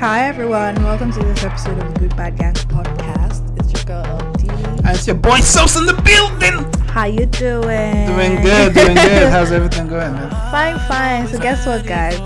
Hi 0.00 0.26
everyone, 0.26 0.74
welcome 0.82 1.12
to 1.12 1.18
this 1.20 1.44
episode 1.44 1.78
of 1.78 1.94
the 1.94 2.00
Good 2.00 2.16
Bad 2.16 2.36
Gang 2.36 2.54
podcast. 2.54 3.42
It's 3.58 3.72
your 3.72 3.84
girl 3.84 4.32
LD. 4.32 4.50
And 4.78 4.88
it's 4.88 5.06
your 5.06 5.16
boy 5.16 5.40
Sauce 5.40 5.76
in 5.76 5.86
the 5.86 5.94
building. 5.94 6.64
How 6.88 7.04
you 7.04 7.26
doing? 7.26 8.06
Doing 8.06 8.42
good, 8.42 8.74
doing 8.74 8.94
good. 8.94 9.28
How's 9.30 9.52
everything 9.52 9.88
going, 9.88 10.12
man? 10.14 10.30
fine, 10.50 10.78
fine. 10.88 11.28
So 11.28 11.38
guess 11.38 11.66
what, 11.66 11.86
guys? 11.86 12.18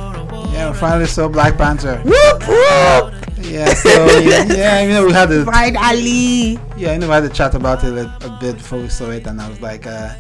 Yeah, 0.53 0.71
we 0.71 0.77
finally 0.77 1.07
saw 1.07 1.29
Black 1.29 1.57
Panther. 1.57 2.01
Whoop 2.05 2.49
whoop! 2.49 3.15
Yeah, 3.39 3.75
so 3.75 4.19
yeah, 4.21 4.45
yeah, 4.45 4.83
you 4.83 4.89
know 4.91 5.07
we 5.07 5.13
had 5.13 5.31
a 5.31 5.45
Finally. 5.45 6.53
yeah, 6.77 6.93
you 6.93 6.99
know 6.99 7.09
we 7.09 7.13
had 7.13 7.25
a 7.25 7.29
chat 7.29 7.55
about 7.55 7.85
it 7.85 7.93
a, 7.93 8.07
a 8.25 8.39
bit 8.41 8.57
before 8.57 8.79
we 8.79 8.89
saw 8.89 9.11
it, 9.11 9.27
and 9.27 9.41
I 9.41 9.49
was 9.49 9.61
like, 9.61 9.87
uh, 9.87 10.15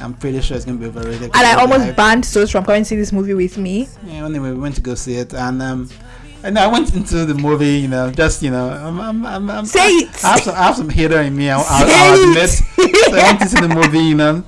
I'm 0.00 0.14
pretty 0.14 0.40
sure 0.42 0.56
it's 0.56 0.64
gonna 0.66 0.78
be 0.78 0.86
overrated. 0.86 1.24
And 1.34 1.34
I 1.36 1.54
almost 1.54 1.84
Hype. 1.84 1.96
banned 1.96 2.24
Sos 2.24 2.50
from 2.50 2.64
coming 2.64 2.82
to 2.82 2.88
see 2.88 2.96
this 2.96 3.12
movie 3.12 3.34
with 3.34 3.56
me. 3.58 3.88
Yeah, 4.06 4.26
anyway, 4.26 4.50
we 4.52 4.58
went 4.58 4.74
to 4.76 4.80
go 4.82 4.94
see 4.94 5.14
it, 5.14 5.32
and 5.34 5.60
um, 5.62 5.88
and 6.42 6.58
I 6.58 6.66
went 6.66 6.94
into 6.94 7.24
the 7.24 7.34
movie, 7.34 7.78
you 7.78 7.88
know, 7.88 8.10
just 8.10 8.42
you 8.42 8.50
know, 8.50 8.68
I'm, 8.70 9.00
I'm, 9.00 9.26
I'm, 9.26 9.50
I'm 9.50 9.66
Say 9.66 9.80
I, 9.80 10.02
it. 10.04 10.24
I 10.24 10.28
have 10.32 10.40
some, 10.42 10.54
I 10.54 10.62
have 10.62 10.76
some 10.76 10.88
hater 10.88 11.20
in 11.20 11.36
me. 11.36 11.50
I'll, 11.50 11.64
I'll, 11.68 11.86
I'll 11.90 12.28
admit. 12.30 12.48
so 12.50 13.16
I 13.16 13.22
went 13.30 13.42
into 13.42 13.56
the 13.56 13.68
movie, 13.68 14.00
you 14.00 14.14
know. 14.14 14.44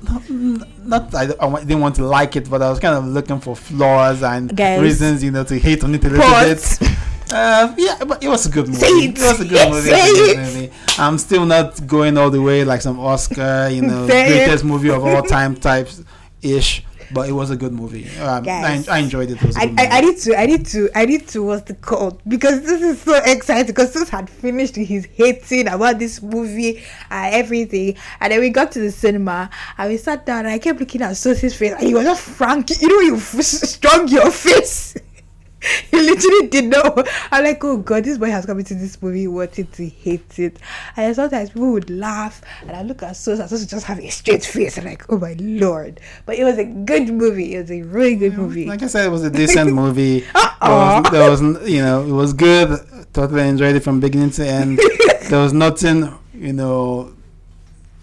Not, 0.00 0.30
not 0.78 1.14
I, 1.14 1.22
I 1.40 1.60
didn't 1.60 1.80
want 1.80 1.96
to 1.96 2.04
like 2.04 2.36
it, 2.36 2.48
but 2.48 2.62
I 2.62 2.70
was 2.70 2.78
kind 2.78 2.94
of 2.94 3.04
looking 3.06 3.40
for 3.40 3.54
flaws 3.54 4.22
and 4.22 4.56
Guys. 4.56 4.80
reasons, 4.80 5.22
you 5.22 5.30
know, 5.30 5.44
to 5.44 5.58
hate 5.58 5.84
on 5.84 5.94
it 5.94 6.04
a 6.04 6.08
little 6.08 6.30
bit. 6.30 6.78
Uh, 7.30 7.74
yeah, 7.76 8.02
but 8.04 8.22
it 8.24 8.28
was 8.28 8.46
a 8.46 8.50
good 8.50 8.66
movie. 8.68 8.78
Say 8.80 8.86
it. 8.88 9.18
was 9.18 9.40
a 9.40 9.44
good 9.44 9.70
movie. 9.70 9.90
It 9.90 9.92
was 9.92 10.08
a 10.08 10.30
it. 10.30 10.34
good 10.34 10.38
movie. 10.38 10.72
I'm 10.96 11.18
still 11.18 11.44
not 11.44 11.86
going 11.86 12.16
all 12.16 12.30
the 12.30 12.40
way 12.40 12.64
like 12.64 12.80
some 12.80 12.98
Oscar, 12.98 13.68
you 13.70 13.82
know, 13.82 14.06
Say 14.08 14.28
it. 14.28 14.46
greatest 14.46 14.64
movie 14.64 14.88
of 14.88 15.04
all 15.04 15.22
time 15.22 15.54
types 15.54 16.02
ish. 16.40 16.84
But 17.12 17.28
it 17.28 17.32
was 17.32 17.50
a 17.50 17.56
good 17.56 17.72
movie. 17.72 18.08
Um, 18.18 18.42
I, 18.42 18.46
Guys. 18.46 18.88
I 18.88 18.98
enjoyed 18.98 19.30
it. 19.30 19.42
It 19.42 19.56
I, 19.56 19.74
I, 19.78 19.98
I 19.98 20.00
need 20.00 20.18
to 20.18 20.38
I 20.38 20.46
need 20.46 20.66
to 20.66 20.90
I 20.94 21.04
need 21.06 21.28
to 21.28 21.42
what's 21.42 21.62
the 21.62 21.74
called 21.74 22.20
because 22.28 22.62
this 22.62 22.82
is 22.82 23.00
so 23.00 23.14
exciting 23.24 23.66
because 23.66 23.92
Sos 23.92 24.08
had 24.08 24.28
finished 24.28 24.76
his 24.76 25.06
hating 25.06 25.68
about 25.68 25.98
this 25.98 26.22
movie 26.22 26.82
and 27.10 27.34
everything 27.34 27.96
and 28.20 28.32
then 28.32 28.40
we 28.40 28.50
got 28.50 28.72
to 28.72 28.80
the 28.80 28.90
cinema 28.90 29.50
and 29.76 29.90
we 29.90 29.96
sat 29.96 30.26
down 30.26 30.40
and 30.40 30.48
I 30.48 30.58
kept 30.58 30.80
looking 30.80 31.02
at 31.02 31.16
Sos's 31.16 31.56
face 31.56 31.72
and 31.72 31.82
he 31.82 31.94
was 31.94 32.04
just 32.04 32.22
frank 32.22 32.70
you 32.80 32.88
know 32.88 33.00
you 33.00 33.16
f- 33.16 33.42
strung 33.42 34.08
your 34.08 34.30
face 34.30 34.96
he 35.90 36.00
literally 36.00 36.48
did 36.48 36.66
know 36.66 37.04
I'm 37.32 37.44
like 37.44 37.62
oh 37.64 37.78
god 37.78 38.04
this 38.04 38.18
boy 38.18 38.30
has 38.30 38.46
come 38.46 38.58
into 38.60 38.74
this 38.74 39.00
movie 39.02 39.26
wanting 39.26 39.66
to 39.66 39.88
hate 39.88 40.38
it 40.38 40.58
and 40.96 41.14
sometimes 41.16 41.50
people 41.50 41.72
would 41.72 41.90
laugh 41.90 42.40
and 42.62 42.72
I 42.72 42.82
look 42.82 43.02
at 43.02 43.16
Sos 43.16 43.40
and 43.40 43.48
Sos 43.50 43.60
would 43.60 43.68
just 43.68 43.86
have 43.86 43.98
a 43.98 44.08
straight 44.08 44.44
face 44.44 44.76
and 44.76 44.86
like 44.86 45.10
oh 45.10 45.18
my 45.18 45.34
lord 45.38 46.00
but 46.26 46.36
it 46.36 46.44
was 46.44 46.58
a 46.58 46.64
good 46.64 47.08
movie 47.08 47.54
it 47.54 47.62
was 47.62 47.70
a 47.72 47.82
really 47.82 48.16
good 48.16 48.34
movie 48.34 48.66
Like 48.66 48.82
I 48.82 48.86
said, 48.86 49.06
it 49.06 49.10
was 49.10 49.24
a 49.24 49.30
decent 49.30 49.72
movie. 49.82 50.20
There 50.20 50.30
Uh-uh. 50.34 51.00
was, 51.02 51.12
there 51.12 51.30
was, 51.30 51.40
you 51.70 51.82
know, 51.82 52.02
it 52.02 52.12
was 52.12 52.32
good. 52.32 52.78
Totally 53.12 53.48
enjoyed 53.48 53.76
it 53.76 53.80
from 53.80 54.00
beginning 54.00 54.30
to 54.32 54.46
end. 54.46 54.78
there 55.30 55.40
was 55.40 55.52
nothing, 55.52 56.12
you 56.34 56.52
know, 56.52 57.14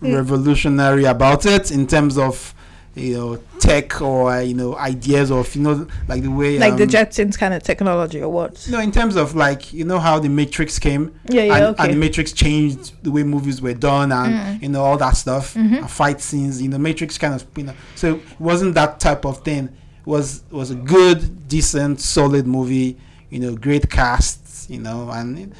mm. 0.01 0.15
revolutionary 0.15 1.05
about 1.05 1.45
it 1.45 1.71
in 1.71 1.85
terms 1.87 2.17
of, 2.17 2.54
you 2.95 3.13
know, 3.13 3.37
tech 3.59 4.01
or 4.01 4.41
you 4.41 4.53
know 4.53 4.75
ideas 4.77 5.29
of 5.31 5.53
you 5.55 5.61
know 5.61 5.85
like 6.07 6.21
the 6.23 6.31
way 6.31 6.57
like 6.57 6.77
the 6.77 6.83
um, 6.83 6.89
Jetsons 6.89 7.37
kind 7.37 7.53
of 7.53 7.61
technology 7.61 8.21
or 8.21 8.29
what? 8.29 8.65
No, 8.69 8.79
in 8.79 8.91
terms 8.91 9.15
of 9.17 9.35
like 9.35 9.73
you 9.73 9.83
know 9.83 9.99
how 9.99 10.17
the 10.19 10.29
Matrix 10.29 10.79
came, 10.79 11.13
Yeah, 11.29 11.43
yeah, 11.43 11.55
and, 11.55 11.63
okay. 11.65 11.83
and 11.83 11.93
the 11.93 11.97
Matrix 11.97 12.31
changed 12.31 12.93
the 13.03 13.11
way 13.11 13.23
movies 13.23 13.61
were 13.61 13.73
done, 13.73 14.11
and 14.11 14.61
you 14.61 14.69
know 14.69 14.81
all 14.83 14.97
that 14.97 15.17
stuff, 15.17 15.53
Mm-hmm. 15.55 15.75
and 15.75 15.91
fight 15.91 16.21
scenes. 16.21 16.61
You 16.61 16.69
know, 16.69 16.77
Matrix 16.77 17.17
kind 17.17 17.33
of 17.33 17.45
you 17.57 17.63
know, 17.63 17.73
so 17.95 18.15
it 18.15 18.21
wasn't 18.39 18.75
that 18.75 18.99
type 18.99 19.25
of 19.25 19.39
thing. 19.43 19.65
It 19.65 20.07
was 20.07 20.43
it 20.49 20.53
was 20.53 20.71
a 20.71 20.75
good, 20.75 21.47
decent, 21.49 21.99
solid 21.99 22.47
movie. 22.47 22.97
You 23.29 23.39
know, 23.39 23.55
great 23.55 23.89
casts. 23.89 24.69
You 24.69 24.79
know, 24.79 25.09
and 25.11 25.37
it- 25.37 25.51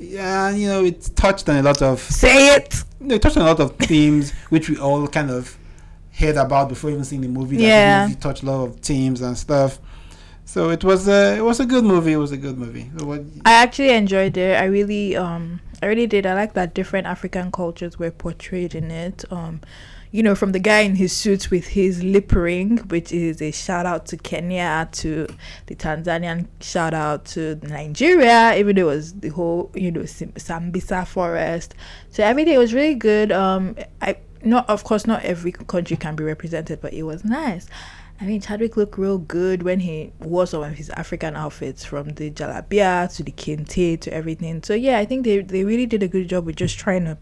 yeah, 0.00 0.50
you 0.50 0.68
know, 0.68 0.84
it 0.84 1.10
touched 1.16 1.48
on 1.48 1.56
a 1.56 1.62
lot 1.62 1.82
of 1.82 1.98
Say 2.00 2.54
it. 2.54 2.84
you 3.00 3.08
know, 3.08 3.14
it 3.16 3.22
touched 3.22 3.36
on 3.36 3.42
a 3.42 3.46
lot 3.46 3.58
of 3.60 3.76
themes 3.76 4.32
which 4.48 4.70
we 4.70 4.78
all 4.78 5.06
kind 5.08 5.28
of 5.30 5.56
heard 6.18 6.36
about 6.36 6.68
before 6.68 6.90
even 6.90 7.04
seeing 7.04 7.22
the 7.22 7.28
movie. 7.28 7.56
That 7.56 7.62
Yeah. 7.62 8.02
movie 8.06 8.16
touched 8.16 8.42
a 8.42 8.46
lot 8.46 8.64
of 8.64 8.80
teams 8.80 9.20
and 9.20 9.36
stuff. 9.38 9.78
So 10.44 10.70
it 10.70 10.82
was 10.82 11.06
a 11.08 11.36
it 11.36 11.44
was 11.44 11.60
a 11.60 11.66
good 11.66 11.84
movie. 11.84 12.12
It 12.12 12.16
was 12.16 12.32
a 12.32 12.36
good 12.36 12.58
movie. 12.58 12.90
So 12.98 13.06
what, 13.06 13.20
I 13.44 13.52
actually 13.52 13.90
enjoyed 13.90 14.36
it. 14.36 14.58
I 14.58 14.64
really 14.64 15.14
um 15.16 15.60
I 15.82 15.86
really 15.86 16.06
did. 16.06 16.26
I 16.26 16.34
like 16.34 16.54
that 16.54 16.74
different 16.74 17.06
African 17.06 17.52
cultures 17.52 17.98
were 17.98 18.10
portrayed 18.10 18.74
in 18.74 18.90
it. 18.90 19.24
Um 19.30 19.60
you 20.10 20.22
know, 20.22 20.34
from 20.34 20.52
the 20.52 20.58
guy 20.58 20.80
in 20.80 20.94
his 20.96 21.12
suit 21.12 21.50
with 21.50 21.66
his 21.66 22.02
lip 22.02 22.32
ring, 22.32 22.78
which 22.88 23.12
is 23.12 23.42
a 23.42 23.50
shout 23.50 23.84
out 23.84 24.06
to 24.06 24.16
Kenya, 24.16 24.88
to 24.92 25.26
the 25.66 25.74
Tanzanian 25.74 26.46
shout 26.62 26.94
out 26.94 27.26
to 27.26 27.56
Nigeria, 27.62 28.56
even 28.56 28.74
though 28.76 28.88
it 28.88 28.94
was 28.96 29.12
the 29.20 29.28
whole, 29.28 29.70
you 29.74 29.90
know, 29.92 30.00
Sambisa 30.00 31.06
forest. 31.06 31.74
So 32.10 32.24
everything 32.24 32.56
was 32.56 32.72
really 32.72 32.94
good. 32.94 33.30
Um, 33.32 33.76
I 34.00 34.16
not, 34.44 34.68
of 34.68 34.84
course, 34.84 35.06
not 35.06 35.22
every 35.24 35.52
country 35.52 35.96
can 35.96 36.16
be 36.16 36.24
represented, 36.24 36.80
but 36.80 36.92
it 36.92 37.02
was 37.02 37.24
nice. 37.24 37.66
I 38.20 38.24
mean, 38.24 38.40
Chadwick 38.40 38.76
looked 38.76 38.98
real 38.98 39.18
good 39.18 39.62
when 39.62 39.80
he 39.80 40.12
wore 40.18 40.46
some 40.46 40.62
of 40.64 40.74
his 40.74 40.90
African 40.90 41.36
outfits, 41.36 41.84
from 41.84 42.10
the 42.10 42.30
jalabia 42.30 43.14
to 43.16 43.22
the 43.22 43.30
kente 43.30 44.00
to 44.00 44.12
everything. 44.12 44.62
So 44.62 44.74
yeah, 44.74 44.98
I 44.98 45.04
think 45.04 45.24
they 45.24 45.40
they 45.40 45.64
really 45.64 45.86
did 45.86 46.02
a 46.02 46.08
good 46.08 46.28
job 46.28 46.44
with 46.44 46.56
just 46.56 46.78
trying 46.78 47.04
to 47.04 47.16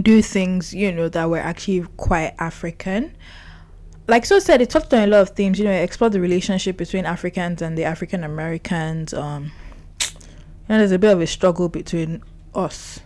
do 0.00 0.22
things, 0.22 0.72
you 0.72 0.90
know, 0.90 1.08
that 1.10 1.28
were 1.28 1.38
actually 1.38 1.84
quite 1.98 2.34
African. 2.38 3.14
Like 4.08 4.24
so 4.24 4.38
said, 4.38 4.62
it 4.62 4.70
touched 4.70 4.92
on 4.94 5.02
a 5.02 5.06
lot 5.06 5.20
of 5.20 5.30
themes. 5.30 5.58
You 5.58 5.66
know, 5.66 5.72
it 5.72 5.82
explored 5.82 6.12
the 6.12 6.20
relationship 6.20 6.76
between 6.78 7.04
Africans 7.04 7.60
and 7.60 7.76
the 7.76 7.84
African 7.84 8.24
Americans. 8.24 9.12
Um, 9.12 9.52
know, 10.72 10.78
there's 10.78 10.92
a 10.92 10.98
bit 10.98 11.12
of 11.12 11.20
a 11.20 11.26
struggle 11.26 11.68
between 11.68 12.22
us, 12.54 13.00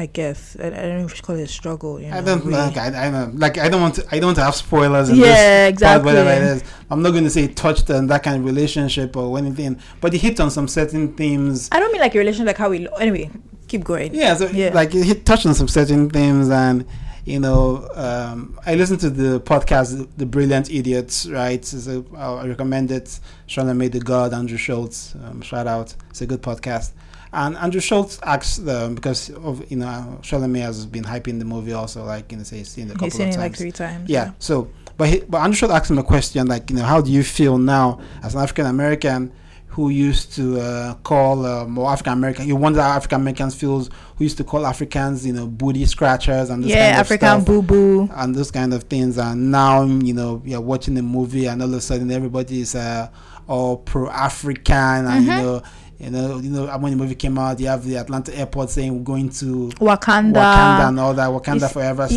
I 0.00 0.06
guess. 0.06 0.56
I, 0.58 0.66
I 0.66 0.70
don't 0.70 0.98
know 1.00 1.04
if 1.06 1.16
you 1.16 1.22
call 1.22 1.36
it 1.36 1.42
a 1.42 1.46
struggle. 1.46 2.00
You 2.00 2.08
know, 2.10 2.16
I 2.18 2.20
don't 2.22 2.44
we- 2.44 2.52
like. 2.52 2.76
I, 2.76 3.06
I 3.06 3.10
don't 3.10 3.38
like. 3.38 3.56
I 3.58 3.68
don't 3.68 3.82
want 3.82 3.94
to. 3.96 4.06
I 4.10 4.18
don't 4.18 4.28
want 4.28 4.38
to 4.38 4.44
have 4.44 4.54
spoilers. 4.56 5.08
In 5.10 5.16
Yeah, 5.16 5.70
this 5.70 5.80
part, 5.82 6.02
whatever 6.04 6.30
it 6.30 6.42
exactly. 6.54 6.86
I'm 6.90 7.02
not 7.02 7.10
going 7.10 7.24
to 7.24 7.30
say 7.30 7.44
it 7.44 7.56
touched 7.56 7.88
on 7.90 8.06
that 8.08 8.22
kind 8.22 8.36
of 8.40 8.44
relationship 8.44 9.16
or 9.16 9.36
anything, 9.38 9.78
but 10.00 10.14
it 10.14 10.18
hit 10.18 10.40
on 10.40 10.50
some 10.50 10.68
certain 10.68 11.14
themes. 11.14 11.68
I 11.72 11.78
don't 11.80 11.92
mean 11.92 12.00
like 12.00 12.14
a 12.14 12.18
relation 12.18 12.46
like 12.46 12.56
how 12.58 12.70
we. 12.70 12.88
Anyway, 12.98 13.30
keep 13.68 13.84
going. 13.84 14.14
Yeah, 14.14 14.34
so 14.34 14.48
Yeah. 14.48 14.70
like 14.74 14.94
it 14.94 15.04
hit, 15.04 15.26
touched 15.26 15.46
on 15.46 15.54
some 15.54 15.68
certain 15.68 16.08
themes, 16.10 16.48
and 16.50 16.86
you 17.26 17.38
know, 17.38 17.86
um, 17.94 18.58
I 18.64 18.74
listened 18.76 19.00
to 19.00 19.10
the 19.10 19.40
podcast, 19.40 20.08
The 20.16 20.24
Brilliant 20.26 20.70
Idiots, 20.70 21.28
right? 21.28 21.62
So 21.64 22.04
I 22.16 22.46
recommend 22.46 22.90
it. 22.90 23.20
Charlemagne 23.46 23.90
the 23.90 24.00
God, 24.00 24.32
Andrew 24.32 24.56
Schulz, 24.56 25.14
um, 25.24 25.42
shout 25.42 25.66
out. 25.66 25.94
It's 26.10 26.22
a 26.22 26.26
good 26.26 26.42
podcast. 26.42 26.92
And 27.32 27.56
Andrew 27.56 27.80
Schulz 27.80 28.18
asked 28.24 28.66
um, 28.68 28.94
because 28.96 29.30
of 29.30 29.70
you 29.70 29.76
know 29.76 30.18
Charlemagne 30.22 30.62
has 30.62 30.84
been 30.86 31.04
hyping 31.04 31.38
the 31.38 31.44
movie 31.44 31.72
also, 31.72 32.04
like 32.04 32.32
you 32.32 32.38
know, 32.38 32.44
say 32.44 32.58
he's 32.58 32.68
seen 32.70 32.88
it 32.88 32.90
a 32.90 32.94
couple 32.94 33.06
He's 33.06 33.14
seen 33.14 33.22
of 33.22 33.28
it 33.28 33.36
times. 33.36 33.52
like 33.52 33.56
three 33.56 33.72
times. 33.72 34.10
Yeah. 34.10 34.32
So, 34.40 34.68
but 34.96 35.08
he, 35.08 35.20
but 35.20 35.38
Andrew 35.38 35.54
Schulz 35.56 35.72
asked 35.72 35.90
him 35.90 35.98
a 35.98 36.02
question 36.02 36.46
like, 36.48 36.70
you 36.70 36.76
know, 36.76 36.82
how 36.84 37.00
do 37.00 37.10
you 37.12 37.22
feel 37.22 37.56
now 37.56 38.00
as 38.24 38.34
an 38.34 38.40
African 38.42 38.66
American 38.66 39.32
who 39.68 39.88
used 39.90 40.32
to 40.34 40.58
uh, 40.60 40.94
call 41.04 41.46
um, 41.46 41.78
or 41.78 41.88
African 41.92 42.14
American? 42.14 42.48
You 42.48 42.56
wonder 42.56 42.82
how 42.82 42.90
African 42.96 43.20
Americans 43.20 43.54
feels 43.54 43.88
who 44.16 44.24
used 44.24 44.36
to 44.38 44.44
call 44.44 44.66
Africans, 44.66 45.24
you 45.24 45.32
know, 45.32 45.46
booty 45.46 45.86
scratchers 45.86 46.50
and 46.50 46.64
this 46.64 46.70
Yeah, 46.72 46.78
kind 46.90 46.94
of 46.94 47.00
African 47.12 47.44
boo 47.44 47.62
boo. 47.62 48.10
and 48.12 48.34
those 48.34 48.50
kind 48.50 48.74
of 48.74 48.82
things. 48.84 49.16
And 49.18 49.52
now, 49.52 49.84
you 49.84 50.12
know, 50.14 50.42
you're 50.44 50.60
watching 50.60 50.94
the 50.94 51.02
movie, 51.02 51.46
and 51.46 51.62
all 51.62 51.68
of 51.68 51.74
a 51.74 51.80
sudden, 51.80 52.10
everybody 52.10 52.60
is 52.60 52.74
uh, 52.74 53.08
all 53.46 53.76
pro-African, 53.76 54.74
and 55.06 55.24
you 55.24 55.30
Mhm. 55.32 55.36
know, 55.42 55.62
you 56.00 56.10
know, 56.10 56.38
you 56.38 56.48
know, 56.50 56.66
when 56.78 56.92
the 56.92 56.96
movie 56.96 57.14
came 57.14 57.36
out, 57.38 57.60
you 57.60 57.66
have 57.66 57.84
the 57.84 57.96
Atlanta 57.96 58.34
airport 58.34 58.70
saying 58.70 58.96
we're 58.96 59.04
going 59.04 59.28
to 59.28 59.68
Wakanda. 59.78 60.32
Wakanda 60.34 60.88
and 60.88 60.98
all 61.00 61.12
that, 61.12 61.28
Wakanda 61.28 61.56
It's- 61.56 61.72
forever 61.74 62.08
stuff. 62.08 62.16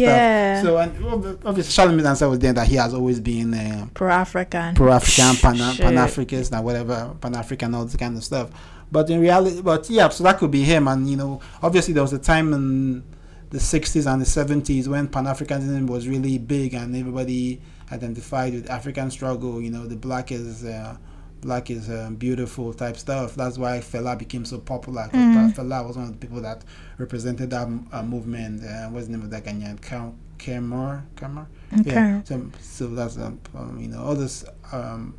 So, 0.64 0.78
and 0.78 1.06
ob- 1.06 1.40
obviously, 1.46 1.72
Charlemagne's 1.74 2.06
answer 2.08 2.30
was 2.30 2.40
then 2.40 2.56
that 2.56 2.66
he 2.68 2.76
has 2.76 2.94
always 2.94 3.20
been 3.20 3.54
uh, 3.54 3.88
Pro 3.94 4.10
African. 4.10 4.74
pro-African, 4.76 5.36
pan 5.36 5.58
pan-Africanist, 5.76 6.54
and 6.56 6.64
whatever, 6.64 7.14
pan-African, 7.20 7.76
all 7.76 7.84
this 7.84 7.98
kind 7.98 8.16
of 8.16 8.24
stuff. 8.24 8.50
But 8.90 9.10
in 9.10 9.20
reality, 9.20 9.62
but 9.62 9.90
yeah, 9.90 10.08
so 10.10 10.24
that 10.24 10.38
could 10.38 10.52
be 10.52 10.64
him. 10.64 10.88
And 10.88 11.10
you 11.10 11.18
know, 11.18 11.42
obviously, 11.62 11.94
there 11.94 12.04
was 12.04 12.14
a 12.14 12.20
time 12.20 12.54
in 12.54 13.04
the 13.50 13.58
60s 13.58 14.12
and 14.12 14.22
the 14.22 14.26
70s 14.26 14.88
when 14.88 15.08
pan-Africanism 15.10 15.88
was 15.88 16.08
really 16.08 16.38
big, 16.38 16.74
and 16.74 16.96
everybody 16.96 17.60
identified 17.92 18.54
with 18.54 18.70
African 18.70 19.12
struggle. 19.12 19.62
You 19.62 19.72
know, 19.72 19.86
the 19.88 19.98
black 19.98 20.32
is. 20.32 20.64
Uh, 20.64 20.96
Black 21.44 21.70
is 21.70 21.90
um, 21.90 22.16
beautiful 22.16 22.74
type 22.74 22.98
stuff. 22.98 23.36
That's 23.36 23.58
why 23.58 23.80
Fela 23.80 24.18
became 24.18 24.46
so 24.46 24.58
popular. 24.60 25.10
Mhm. 25.14 25.54
Fela 25.56 25.86
was 25.86 25.96
one 25.98 26.06
of 26.08 26.12
the 26.12 26.18
people 26.18 26.42
that 26.42 26.64
represented 26.98 27.50
that 27.52 27.68
uh, 27.92 28.04
movement. 28.04 28.64
Uh, 28.64 28.88
what's 28.90 29.08
the 29.08 29.12
name 29.14 29.22
of 29.24 29.30
that 29.32 29.44
Ghanaian? 29.46 29.82
Kam- 29.82 30.16
Kemar? 30.38 31.04
Kemar? 31.16 31.46
Okay. 31.80 31.92
Yeah. 31.92 32.24
So, 32.24 32.50
so 32.60 32.88
that's 32.88 33.18
um, 33.18 33.40
um, 33.56 33.78
you 33.80 33.88
know 33.88 34.02
all 34.04 34.16
this 34.16 34.44
um, 34.72 35.16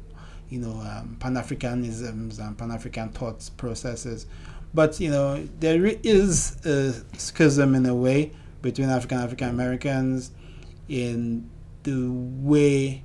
you 0.50 0.59
know 0.61 0.73
um, 0.81 1.17
Pan 1.21 1.35
Africanisms 1.35 2.38
and 2.38 2.56
Pan 2.59 2.70
African 2.70 3.09
thoughts 3.11 3.50
processes, 3.50 4.27
but 4.75 4.99
you 5.00 5.11
know 5.11 5.47
there 5.61 5.85
is 6.03 6.56
a 6.67 6.93
schism 7.19 7.75
in 7.75 7.87
a 7.87 7.94
way 7.94 8.32
between 8.62 8.88
African 8.88 9.19
African 9.19 9.49
Americans 9.50 10.31
in 10.88 11.49
the 11.85 12.11
way 12.11 13.03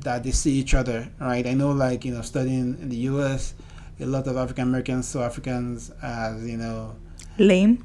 that 0.00 0.24
they 0.24 0.30
see 0.30 0.52
each 0.52 0.74
other, 0.74 1.08
right? 1.20 1.46
I 1.46 1.54
know, 1.54 1.72
like 1.72 2.04
you 2.04 2.12
know, 2.14 2.22
studying 2.22 2.76
in 2.80 2.88
the 2.88 2.96
U.S., 2.96 3.54
a 4.00 4.06
lot 4.06 4.26
of 4.26 4.36
African 4.36 4.64
Americans 4.64 5.06
saw 5.08 5.24
Africans 5.24 5.90
as 6.02 6.44
you 6.48 6.56
know 6.56 6.96
Lame. 7.38 7.84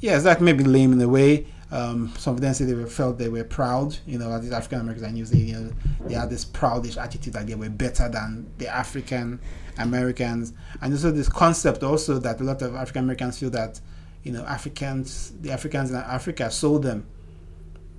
yeah, 0.00 0.16
exactly. 0.16 0.44
Maybe 0.44 0.64
lame 0.64 0.92
in 0.92 1.00
a 1.00 1.08
way. 1.08 1.46
Um, 1.70 2.12
some 2.18 2.34
of 2.34 2.40
them 2.40 2.54
say 2.54 2.64
they 2.64 2.74
were 2.74 2.86
felt 2.86 3.18
they 3.18 3.28
were 3.28 3.44
proud. 3.44 3.96
You 4.06 4.18
know, 4.18 4.30
as 4.32 4.42
these 4.42 4.52
African 4.52 4.80
Americans 4.80 5.06
I 5.06 5.10
knew, 5.10 5.24
they, 5.24 5.38
you 5.38 5.54
know, 5.54 5.72
they 6.06 6.14
had 6.14 6.30
this 6.30 6.44
proudish 6.44 7.00
attitude 7.00 7.32
that 7.34 7.46
they 7.46 7.54
were 7.54 7.68
better 7.68 8.08
than 8.08 8.50
the 8.58 8.68
African 8.68 9.40
Americans, 9.78 10.52
and 10.80 10.92
also 10.92 11.10
this 11.10 11.28
concept 11.28 11.82
also 11.82 12.18
that 12.18 12.40
a 12.40 12.44
lot 12.44 12.62
of 12.62 12.74
African 12.74 13.04
Americans 13.04 13.38
feel 13.38 13.50
that 13.50 13.80
you 14.22 14.32
know 14.32 14.44
Africans, 14.44 15.32
the 15.40 15.50
Africans 15.50 15.90
in 15.90 15.96
Africa 15.96 16.50
sold 16.50 16.82
them. 16.82 17.06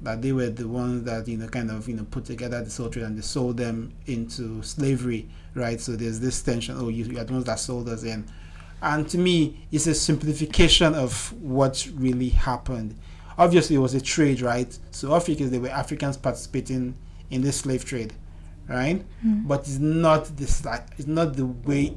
That 0.01 0.21
they 0.21 0.31
were 0.33 0.49
the 0.49 0.67
ones 0.67 1.03
that 1.05 1.27
you 1.27 1.37
know 1.37 1.47
kind 1.47 1.71
of 1.71 1.87
you 1.87 1.95
know 1.95 2.05
put 2.09 2.25
together 2.25 2.61
the 2.61 2.69
soul 2.69 2.89
trade 2.89 3.05
and 3.05 3.17
they 3.17 3.21
sold 3.21 3.57
them 3.57 3.93
into 4.05 4.61
slavery, 4.61 5.27
right? 5.55 5.79
So 5.79 5.93
there's 5.93 6.19
this 6.19 6.41
tension. 6.41 6.75
Oh, 6.77 6.89
you, 6.89 7.05
you 7.05 7.19
are 7.19 7.23
the 7.23 7.33
ones 7.33 7.45
that 7.45 7.59
sold 7.59 7.89
us 7.89 8.03
in. 8.03 8.25
And 8.81 9.09
to 9.09 9.17
me, 9.17 9.65
it's 9.71 9.87
a 9.87 9.95
simplification 9.95 10.93
of 10.93 11.33
what 11.41 11.87
really 11.95 12.29
happened. 12.29 12.95
Obviously, 13.37 13.75
it 13.75 13.79
was 13.79 13.93
a 13.93 14.01
trade, 14.01 14.41
right? 14.41 14.77
So, 14.91 15.15
Africans, 15.15 15.51
they 15.51 15.57
were 15.57 15.69
Africans 15.69 16.17
participating 16.17 16.95
in 17.31 17.41
this 17.41 17.57
slave 17.57 17.83
trade, 17.83 18.13
right? 18.69 19.03
Hmm. 19.21 19.47
But 19.47 19.61
it's 19.61 19.79
not 19.79 20.25
this, 20.37 20.63
like, 20.63 20.85
it's 20.97 21.07
not 21.07 21.35
the 21.35 21.45
way 21.45 21.95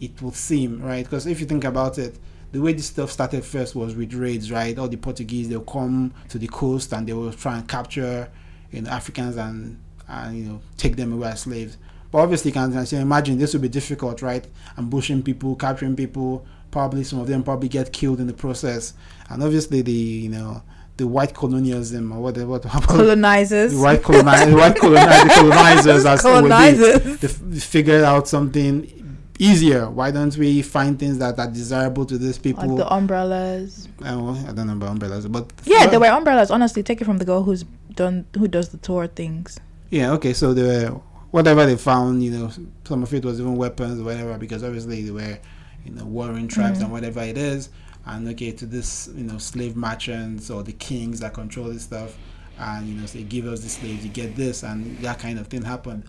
it 0.00 0.20
would 0.20 0.34
seem, 0.34 0.82
right? 0.82 1.04
Because 1.04 1.26
if 1.26 1.40
you 1.40 1.46
think 1.46 1.64
about 1.64 1.98
it, 1.98 2.18
the 2.54 2.60
way 2.60 2.72
this 2.72 2.86
stuff 2.86 3.10
started 3.10 3.44
first 3.44 3.74
was 3.74 3.96
with 3.96 4.14
raids, 4.14 4.52
right? 4.52 4.78
All 4.78 4.86
the 4.86 4.96
Portuguese, 4.96 5.48
they'll 5.48 5.60
come 5.60 6.14
to 6.28 6.38
the 6.38 6.46
coast 6.46 6.92
and 6.92 7.04
they 7.04 7.12
will 7.12 7.32
try 7.32 7.58
and 7.58 7.68
capture, 7.68 8.30
you 8.70 8.80
know, 8.82 8.90
Africans 8.90 9.36
and, 9.36 9.76
and 10.06 10.38
you 10.38 10.44
know, 10.44 10.60
take 10.76 10.94
them 10.94 11.12
away 11.12 11.30
as 11.30 11.40
slaves. 11.40 11.76
But 12.12 12.18
obviously, 12.18 12.52
you 12.52 12.54
can 12.54 12.70
you 12.70 12.86
can 12.86 13.00
imagine 13.00 13.38
this 13.38 13.54
would 13.54 13.62
be 13.62 13.68
difficult, 13.68 14.22
right? 14.22 14.46
Ambushing 14.78 15.24
people, 15.24 15.56
capturing 15.56 15.96
people. 15.96 16.46
Probably 16.70 17.02
some 17.02 17.18
of 17.18 17.26
them 17.26 17.42
probably 17.42 17.68
get 17.68 17.92
killed 17.92 18.20
in 18.20 18.28
the 18.28 18.32
process. 18.32 18.94
And 19.28 19.42
obviously, 19.42 19.82
the 19.82 19.90
you 19.90 20.28
know 20.28 20.62
the 20.96 21.08
white 21.08 21.34
colonialism 21.34 22.12
or 22.12 22.20
what 22.20 22.36
what 22.38 22.62
Colonizers. 22.86 23.74
the 23.74 23.80
white 23.80 24.00
colonize, 24.04 24.48
the 24.48 24.54
white 24.54 24.76
colonize, 24.76 25.22
the 25.24 25.28
colonizers, 25.34 26.06
as 26.06 26.22
Colonizers. 26.22 27.18
they 27.18 27.58
figured 27.58 28.04
out 28.04 28.28
something 28.28 29.03
easier. 29.38 29.90
Why 29.90 30.10
don't 30.10 30.36
we 30.36 30.62
find 30.62 30.98
things 30.98 31.18
that 31.18 31.38
are 31.38 31.50
desirable 31.50 32.04
to 32.06 32.18
these 32.18 32.38
people? 32.38 32.66
Like 32.66 32.76
the 32.76 32.92
umbrellas. 32.92 33.88
Uh, 34.00 34.18
well, 34.18 34.44
I 34.48 34.52
don't 34.52 34.66
know 34.66 34.74
about 34.74 34.90
umbrellas, 34.90 35.26
but 35.28 35.50
Yeah, 35.64 35.86
there 35.86 36.00
were 36.00 36.06
umbrellas. 36.06 36.50
Honestly, 36.50 36.82
take 36.82 37.00
it 37.00 37.04
from 37.04 37.18
the 37.18 37.24
girl 37.24 37.42
who's 37.42 37.64
done 37.94 38.26
who 38.36 38.48
does 38.48 38.70
the 38.70 38.78
tour 38.78 39.06
things. 39.06 39.58
Yeah, 39.90 40.12
okay, 40.12 40.32
so 40.32 40.54
they 40.54 40.62
were 40.62 41.00
whatever 41.30 41.66
they 41.66 41.76
found, 41.76 42.22
you 42.22 42.30
know, 42.30 42.50
some 42.84 43.02
of 43.02 43.12
it 43.12 43.24
was 43.24 43.40
even 43.40 43.56
weapons, 43.56 44.00
whatever, 44.00 44.38
because 44.38 44.62
obviously 44.62 45.02
they 45.02 45.10
were, 45.10 45.38
you 45.84 45.92
know, 45.92 46.04
warring 46.04 46.48
tribes 46.48 46.76
mm-hmm. 46.76 46.84
and 46.84 46.92
whatever 46.92 47.20
it 47.22 47.36
is. 47.36 47.70
And 48.06 48.28
okay, 48.28 48.52
to 48.52 48.66
this, 48.66 49.08
you 49.14 49.24
know, 49.24 49.38
slave 49.38 49.76
merchants 49.76 50.50
or 50.50 50.62
the 50.62 50.72
kings 50.72 51.20
that 51.20 51.34
control 51.34 51.66
this 51.66 51.82
stuff, 51.82 52.16
and 52.58 52.86
you 52.86 52.94
know, 52.94 53.06
say 53.06 53.22
give 53.22 53.46
us 53.46 53.60
the 53.60 53.68
slaves, 53.68 54.04
you 54.04 54.10
get 54.10 54.36
this, 54.36 54.62
and 54.62 54.98
that 54.98 55.18
kind 55.18 55.38
of 55.38 55.48
thing 55.48 55.62
happened. 55.62 56.04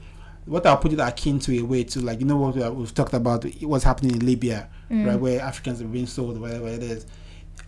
What 0.46 0.66
I'll 0.66 0.78
put 0.78 0.94
it 0.94 1.00
akin 1.00 1.40
to 1.40 1.60
a 1.60 1.64
way 1.64 1.84
to 1.86 2.02
like, 2.02 2.20
you 2.20 2.26
know, 2.26 2.38
what 2.38 2.56
we- 2.56 2.70
we've 2.70 2.94
talked 2.94 3.14
about, 3.14 3.46
what's 3.62 3.84
happening 3.84 4.14
in 4.16 4.26
Libya, 4.26 4.70
mm. 4.92 5.06
right, 5.06 5.20
where 5.20 5.42
Africans 5.42 5.82
are 5.82 5.86
being 5.86 6.06
sold, 6.06 6.40
whatever 6.40 6.68
it 6.68 6.84
is. 6.84 7.06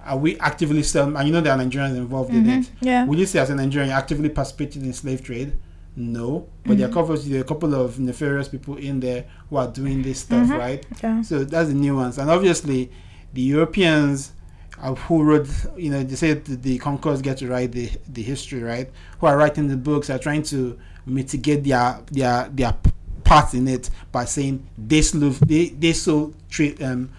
Are 0.06 0.18
we 0.18 0.40
actively 0.40 0.84
still, 0.84 1.18
and 1.18 1.28
you 1.28 1.34
know, 1.34 1.42
there 1.42 1.54
are 1.54 1.60
Nigerians 1.60 1.98
involved 1.98 2.30
in 2.30 2.48
it. 2.48 2.66
Mm-hmm. 2.66 2.86
Yeah. 2.86 3.06
Would 3.06 3.20
you 3.20 3.26
say 3.26 3.40
as 3.40 3.50
a 3.50 3.56
Nigerian 3.56 3.92
actively 3.92 4.30
participating 4.30 4.86
in 4.86 4.94
slave 4.94 5.24
trade? 5.24 5.54
No, 5.96 6.48
but 6.64 6.78
there 6.78 6.86
are 6.86 6.90
mm-hmm. 6.92 7.00
obviously 7.00 7.32
there 7.32 7.42
are 7.42 7.44
a 7.44 7.48
couple 7.48 7.74
of 7.74 8.00
nefarious 8.00 8.48
people 8.48 8.78
in 8.78 9.00
there 9.00 9.26
who 9.50 9.58
are 9.58 9.68
doing 9.68 10.04
this 10.04 10.20
stuff, 10.20 10.48
mm-hmm. 10.48 10.58
right? 10.58 10.86
Yeah. 11.02 11.24
So 11.24 11.44
that's 11.44 11.70
the 11.70 11.76
nuance, 11.76 12.20
and 12.20 12.30
obviously 12.30 12.92
the 13.34 13.42
Europeans 13.42 14.34
uh, 14.80 14.94
who 14.94 15.24
wrote, 15.24 15.50
you 15.76 15.90
know, 15.90 16.04
they 16.04 16.16
say 16.16 16.34
the, 16.34 16.56
the 16.56 16.78
conquerors 16.78 17.22
get 17.22 17.38
to 17.38 17.48
write 17.48 17.72
the 17.72 17.90
the 18.08 18.22
history, 18.22 18.62
right? 18.62 18.92
Who 19.20 19.26
are 19.26 19.36
writing 19.36 19.68
the 19.68 19.78
books 19.78 20.10
are 20.12 20.20
trying 20.20 20.44
to 20.44 20.78
mitigate 21.08 21.64
their 21.64 22.00
their 22.12 22.50
their 22.50 22.76
part 23.24 23.54
in 23.54 23.68
it 23.68 23.90
by 24.12 24.26
saying 24.26 24.66
they 24.78 25.02
slave 25.02 25.40
they 25.42 25.70
they 25.70 25.94
sold 25.94 26.36
trade 26.50 26.82
um 26.82 27.10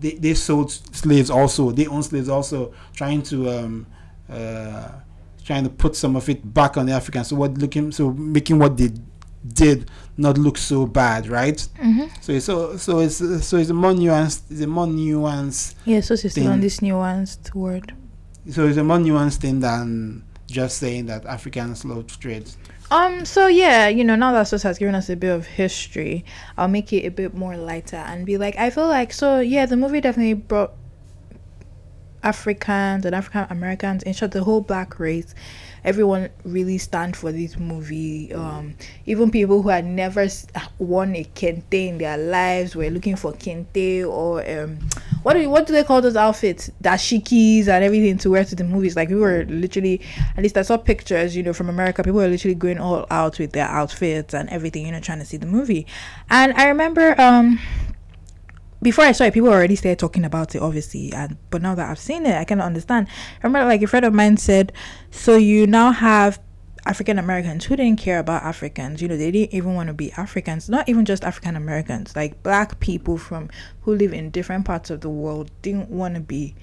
they, 0.00 0.12
they 0.12 0.34
sold 0.34 0.70
slaves 0.70 1.30
also. 1.30 1.70
They 1.70 1.86
own 1.86 2.02
slaves 2.02 2.28
also 2.28 2.74
trying 2.94 3.22
to 3.24 3.48
um 3.50 3.86
uh 4.28 4.88
trying 5.44 5.64
to 5.64 5.70
put 5.70 5.94
some 5.96 6.16
of 6.16 6.28
it 6.28 6.52
back 6.54 6.76
on 6.76 6.86
the 6.86 6.92
Africans. 6.92 7.28
So 7.28 7.36
what 7.36 7.56
looking 7.58 7.92
so 7.92 8.10
making 8.12 8.58
what 8.58 8.76
they 8.76 8.90
did 9.52 9.90
not 10.16 10.38
look 10.38 10.56
so 10.56 10.86
bad 10.86 11.26
right? 11.28 11.56
Mm-hmm. 11.78 12.06
so 12.20 12.32
it's 12.32 12.46
so 12.46 12.76
so 12.76 13.00
it's 13.00 13.20
uh, 13.20 13.38
so 13.40 13.58
it's 13.58 13.68
a 13.70 13.74
more 13.74 13.92
nuanced 13.92 14.42
it's 14.50 14.62
a 14.62 14.66
more 14.66 14.86
nuanced 14.86 15.74
Yeah, 15.84 16.00
so 16.00 16.16
still 16.16 16.48
on 16.48 16.60
this 16.60 16.80
nuanced 16.80 17.54
word. 17.54 17.94
so 18.50 18.66
it's 18.66 18.78
a 18.78 18.84
more 18.84 18.96
nuanced 18.98 19.36
thing 19.36 19.60
than 19.60 20.24
just 20.46 20.78
saying 20.78 21.06
that 21.06 21.26
African 21.26 21.74
slave 21.76 22.06
trade 22.18 22.50
Um, 22.90 23.24
so 23.24 23.46
yeah, 23.46 23.88
you 23.88 24.04
know, 24.04 24.14
now 24.14 24.32
that 24.32 24.44
Sos 24.48 24.62
has 24.62 24.78
given 24.78 24.94
us 24.94 25.08
a 25.08 25.16
bit 25.16 25.30
of 25.30 25.46
history, 25.46 26.24
I'll 26.56 26.68
make 26.68 26.92
it 26.92 27.04
a 27.04 27.10
bit 27.10 27.34
more 27.34 27.56
lighter 27.56 27.96
and 27.96 28.24
be 28.26 28.38
like, 28.38 28.56
I 28.56 28.70
feel 28.70 28.88
like 28.88 29.12
so 29.12 29.40
yeah, 29.40 29.66
the 29.66 29.76
movie 29.76 30.00
definitely 30.00 30.34
brought 30.34 30.72
Africans 32.24 33.04
and 33.04 33.14
African 33.14 33.46
Americans, 33.50 34.02
in 34.02 34.14
short, 34.14 34.32
the 34.32 34.42
whole 34.42 34.62
black 34.62 34.98
race, 34.98 35.34
everyone 35.84 36.30
really 36.44 36.78
stand 36.78 37.16
for 37.16 37.30
this 37.30 37.58
movie. 37.58 38.32
Um, 38.32 38.74
even 39.06 39.30
people 39.30 39.62
who 39.62 39.68
had 39.68 39.84
never 39.84 40.26
worn 40.78 41.14
a 41.14 41.24
kente 41.24 41.88
in 41.88 41.98
their 41.98 42.16
lives 42.16 42.74
were 42.74 42.88
looking 42.90 43.16
for 43.16 43.32
kente 43.32 44.08
or 44.08 44.40
um, 44.48 44.78
what 45.24 45.32
do 45.32 45.40
you, 45.40 45.48
what 45.48 45.66
do 45.66 45.72
they 45.72 45.82
call 45.82 46.02
those 46.02 46.16
outfits? 46.16 46.70
Dashikis 46.82 47.66
and 47.66 47.82
everything 47.82 48.18
to 48.18 48.30
wear 48.30 48.44
to 48.44 48.54
the 48.54 48.62
movies. 48.62 48.94
Like 48.94 49.08
we 49.08 49.16
were 49.16 49.46
literally, 49.48 50.02
at 50.36 50.42
least 50.42 50.58
I 50.58 50.62
saw 50.62 50.76
pictures, 50.76 51.34
you 51.34 51.42
know, 51.42 51.54
from 51.54 51.70
America. 51.70 52.02
People 52.02 52.20
were 52.20 52.28
literally 52.28 52.54
going 52.54 52.78
all 52.78 53.06
out 53.10 53.38
with 53.38 53.52
their 53.52 53.66
outfits 53.66 54.34
and 54.34 54.50
everything, 54.50 54.84
you 54.84 54.92
know, 54.92 55.00
trying 55.00 55.20
to 55.20 55.24
see 55.24 55.38
the 55.38 55.46
movie. 55.46 55.86
And 56.28 56.52
I 56.52 56.68
remember, 56.68 57.18
um, 57.18 57.58
before 58.82 59.04
I 59.04 59.12
saw 59.12 59.24
it, 59.24 59.32
people 59.32 59.48
already 59.48 59.76
started 59.76 59.98
talking 59.98 60.26
about 60.26 60.54
it, 60.54 60.60
obviously. 60.60 61.10
And 61.14 61.38
but 61.48 61.62
now 61.62 61.74
that 61.74 61.88
I've 61.88 61.98
seen 61.98 62.26
it, 62.26 62.34
I 62.34 62.44
can 62.44 62.60
understand. 62.60 63.08
I 63.42 63.46
remember, 63.46 63.66
like 63.66 63.80
a 63.80 63.86
friend 63.86 64.04
of 64.04 64.12
mine 64.12 64.36
said, 64.36 64.74
"So 65.10 65.36
you 65.36 65.66
now 65.66 65.90
have 65.92 66.38
African 66.86 67.18
Americans 67.18 67.64
who 67.64 67.76
didn't 67.76 67.98
care 67.98 68.18
about 68.18 68.42
Africans. 68.42 69.00
You 69.00 69.08
know, 69.08 69.16
they 69.16 69.30
didn't 69.30 69.54
even 69.54 69.74
want 69.74 69.88
to 69.88 69.94
be 69.94 70.12
Africans. 70.12 70.68
Not 70.68 70.88
even 70.88 71.04
just 71.04 71.24
African 71.24 71.56
Americans, 71.56 72.14
like 72.14 72.42
black 72.42 72.80
people 72.80 73.16
from 73.16 73.48
who 73.82 73.94
live 73.94 74.12
in 74.12 74.30
different 74.30 74.64
parts 74.64 74.90
of 74.90 75.00
the 75.00 75.08
world 75.08 75.50
didn't 75.62 75.90
want 75.90 76.14
to 76.14 76.20
be 76.20 76.54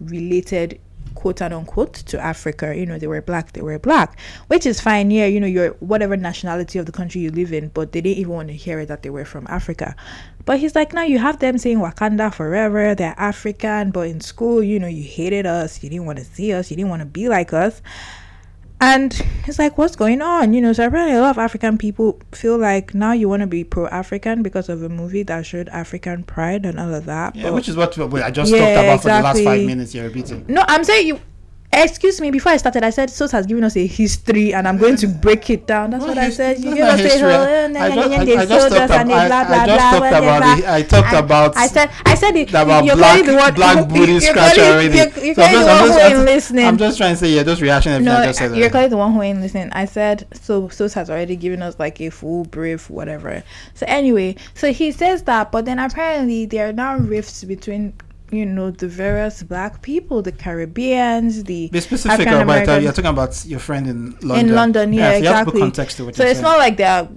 related." 0.00 0.80
quote 1.14 1.40
unquote 1.42 1.94
to 1.94 2.18
Africa, 2.18 2.76
you 2.76 2.86
know, 2.86 2.98
they 2.98 3.06
were 3.06 3.22
black, 3.22 3.52
they 3.52 3.62
were 3.62 3.78
black, 3.78 4.18
which 4.48 4.66
is 4.66 4.80
fine. 4.80 5.10
Yeah, 5.10 5.26
you 5.26 5.40
know, 5.40 5.46
your 5.46 5.70
whatever 5.80 6.16
nationality 6.16 6.78
of 6.78 6.86
the 6.86 6.92
country 6.92 7.20
you 7.20 7.30
live 7.30 7.52
in, 7.52 7.68
but 7.68 7.92
they 7.92 8.00
didn't 8.00 8.18
even 8.18 8.32
want 8.32 8.48
to 8.48 8.54
hear 8.54 8.80
it 8.80 8.86
that 8.86 9.02
they 9.02 9.10
were 9.10 9.24
from 9.24 9.46
Africa. 9.48 9.94
But 10.44 10.58
he's 10.58 10.74
like, 10.74 10.92
now 10.92 11.02
you 11.02 11.18
have 11.18 11.38
them 11.38 11.58
saying 11.58 11.78
Wakanda 11.78 12.32
forever, 12.32 12.94
they're 12.94 13.14
African, 13.16 13.90
but 13.90 14.08
in 14.08 14.20
school, 14.20 14.62
you 14.62 14.78
know, 14.78 14.86
you 14.86 15.02
hated 15.02 15.46
us, 15.46 15.82
you 15.82 15.88
didn't 15.88 16.06
want 16.06 16.18
to 16.18 16.24
see 16.24 16.52
us, 16.52 16.70
you 16.70 16.76
didn't 16.76 16.90
want 16.90 17.00
to 17.00 17.06
be 17.06 17.28
like 17.28 17.52
us. 17.52 17.80
And 18.84 19.18
it's 19.46 19.58
like, 19.58 19.78
what's 19.78 19.96
going 19.96 20.20
on? 20.20 20.52
You 20.52 20.60
know, 20.60 20.72
so 20.74 20.86
apparently 20.86 21.16
a 21.16 21.20
lot 21.20 21.30
of 21.30 21.38
African 21.38 21.78
people 21.78 22.20
feel 22.32 22.58
like 22.58 22.92
now 22.94 23.12
you 23.12 23.28
want 23.28 23.40
to 23.40 23.46
be 23.46 23.64
pro 23.64 23.86
African 23.86 24.42
because 24.42 24.68
of 24.68 24.82
a 24.82 24.88
movie 24.90 25.22
that 25.24 25.46
showed 25.46 25.68
African 25.70 26.22
pride 26.22 26.66
and 26.66 26.78
all 26.78 26.92
of 26.94 27.06
that. 27.06 27.34
yeah 27.34 27.50
which 27.50 27.68
is 27.68 27.76
what 27.76 27.96
I 27.98 28.30
just 28.30 28.52
Yeah, 28.52 28.58
talked 28.58 28.84
about 28.84 29.02
for 29.02 29.08
the 29.08 29.22
last 29.22 29.42
five 29.42 29.64
minutes 29.66 29.94
you're 29.94 30.04
repeating 30.04 30.44
No, 30.48 30.64
I'm 30.68 30.84
saying 30.84 31.06
you. 31.08 31.20
Excuse 31.82 32.20
me. 32.20 32.30
Before 32.30 32.52
I 32.52 32.56
started, 32.56 32.84
I 32.84 32.90
said 32.90 33.10
Sos 33.10 33.32
has 33.32 33.46
given 33.46 33.64
us 33.64 33.76
a 33.76 33.86
history, 33.86 34.54
and 34.54 34.66
I'm 34.68 34.78
going 34.78 34.96
to 34.96 35.06
break 35.08 35.50
it 35.50 35.66
down. 35.66 35.90
That's 35.90 36.04
what 36.04 36.16
I 36.16 36.30
said. 36.30 36.62
You 36.62 36.74
not 36.76 37.00
us 37.00 37.14
a 37.14 37.18
whole. 37.20 37.30
I 37.30 37.50
eh, 37.50 37.64
and 37.64 37.76
just- 37.76 38.10
then 38.10 38.26
they 38.26 38.36
I 38.36 38.44
sold 38.46 38.72
us 38.72 38.78
talked 38.78 38.90
and 38.92 39.10
they 39.10 39.14
ab- 39.14 39.28
blah 39.28 39.44
blah 39.44 39.56
I 39.56 39.66
blah. 39.66 39.76
talked 39.76 40.06
about 40.06 40.42
blah, 40.60 40.72
I 40.74 40.82
talked 40.82 41.12
about- 41.12 41.56
I 41.56 41.66
said. 41.66 41.90
I 42.06 42.14
said 42.14 42.36
it. 42.36 42.48
about 42.50 42.84
you're 42.84 42.96
black 42.96 43.24
the 43.24 43.34
one, 43.34 43.54
black 43.54 43.88
booty 43.88 44.12
you're 44.12 44.34
calling- 44.34 44.60
already. 44.60 44.96
You're, 44.96 45.24
you're 45.24 45.34
So 45.34 45.42
I'm 45.42 45.52
just- 45.52 45.66
the 45.66 45.72
I'm 45.72 45.80
one 45.80 45.88
just- 45.88 45.98
who 46.12 46.16
ain't 46.16 46.24
listening. 46.24 46.66
I'm 46.66 46.78
just 46.78 46.96
trying 46.98 47.14
to 47.14 47.16
say 47.16 47.28
you're 47.28 47.44
just 47.44 47.60
reaction 47.60 47.92
everything 47.92 48.12
No, 48.14 48.20
I 48.20 48.26
just 48.26 48.38
said. 48.38 48.56
you're 48.56 48.70
clearly 48.70 48.88
the 48.88 48.96
one 48.96 49.12
who 49.12 49.22
ain't 49.22 49.40
listening. 49.40 49.70
I 49.72 49.84
said 49.86 50.26
so. 50.32 50.68
Sos 50.68 50.94
has 50.94 51.10
already 51.10 51.36
given 51.36 51.62
us 51.62 51.76
like 51.78 52.00
a 52.00 52.10
full 52.10 52.44
brief, 52.44 52.88
whatever. 52.90 53.42
So 53.74 53.84
anyway, 53.88 54.36
so 54.54 54.72
he 54.72 54.92
says 54.92 55.22
that, 55.24 55.50
but 55.50 55.64
then 55.64 55.78
apparently 55.78 56.46
there 56.46 56.68
are 56.68 56.72
now 56.72 56.96
rifts 56.98 57.42
between 57.44 57.94
you 58.34 58.46
know 58.46 58.70
the 58.70 58.88
various 58.88 59.42
black 59.42 59.82
people, 59.82 60.22
the 60.22 60.32
Caribbeans, 60.32 61.44
the 61.44 61.68
Be 61.68 61.80
specific 61.80 62.26
about. 62.26 62.42
Americans. 62.42 62.82
You're 62.84 62.92
talking 62.92 63.10
about 63.10 63.44
your 63.46 63.60
friend 63.60 63.86
in 63.86 64.10
London. 64.22 64.48
in 64.48 64.54
London. 64.54 64.92
Yeah, 64.92 65.12
so 65.12 65.18
you 65.18 65.24
have 65.26 65.46
to 65.46 65.52
put 65.52 65.54
exactly. 65.54 65.60
context 65.60 65.96
to 65.98 66.04
what 66.06 66.16
So 66.16 66.24
it's 66.24 66.34
saying. 66.34 66.42
not 66.42 66.58
like 66.58 66.76
they're 66.76 67.08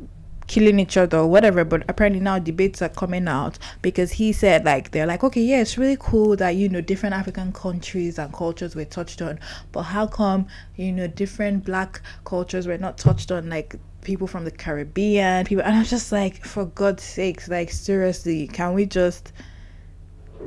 killing 0.48 0.80
each 0.80 0.96
other 0.96 1.18
or 1.18 1.28
whatever, 1.28 1.66
but 1.66 1.84
apparently 1.90 2.22
now 2.22 2.40
debates 2.40 2.82
are 2.82 2.88
coming 2.90 3.28
out 3.28 3.58
because 3.82 4.14
he 4.14 4.32
said 4.32 4.64
like 4.64 4.92
they're 4.92 5.06
like, 5.06 5.24
okay, 5.24 5.42
yeah, 5.42 5.60
it's 5.60 5.78
really 5.78 5.98
cool 6.00 6.36
that 6.38 6.52
you 6.52 6.70
know 6.70 6.80
different 6.82 7.14
African 7.14 7.52
countries 7.52 8.18
and 8.18 8.32
cultures 8.34 8.74
were 8.76 8.86
touched 8.86 9.22
on, 9.22 9.40
but 9.74 9.84
how 9.84 10.08
come 10.08 10.48
you 10.76 10.92
know 10.92 11.08
different 11.08 11.66
black 11.66 12.02
cultures 12.24 12.66
were 12.68 12.78
not 12.78 12.98
touched 12.98 13.32
on? 13.32 13.50
Like 13.50 13.76
people 14.04 14.26
from 14.28 14.46
the 14.46 14.52
Caribbean, 14.52 15.46
people, 15.46 15.66
and 15.66 15.76
I'm 15.76 15.84
just 15.84 16.14
like, 16.14 16.46
for 16.46 16.64
God's 16.66 17.04
sakes, 17.04 17.50
like 17.50 17.70
seriously, 17.70 18.48
can 18.48 18.74
we 18.74 18.86
just 18.86 19.34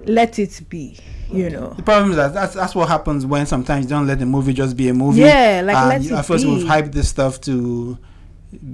let 0.05 0.39
it 0.39 0.61
be? 0.69 0.97
You 1.31 1.51
know. 1.51 1.75
The 1.75 1.83
problem 1.83 2.11
is 2.11 2.17
that 2.17 2.35
that's 2.35 2.55
that's 2.55 2.75
what 2.75 2.89
happens 2.89 3.25
when 3.25 3.47
sometimes 3.47 3.85
you 3.85 3.91
don't 3.91 4.07
let 4.07 4.19
the 4.19 4.27
movie 4.27 4.53
just 4.53 4.77
be 4.77 4.89
a 4.89 4.95
movie. 4.95 5.21
Yeah, 5.21 5.63
like 5.65 5.77
let 5.77 5.97
and 5.97 6.05
it 6.07 6.13
at 6.13 6.27
first 6.27 6.45
be. 6.45 6.55
we've 6.55 6.67
hyped 6.67 6.93
this 6.93 7.09
stuff 7.09 7.41
to 7.43 7.99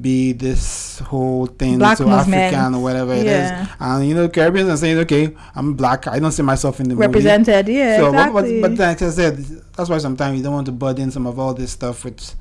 be 0.01 0.33
this 0.33 1.01
whole 1.01 1.47
thing 1.47 1.79
Black 1.79 1.99
so 1.99 2.07
movement. 2.07 2.35
African 2.35 2.75
or 2.75 2.83
whatever 2.83 3.13
it 3.13 3.27
is. 3.27 3.51
Yeah. 3.51 3.67
And 3.79 4.09
you 4.09 4.15
know, 4.15 4.29
Caribbeans 4.29 4.71
are 4.71 4.77
saying, 4.77 4.99
okay, 5.01 5.37
I'm 5.55 5.75
black. 5.75 6.07
I 6.07 6.19
don't 6.19 6.33
see 6.33 6.43
myself 6.43 6.81
in 6.81 6.89
the 6.89 6.95
movie. 6.95 7.07
Represented, 7.07 7.69
yeah, 7.69 7.99
so, 7.99 8.11
but, 8.13 8.33
but, 8.33 8.45
exactly. 8.45 8.61
but 8.63 8.79
like 8.79 9.03
I 9.03 9.11
said, 9.11 9.37
that's 9.77 9.91
why 9.91 9.99
sometimes 9.99 10.39
you 10.39 10.43
don't 10.43 10.55
want 10.55 10.67
to 10.67 10.73
burden 10.73 11.11
some 11.11 11.27
of 11.27 11.39
all 11.39 11.53
this 11.53 11.73
stuff 11.73 12.05
with, 12.05 12.35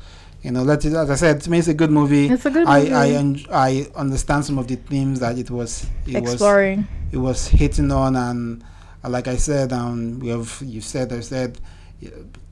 you 0.46 0.52
know, 0.52 0.62
let 0.64 0.86
it. 0.86 0.94
As 0.94 1.10
I 1.10 1.16
said, 1.16 1.42
to 1.42 1.50
me, 1.52 1.58
it's 1.58 1.68
a 1.68 1.74
good 1.82 1.90
movie. 2.00 2.28
it's 2.30 2.46
a 2.46 2.52
good 2.52 2.68
I 2.68 2.80
movie. 2.82 2.94
I 2.94 3.08
en- 3.22 3.46
I 3.52 3.70
understand 3.96 4.46
some 4.46 4.58
of 4.62 4.68
the 4.68 4.76
themes 4.76 5.20
that 5.24 5.38
it 5.44 5.50
was 5.50 5.88
it 6.06 6.22
was 6.22 6.34
exploring. 6.34 6.88
it 7.12 7.18
was 7.18 7.40
hitting 7.48 7.92
on 7.92 8.16
and 8.16 8.64
uh, 9.04 9.10
like 9.10 9.28
I 9.28 9.38
said 9.38 9.74
um 9.74 10.20
we 10.20 10.30
have 10.30 10.52
you 10.64 10.82
said 10.82 11.12
I 11.12 11.22
said 11.22 11.52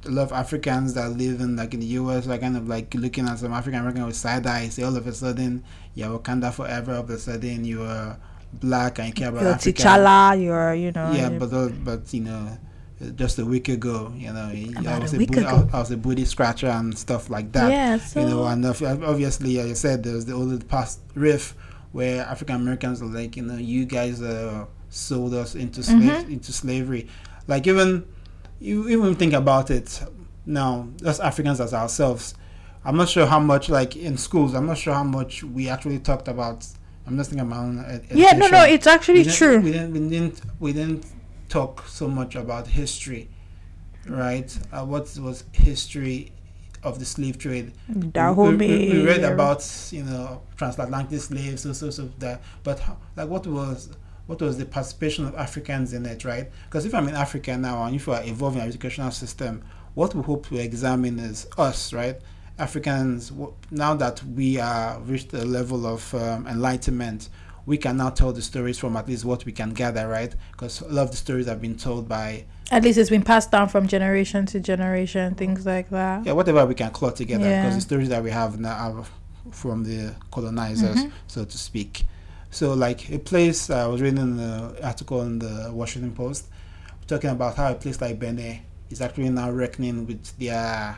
a 0.05 0.09
lot 0.09 0.23
of 0.23 0.33
Africans 0.33 0.93
that 0.95 1.09
live 1.11 1.39
in 1.45 1.55
like 1.55 1.73
in 1.75 1.79
the 1.81 1.91
US 2.01 2.27
are 2.27 2.37
kind 2.37 2.57
of 2.57 2.67
like 2.67 2.93
looking 2.95 3.27
at 3.27 3.37
some 3.39 3.53
African 3.53 3.79
American 3.79 4.05
with 4.05 4.15
side 4.15 4.45
eyes. 4.47 4.79
all 4.79 4.95
of 4.97 5.05
a 5.07 5.13
sudden 5.13 5.63
you're 5.95 6.17
Wakanda 6.17 6.51
forever 6.51 6.93
all 6.95 7.01
of 7.01 7.09
a 7.11 7.19
sudden 7.19 7.63
you're 7.63 8.17
black 8.53 8.99
and 8.99 9.07
you 9.09 9.13
care 9.13 9.29
about 9.29 9.43
You're 9.43 9.51
Africa 9.53 9.81
T'Challa, 9.83 10.43
you're, 10.43 10.73
you 10.75 10.91
know. 10.91 11.11
yeah 11.11 11.29
but 11.29 11.53
uh, 11.53 11.69
but 11.83 12.11
you 12.13 12.21
know 12.21 12.57
just 13.11 13.39
a 13.39 13.45
week 13.45 13.69
ago 13.69 14.11
you 14.15 14.31
know 14.31 14.51
I 14.87 14.99
was 14.99 15.13
a 15.13 15.15
a, 15.15 15.19
week 15.19 15.31
booty, 15.31 15.41
ago. 15.45 15.69
I 15.73 15.79
was 15.79 15.91
a 15.91 15.97
booty 15.97 16.25
scratcher 16.25 16.67
and 16.67 16.97
stuff 16.97 17.29
like 17.29 17.51
that 17.53 17.69
yeah, 17.71 17.97
so, 17.97 18.19
you 18.21 18.27
know, 18.27 18.45
and 18.45 18.65
obviously, 18.65 19.57
like 19.57 19.71
I 19.71 19.73
said, 19.73 20.03
there 20.03 20.13
was 20.15 20.25
the 20.25 20.33
old 20.33 20.67
past 20.67 20.99
riff 21.15 21.55
where 21.91 22.23
African 22.25 22.55
Americans 22.55 23.01
are 23.01 23.05
like, 23.05 23.35
you 23.37 23.43
know, 23.43 23.55
you 23.57 23.85
guys 23.85 24.21
uh, 24.21 24.65
sold 24.89 25.33
us 25.33 25.55
into 25.55 25.81
Mhm. 25.81 26.29
into 26.31 26.51
slavery. 26.51 27.07
Like 27.47 27.67
even 27.67 28.05
you 28.59 28.87
even 28.89 29.15
think 29.15 29.33
about 29.33 29.69
it 29.69 30.01
now, 30.45 30.87
us 31.05 31.19
Africans 31.19 31.59
as 31.61 31.73
ourselves. 31.73 32.35
I'm 32.85 32.97
not 32.97 33.07
sure 33.09 33.25
how 33.25 33.39
much, 33.39 33.69
like 33.69 33.95
in 33.95 34.17
schools, 34.17 34.53
I'm 34.53 34.65
not 34.65 34.77
sure 34.77 34.93
how 34.93 35.03
much 35.05 35.43
we 35.43 35.69
actually 35.69 35.99
talked 35.99 36.27
about. 36.27 36.65
I'm 37.07 37.17
just 37.17 37.29
thinking 37.29 37.47
about 37.47 37.63
my 37.65 37.81
own 37.81 37.85
ed- 37.85 38.05
yeah, 38.11 38.31
no, 38.31 38.47
no, 38.47 38.63
it's 38.63 38.87
actually 38.87 39.23
we 39.23 39.31
true. 39.31 39.59
We 39.59 39.71
didn't, 39.71 39.93
we 39.93 39.99
didn't, 40.09 40.41
we 40.59 40.73
didn't 40.73 41.05
talk 41.53 41.85
so 41.87 42.07
much 42.07 42.35
about 42.35 42.65
history, 42.67 43.29
right? 44.07 44.57
Uh, 44.71 44.83
what 44.83 45.03
was 45.19 45.43
history 45.51 46.31
of 46.81 46.97
the 46.97 47.05
slave 47.05 47.37
trade? 47.37 47.73
Dahomey. 48.11 48.57
we, 48.57 48.89
we, 48.89 48.97
we 48.99 49.05
read 49.05 49.23
about 49.23 49.61
you 49.91 50.03
know 50.03 50.41
transatlantic 50.57 51.21
slaves, 51.21 51.61
so 51.61 51.73
so 51.73 51.91
so 51.91 52.09
that. 52.17 52.41
But 52.63 52.79
how, 52.79 52.97
like, 53.15 53.29
what 53.29 53.45
was 53.45 53.89
what 54.25 54.41
was 54.41 54.57
the 54.57 54.65
participation 54.65 55.25
of 55.25 55.35
Africans 55.35 55.93
in 55.93 56.05
it, 56.07 56.25
right? 56.25 56.49
Because 56.65 56.85
if 56.85 56.93
I'm 56.95 57.07
in 57.07 57.15
Africa 57.15 57.55
now 57.55 57.83
and 57.83 57.95
if 57.95 58.07
we 58.07 58.15
are 58.15 58.23
evolving 58.23 58.61
our 58.61 58.67
educational 58.67 59.11
system, 59.11 59.63
what 59.93 60.15
we 60.15 60.23
hope 60.23 60.47
to 60.47 60.57
examine 60.57 61.19
is 61.19 61.45
us, 61.57 61.93
right? 61.93 62.19
Africans. 62.57 63.31
Now 63.69 63.93
that 63.95 64.23
we 64.23 64.59
are 64.59 64.99
reached 65.01 65.33
a 65.33 65.45
level 65.45 65.85
of 65.85 66.13
um, 66.15 66.47
enlightenment, 66.47 67.29
we 67.65 67.77
can 67.77 67.97
now 67.97 68.09
tell 68.09 68.31
the 68.33 68.41
stories 68.41 68.77
from 68.77 68.95
at 68.97 69.07
least 69.07 69.23
what 69.25 69.45
we 69.45 69.51
can 69.51 69.71
gather, 69.73 70.07
right? 70.07 70.35
Because 70.51 70.81
a 70.81 70.87
lot 70.87 71.03
of 71.03 71.11
the 71.11 71.17
stories 71.17 71.45
have 71.47 71.61
been 71.61 71.75
told 71.77 72.07
by 72.09 72.45
At 72.71 72.83
least 72.83 72.97
it's 72.97 73.09
been 73.09 73.23
passed 73.23 73.51
down 73.51 73.69
from 73.69 73.87
generation 73.87 74.45
to 74.47 74.59
generation, 74.59 75.35
things 75.35 75.65
like 75.65 75.89
that. 75.89 76.25
yeah, 76.25 76.33
whatever 76.33 76.65
we 76.65 76.75
can 76.75 76.91
claw 76.91 77.11
together 77.11 77.45
Yeah. 77.45 77.61
because 77.63 77.75
the 77.75 77.81
stories 77.81 78.09
that 78.09 78.23
we 78.23 78.31
have 78.31 78.59
now 78.59 78.73
are 78.73 79.05
from 79.51 79.83
the 79.83 80.13
colonizers, 80.31 80.97
Mhm. 81.05 81.11
so 81.27 81.45
to 81.45 81.57
speak. 81.57 82.05
So, 82.51 82.73
like 82.73 83.09
a 83.11 83.17
place 83.19 83.69
I 83.69 83.87
was 83.87 84.01
reading 84.01 84.19
an 84.19 84.75
article 84.83 85.21
in 85.21 85.39
the 85.39 85.69
Washington 85.73 86.11
Post 86.11 86.45
talking 87.07 87.29
about 87.29 87.55
how 87.57 87.71
a 87.71 87.75
place 87.75 87.99
like 87.99 88.19
Benin 88.19 88.59
is 88.89 89.01
actually 89.01 89.29
now 89.29 89.49
reckoning 89.51 90.05
with 90.07 90.37
their 90.37 90.97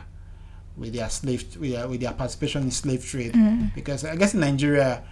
with 0.76 0.92
their 0.92 1.08
slave 1.08 1.42
with 1.58 1.70
their, 1.72 1.88
with 1.88 2.00
their 2.00 2.12
participation 2.12 2.62
in 2.64 2.70
slave 2.70 3.02
trade 3.04 3.32
Mm. 3.32 3.74
because 3.74 4.04
I 4.04 4.16
guess 4.16 4.34
in 4.34 4.40
Nigeria. 4.40 5.02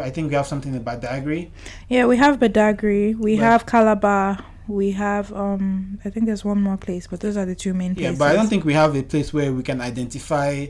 I 0.00 0.10
think 0.10 0.28
we 0.28 0.34
have 0.34 0.46
something 0.46 0.74
about 0.74 1.02
Badagry. 1.02 1.50
Yeah, 1.88 2.06
we 2.06 2.16
have 2.16 2.38
Badagry, 2.38 3.16
we 3.16 3.36
But- 3.36 3.42
have 3.44 3.66
Calabar, 3.66 4.38
we 4.66 4.92
have 4.92 5.32
um 5.32 5.98
I 6.04 6.10
think 6.10 6.26
there's 6.26 6.44
one 6.44 6.60
more 6.62 6.76
place, 6.76 7.06
but 7.06 7.20
those 7.20 7.36
are 7.36 7.44
the 7.44 7.54
two 7.54 7.74
main 7.74 7.94
places. 7.94 8.12
Yeah, 8.12 8.18
but 8.18 8.30
I 8.32 8.34
don't 8.34 8.48
think 8.48 8.64
we 8.64 8.72
have 8.74 8.96
a 8.96 9.02
place 9.02 9.32
where 9.32 9.52
we 9.52 9.62
can 9.62 9.80
identify 9.80 10.66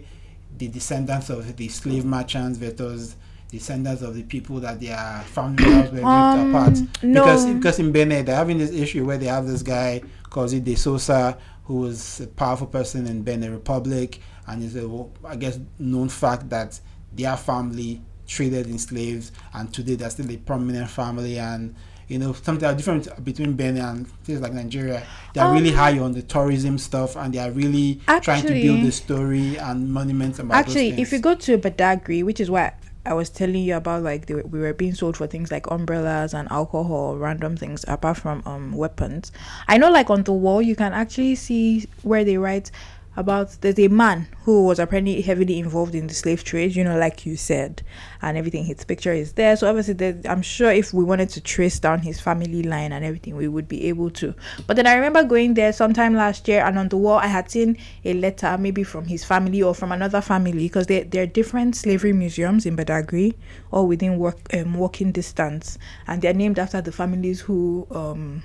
the 0.56 0.68
descendants 0.68 1.30
of 1.30 1.56
the 1.56 1.68
slave 1.68 2.04
merchants 2.04 2.58
versus 2.58 3.16
descendants 3.50 4.02
of 4.02 4.14
the 4.14 4.22
people 4.24 4.58
that 4.60 4.80
their 4.80 5.22
family 5.26 5.64
members 5.64 5.90
were 5.90 5.96
ripped 5.96 6.06
um, 6.06 6.54
apart. 6.54 6.78
no. 7.02 7.22
Because 7.24 7.46
because 7.46 7.78
in 7.78 7.92
Benin 7.92 8.24
they're 8.24 8.34
having 8.34 8.58
this 8.58 8.72
issue 8.72 9.04
where 9.04 9.18
they 9.18 9.26
have 9.26 9.46
this 9.46 9.62
guy 9.62 10.02
Kozi 10.28 10.62
De 10.62 10.74
Sosa 10.74 11.38
who 11.64 11.76
was 11.76 12.20
a 12.20 12.26
powerful 12.26 12.66
person 12.66 13.06
in 13.06 13.22
Benin 13.22 13.52
Republic 13.52 14.20
and 14.46 14.62
is 14.62 14.76
a 14.76 14.88
well, 14.88 15.12
I 15.24 15.36
guess 15.36 15.58
known 15.78 16.08
fact 16.08 16.50
that 16.50 16.80
their 17.12 17.36
family 17.36 18.02
traded 18.26 18.66
in 18.66 18.78
slaves 18.78 19.32
and 19.52 19.72
today 19.72 19.94
they're 19.94 20.10
still 20.10 20.30
a 20.30 20.36
prominent 20.36 20.88
family 20.90 21.38
and 21.38 21.74
you 22.08 22.18
know 22.18 22.32
something 22.34 22.68
are 22.68 22.74
different 22.74 23.24
between 23.24 23.54
Benin 23.54 23.82
and 23.82 24.24
places 24.24 24.42
like 24.42 24.52
Nigeria. 24.52 25.02
They're 25.32 25.50
really 25.50 25.70
Um, 25.70 25.76
high 25.76 25.98
on 25.98 26.12
the 26.12 26.22
tourism 26.22 26.76
stuff 26.78 27.16
and 27.16 27.32
they 27.32 27.38
are 27.38 27.50
really 27.50 28.00
trying 28.20 28.42
to 28.42 28.52
build 28.52 28.82
the 28.82 28.92
story 28.92 29.56
and 29.56 29.90
monuments 29.90 30.38
about 30.38 30.56
Actually, 30.56 31.00
if 31.00 31.12
you 31.12 31.18
go 31.18 31.34
to 31.34 31.56
Badagry, 31.58 32.22
which 32.22 32.40
is 32.40 32.50
what 32.50 32.74
I 33.06 33.12
was 33.14 33.28
telling 33.30 33.62
you 33.64 33.76
about, 33.76 34.02
like 34.02 34.26
they 34.26 34.34
were, 34.34 34.42
we 34.42 34.60
were 34.60 34.72
being 34.74 34.94
sold 34.94 35.16
for 35.16 35.26
things 35.26 35.50
like 35.50 35.70
umbrellas 35.70 36.34
and 36.34 36.50
alcohol, 36.50 37.16
random 37.16 37.56
things 37.56 37.84
apart 37.88 38.16
from 38.18 38.42
um 38.46 38.72
weapons. 38.72 39.32
I 39.68 39.78
know, 39.78 39.90
like 39.90 40.10
on 40.10 40.24
the 40.24 40.32
wall, 40.32 40.60
you 40.62 40.76
can 40.76 40.92
actually 40.92 41.34
see 41.36 41.86
where 42.02 42.24
they 42.24 42.36
write 42.38 42.70
about 43.16 43.56
there's 43.60 43.78
a 43.78 43.88
man 43.88 44.26
who 44.42 44.64
was 44.64 44.78
apparently 44.78 45.20
heavily 45.22 45.58
involved 45.58 45.94
in 45.94 46.06
the 46.06 46.14
slave 46.14 46.42
trade, 46.44 46.74
you 46.74 46.82
know, 46.82 46.98
like 46.98 47.24
you 47.24 47.36
said, 47.36 47.82
and 48.20 48.36
everything. 48.36 48.64
His 48.64 48.84
picture 48.84 49.12
is 49.12 49.32
there, 49.32 49.56
so 49.56 49.68
obviously, 49.68 50.16
I'm 50.28 50.42
sure 50.42 50.70
if 50.70 50.92
we 50.92 51.04
wanted 51.04 51.28
to 51.30 51.40
trace 51.40 51.78
down 51.78 52.00
his 52.00 52.20
family 52.20 52.62
line 52.62 52.92
and 52.92 53.04
everything, 53.04 53.36
we 53.36 53.48
would 53.48 53.68
be 53.68 53.88
able 53.88 54.10
to. 54.10 54.34
But 54.66 54.76
then 54.76 54.86
I 54.86 54.94
remember 54.94 55.24
going 55.24 55.54
there 55.54 55.72
sometime 55.72 56.14
last 56.14 56.48
year, 56.48 56.64
and 56.64 56.78
on 56.78 56.88
the 56.88 56.96
wall, 56.96 57.18
I 57.18 57.28
had 57.28 57.50
seen 57.50 57.78
a 58.04 58.14
letter, 58.14 58.58
maybe 58.58 58.82
from 58.82 59.06
his 59.06 59.24
family 59.24 59.62
or 59.62 59.74
from 59.74 59.92
another 59.92 60.20
family, 60.20 60.64
because 60.64 60.86
there 60.86 61.04
there 61.04 61.22
are 61.22 61.26
different 61.26 61.76
slavery 61.76 62.12
museums 62.12 62.66
in 62.66 62.76
Badagry, 62.76 63.34
all 63.70 63.86
within 63.86 64.18
work 64.18 64.38
um, 64.52 64.74
walking 64.74 65.12
distance, 65.12 65.78
and 66.06 66.20
they're 66.20 66.34
named 66.34 66.58
after 66.58 66.80
the 66.80 66.92
families 66.92 67.40
who 67.40 67.86
um, 67.90 68.42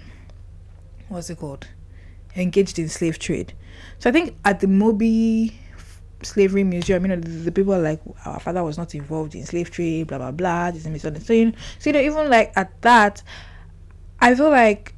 what's 1.08 1.30
it 1.30 1.40
called, 1.40 1.68
engaged 2.36 2.78
in 2.78 2.88
slave 2.88 3.18
trade. 3.20 3.54
So 4.00 4.10
I 4.10 4.14
think 4.14 4.36
at 4.46 4.60
the 4.60 4.68
Mobee 4.68 5.54
Slavery 6.24 6.64
Museum, 6.64 7.04
you 7.04 7.10
know, 7.10 7.16
the, 7.16 7.30
the 7.30 7.52
people 7.52 7.74
are 7.74 7.82
like, 7.82 8.02
our 8.26 8.40
father 8.40 8.64
was 8.64 8.78
not 8.78 8.94
involved 8.96 9.36
in 9.36 9.46
slave 9.46 9.72
trade, 9.72 10.08
blah 10.08 10.18
blah 10.18 10.32
blah. 10.32 10.72
This 10.72 10.82
is 10.82 10.88
misunderstanding. 10.90 11.56
So 11.80 11.90
you 11.90 11.94
know, 11.94 12.02
even 12.02 12.30
like 12.30 12.52
at 12.56 12.82
that, 12.82 13.24
I 14.20 14.36
feel 14.36 14.50
like, 14.50 14.94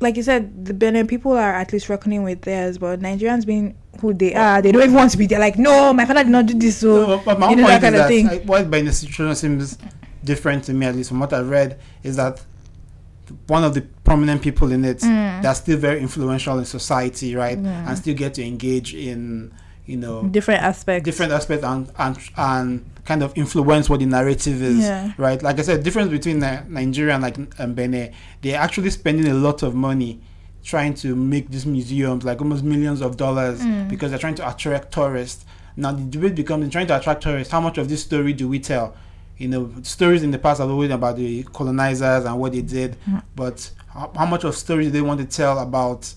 like 0.00 0.16
you 0.16 0.22
said, 0.22 0.64
the 0.66 0.74
Benin 0.74 1.06
people 1.06 1.32
are 1.32 1.54
at 1.54 1.72
least 1.72 1.88
reckoning 1.88 2.22
with 2.24 2.42
theirs, 2.42 2.78
but 2.78 3.00
Nigerians 3.00 3.46
being 3.46 3.76
who 4.00 4.12
they 4.12 4.34
are, 4.34 4.60
they 4.60 4.72
don't 4.72 4.82
even 4.82 4.94
want 4.94 5.12
to 5.12 5.18
be. 5.18 5.26
They're 5.26 5.38
like, 5.38 5.56
no, 5.56 5.92
my 5.92 6.04
father 6.04 6.24
did 6.24 6.30
not 6.30 6.46
do 6.46 6.54
this. 6.54 6.78
So 6.78 7.06
No, 7.06 7.22
but 7.24 7.38
my 7.38 7.50
you 7.50 7.56
know, 7.56 7.62
point 7.64 7.80
that 7.80 7.82
is 7.82 7.82
kind 7.82 7.94
of 7.94 7.98
that 8.00 8.08
thing. 8.08 8.28
I, 8.28 8.38
what 8.44 8.70
by 8.70 8.82
the 8.82 8.92
situation 8.92 9.34
seems 9.36 9.78
different 10.24 10.64
to 10.64 10.74
me, 10.74 10.86
at 10.86 10.96
least 10.96 11.10
from 11.10 11.20
what 11.20 11.32
I 11.32 11.40
read, 11.40 11.78
is 12.02 12.16
that 12.16 12.44
one 13.46 13.64
of 13.64 13.74
the 13.74 13.82
prominent 14.04 14.42
people 14.42 14.70
in 14.72 14.84
it 14.84 14.98
Mm. 14.98 15.42
they're 15.42 15.54
still 15.54 15.78
very 15.78 16.00
influential 16.00 16.58
in 16.58 16.64
society, 16.64 17.34
right? 17.34 17.58
Yeah. 17.58 17.88
And 17.88 17.96
still 17.98 18.14
get 18.14 18.34
to 18.34 18.44
engage 18.44 18.94
in, 18.94 19.52
you 19.86 19.96
know, 19.96 20.24
different 20.24 20.62
aspects. 20.62 21.04
different 21.04 21.32
aspects 21.32 21.64
and 21.64 21.90
and 21.98 22.18
and 22.36 22.84
kind 23.04 23.22
of 23.22 23.32
influence 23.36 23.90
what 23.90 24.00
the 24.00 24.06
narrative 24.06 24.62
is, 24.62 24.78
Yeah. 24.84 25.12
right? 25.18 25.42
Like 25.42 25.58
I 25.58 25.62
said, 25.62 25.82
difference 25.82 26.10
between 26.10 26.38
Ni- 26.40 26.60
Nigeria 26.68 27.14
and 27.14 27.22
like 27.22 27.36
um, 27.60 27.74
Benin, 27.74 28.12
they're 28.42 28.58
actually 28.58 28.90
spending 28.90 29.28
a 29.28 29.34
lot 29.34 29.62
of 29.62 29.74
money 29.74 30.20
trying 30.62 30.94
to 30.94 31.14
make 31.14 31.50
these 31.50 31.66
museums 31.66 32.24
like 32.24 32.40
almost 32.40 32.64
millions 32.64 33.02
of 33.02 33.16
dollars 33.18 33.60
Mm. 33.60 33.88
because 33.90 34.10
they're 34.10 34.18
trying 34.18 34.34
to 34.36 34.48
attract 34.48 34.92
tourists. 34.92 35.44
Now 35.76 35.92
the 35.92 36.02
debate 36.04 36.34
becomes 36.34 36.64
in 36.64 36.70
trying 36.70 36.86
to 36.86 36.96
attract 36.96 37.22
tourists. 37.22 37.52
How 37.52 37.60
much 37.60 37.76
of 37.78 37.88
this 37.88 38.00
story 38.02 38.32
do 38.32 38.48
we 38.48 38.58
tell? 38.60 38.94
You 39.38 39.48
know, 39.48 39.70
stories 39.82 40.22
in 40.22 40.30
the 40.30 40.38
past 40.38 40.60
have 40.60 40.70
always 40.70 40.88
been 40.88 40.94
about 40.96 41.16
the 41.16 41.42
colonizers 41.44 42.24
and 42.24 42.38
what 42.38 42.52
they 42.52 42.62
did, 42.62 42.96
Mm. 43.08 43.22
but 43.34 43.70
how, 43.88 44.12
how 44.16 44.26
much 44.26 44.44
of 44.44 44.54
stories 44.56 44.92
they 44.92 45.00
want 45.00 45.20
to 45.20 45.26
tell 45.26 45.58
about 45.58 46.12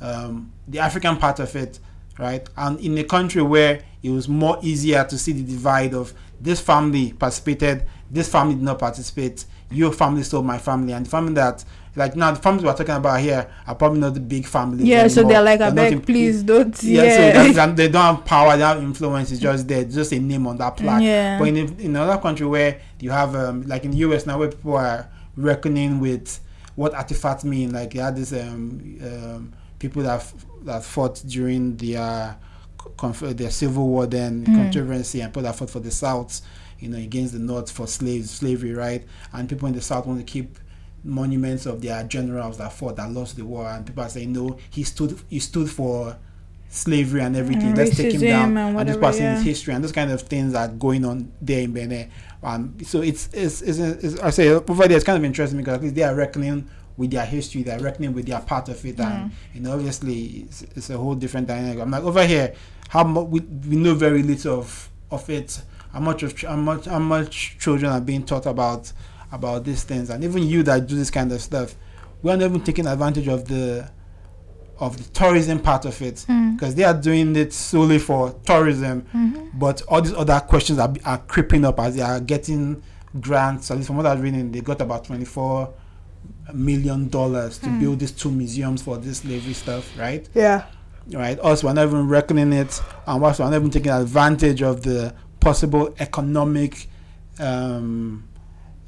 um, 0.00 0.52
the 0.68 0.78
African 0.78 1.16
part 1.16 1.40
of 1.40 1.54
it, 1.56 1.78
right? 2.18 2.48
And 2.56 2.78
in 2.80 2.96
a 2.98 3.04
country 3.04 3.42
where 3.42 3.82
it 4.02 4.10
was 4.10 4.28
more 4.28 4.58
easier 4.62 5.04
to 5.04 5.18
see 5.18 5.32
the 5.32 5.42
divide 5.42 5.94
of 5.94 6.14
this 6.40 6.60
family 6.60 7.12
participated, 7.12 7.86
this 8.10 8.28
family 8.28 8.54
did 8.54 8.64
not 8.64 8.78
participate. 8.78 9.44
Your 9.70 9.92
family 9.92 10.22
stole 10.22 10.42
my 10.42 10.58
family, 10.58 10.92
and 10.92 11.06
the 11.06 11.10
family 11.10 11.34
that 11.34 11.64
like 11.96 12.14
now 12.16 12.30
the 12.30 12.40
families 12.40 12.64
we're 12.64 12.72
talking 12.74 12.94
about 12.94 13.20
here 13.20 13.50
are 13.66 13.74
probably 13.74 13.98
not 14.00 14.14
the 14.14 14.20
big 14.20 14.46
families. 14.46 14.84
Yeah, 14.86 15.08
so 15.08 15.22
they're 15.24 15.42
like, 15.42 15.60
I 15.60 15.70
beg, 15.70 15.92
in- 15.92 16.00
please 16.02 16.42
don't. 16.42 16.80
Yeah, 16.82 17.02
Yeah, 17.02 17.52
so 17.52 17.72
they 17.74 17.88
don't 17.88 18.16
have 18.16 18.24
power, 18.24 18.56
they 18.56 18.62
have 18.62 18.78
influence. 18.82 19.32
It's 19.32 19.40
just 19.40 19.66
there, 19.66 19.84
just 19.84 20.12
a 20.12 20.18
name 20.20 20.46
on 20.46 20.56
that 20.58 20.76
plaque. 20.76 21.02
yeah. 21.02 21.38
But 21.38 21.48
in, 21.48 21.56
in 21.80 21.96
another 21.96 22.20
country 22.20 22.46
where 22.46 22.80
you 23.00 23.10
have, 23.10 23.34
um, 23.34 23.62
like 23.62 23.84
in 23.84 23.90
the 23.90 23.98
US 23.98 24.24
now, 24.26 24.38
where 24.38 24.48
people 24.48 24.76
are 24.76 25.08
reckoning 25.36 26.00
with 26.00 26.40
what 26.76 26.94
artifacts 26.94 27.44
mean, 27.44 27.72
like 27.72 27.94
you 27.94 28.00
had 28.00 28.16
this 28.16 28.32
um, 28.32 28.98
um, 29.02 29.52
people 29.78 30.02
that 30.04 30.20
f- 30.20 30.34
that 30.62 30.84
fought 30.84 31.22
during 31.26 31.76
their 31.76 32.36
conf- 32.96 33.36
their 33.36 33.50
civil 33.50 33.88
war, 33.88 34.06
then 34.06 34.44
Mm. 34.44 34.54
controversy, 34.56 35.20
and 35.22 35.32
people 35.32 35.42
that 35.42 35.56
fought 35.56 35.70
for 35.70 35.80
the 35.80 35.90
South, 35.90 36.40
you 36.80 36.88
know, 36.88 36.98
against 36.98 37.32
the 37.32 37.38
North 37.38 37.70
for 37.70 37.86
slaves, 37.86 38.30
slavery, 38.30 38.74
right? 38.74 39.04
And 39.32 39.48
people 39.48 39.68
in 39.68 39.74
the 39.74 39.80
South 39.82 40.06
want 40.06 40.18
to 40.18 40.24
keep 40.24 40.58
monuments 41.04 41.66
of 41.66 41.80
their 41.80 42.02
generals 42.04 42.58
that 42.58 42.72
fought 42.72 42.96
that 42.96 43.10
lost 43.10 43.36
the 43.36 43.44
war, 43.44 43.68
and 43.68 43.86
people 43.86 44.02
are 44.02 44.08
saying 44.08 44.32
no, 44.32 44.58
he 44.70 44.82
stood 44.82 45.18
he 45.28 45.38
stood 45.38 45.70
for 45.70 46.16
slavery 46.68 47.20
and 47.20 47.36
everything. 47.36 47.68
And 47.68 47.76
Let's 47.78 47.96
take 47.96 48.12
him 48.14 48.20
down. 48.30 48.56
and 48.56 48.78
And 48.78 48.88
this 48.88 48.96
person 48.96 49.24
is 49.26 49.42
history 49.44 49.74
and 49.74 49.82
those 49.82 49.92
kind 49.92 50.10
of 50.10 50.22
things 50.22 50.54
are 50.54 50.68
going 50.68 51.04
on 51.04 51.32
there 51.42 51.62
in 51.62 51.72
Benin. 51.72 52.10
Um, 52.42 52.76
so 52.84 53.02
it's, 53.02 53.28
it's, 53.32 53.60
it's, 53.60 53.78
it's 53.78 54.18
I 54.20 54.30
say 54.30 54.48
over 54.48 54.86
there 54.88 54.96
it's 54.96 55.04
kind 55.04 55.18
of 55.18 55.24
interesting 55.24 55.58
because 55.58 55.74
at 55.74 55.82
least 55.82 55.94
they 55.96 56.04
are 56.04 56.14
reckoning 56.14 56.68
with 56.96 57.10
their 57.10 57.24
history, 57.26 57.62
they're 57.62 57.80
reckoning 57.80 58.12
with 58.12 58.26
their 58.26 58.40
part 58.40 58.68
of 58.68 58.84
it, 58.84 59.00
and 59.00 59.32
you 59.54 59.60
know 59.60 59.72
obviously 59.72 60.44
it's, 60.48 60.62
it's 60.62 60.90
a 60.90 60.96
whole 60.98 61.14
different 61.14 61.48
dynamic. 61.48 61.80
I'm 61.80 61.90
like 61.90 62.02
over 62.04 62.24
here, 62.26 62.54
how 62.88 63.04
much 63.04 63.26
we, 63.26 63.40
we 63.40 63.76
know 63.76 63.94
very 63.94 64.22
little 64.22 64.60
of 64.60 64.88
of 65.10 65.28
it. 65.30 65.62
How 65.92 66.00
much 66.00 66.22
of 66.22 66.40
how 66.42 66.56
much 66.56 66.86
how 66.86 66.98
much 66.98 67.56
children 67.58 67.90
are 67.92 68.00
being 68.00 68.24
taught 68.24 68.46
about 68.46 68.92
about 69.32 69.64
these 69.64 69.82
things, 69.84 70.10
and 70.10 70.22
even 70.24 70.42
you 70.42 70.62
that 70.64 70.86
do 70.86 70.96
this 70.96 71.10
kind 71.10 71.30
of 71.32 71.40
stuff, 71.40 71.74
we 72.22 72.30
are 72.30 72.36
not 72.36 72.46
even 72.46 72.60
taking 72.62 72.86
advantage 72.86 73.28
of 73.28 73.46
the 73.48 73.90
of 74.78 74.96
the 74.96 75.04
tourism 75.12 75.58
part 75.58 75.84
of 75.84 76.00
it 76.00 76.24
Mm. 76.28 76.56
because 76.56 76.74
they 76.74 76.84
are 76.84 76.94
doing 76.94 77.36
it 77.36 77.52
solely 77.52 77.98
for 77.98 78.30
tourism 78.46 79.04
Mhm. 79.14 79.50
but 79.58 79.82
all 79.88 80.00
these 80.00 80.14
other 80.14 80.40
questions 80.40 80.78
are, 80.78 80.92
are 81.04 81.18
creeping 81.18 81.64
up 81.66 81.78
as 81.80 81.96
they 81.96 82.00
are 82.02 82.18
getting 82.18 82.82
grants. 83.20 83.70
At 83.70 83.76
least 83.76 83.88
from 83.88 83.96
what 83.96 84.06
I've 84.06 84.22
reading, 84.22 84.50
they 84.52 84.60
got 84.62 84.80
about 84.80 85.04
twenty-four 85.04 85.68
million 86.54 87.08
dollars 87.08 87.58
to 87.58 87.68
Hmm. 87.68 87.80
build 87.80 87.98
these 88.00 88.10
two 88.12 88.30
museums 88.30 88.82
for 88.82 88.96
this 88.96 89.18
slavery 89.18 89.52
stuff, 89.54 89.84
right? 89.98 90.28
Yeah. 90.34 90.62
Right. 91.12 91.38
Us, 91.40 91.62
we're 91.64 91.72
not 91.72 91.86
even 91.88 92.08
reckoning 92.08 92.52
it, 92.52 92.80
and 93.06 93.22
also 93.24 93.44
we're 93.44 93.50
not 93.50 93.56
even 93.56 93.70
taking 93.70 93.90
advantage 93.92 94.62
of 94.62 94.82
the 94.82 95.12
possible 95.40 95.94
economic. 95.98 96.88
Um, 97.38 98.28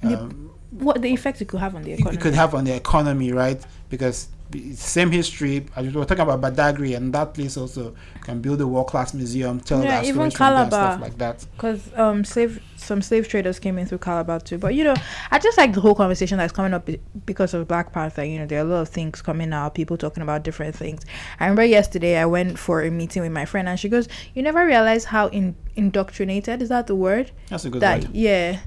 um, 0.02 0.50
What 0.78 1.02
the 1.02 1.08
effect 1.12 1.40
it 1.42 1.48
could 1.48 1.60
have 1.60 1.74
on 1.74 1.82
the 1.82 1.92
economy. 1.92 2.16
it 2.16 2.20
could 2.20 2.34
have 2.34 2.54
on 2.54 2.64
the 2.64 2.74
economy, 2.74 3.32
right? 3.32 3.60
Because 3.90 4.28
same 4.74 5.10
history. 5.10 5.66
As 5.76 5.86
we 5.86 5.92
were 5.92 6.04
talking 6.04 6.22
about 6.22 6.40
Badagry, 6.40 6.96
and 6.96 7.12
that 7.14 7.34
place 7.34 7.56
also 7.56 7.94
can 8.22 8.40
build 8.40 8.60
a 8.60 8.66
world-class 8.66 9.14
museum, 9.14 9.60
tell 9.60 9.82
Yeah, 9.82 10.00
that 10.00 10.04
even 10.04 10.30
Calabar. 10.30 10.68
stuff 10.68 11.00
like 11.00 11.18
that. 11.18 11.46
Because 11.56 11.88
um, 11.96 12.24
slave 12.24 12.60
some 12.76 13.00
slave 13.00 13.28
traders 13.28 13.58
came 13.58 13.78
in 13.78 13.86
through 13.86 13.98
Calabar 13.98 14.40
too. 14.40 14.58
But 14.58 14.74
you 14.74 14.84
know, 14.84 14.94
I 15.30 15.38
just 15.38 15.56
like 15.56 15.72
the 15.72 15.80
whole 15.80 15.94
conversation 15.94 16.36
that's 16.38 16.52
coming 16.52 16.74
up 16.74 16.88
because 17.24 17.54
of 17.54 17.66
Black 17.68 17.92
Panther. 17.92 18.24
You 18.24 18.40
know, 18.40 18.46
there 18.46 18.58
are 18.58 18.66
a 18.66 18.68
lot 18.68 18.80
of 18.82 18.88
things 18.88 19.22
coming 19.22 19.52
out, 19.52 19.74
people 19.74 19.96
talking 19.96 20.22
about 20.22 20.42
different 20.42 20.74
things. 20.76 21.02
I 21.40 21.44
remember 21.44 21.64
yesterday 21.64 22.18
I 22.18 22.26
went 22.26 22.58
for 22.58 22.82
a 22.82 22.90
meeting 22.90 23.22
with 23.22 23.32
my 23.32 23.44
friend, 23.44 23.68
and 23.68 23.78
she 23.78 23.88
goes, 23.88 24.08
"You 24.34 24.42
never 24.42 24.66
realize 24.66 25.04
how 25.06 25.28
in- 25.28 25.56
indoctrinated 25.76 26.60
is 26.62 26.68
that 26.68 26.86
the 26.88 26.96
word? 26.96 27.30
That's 27.48 27.64
a 27.64 27.70
good 27.70 27.80
that 27.82 28.02
word. 28.04 28.14
yeah." 28.14 28.58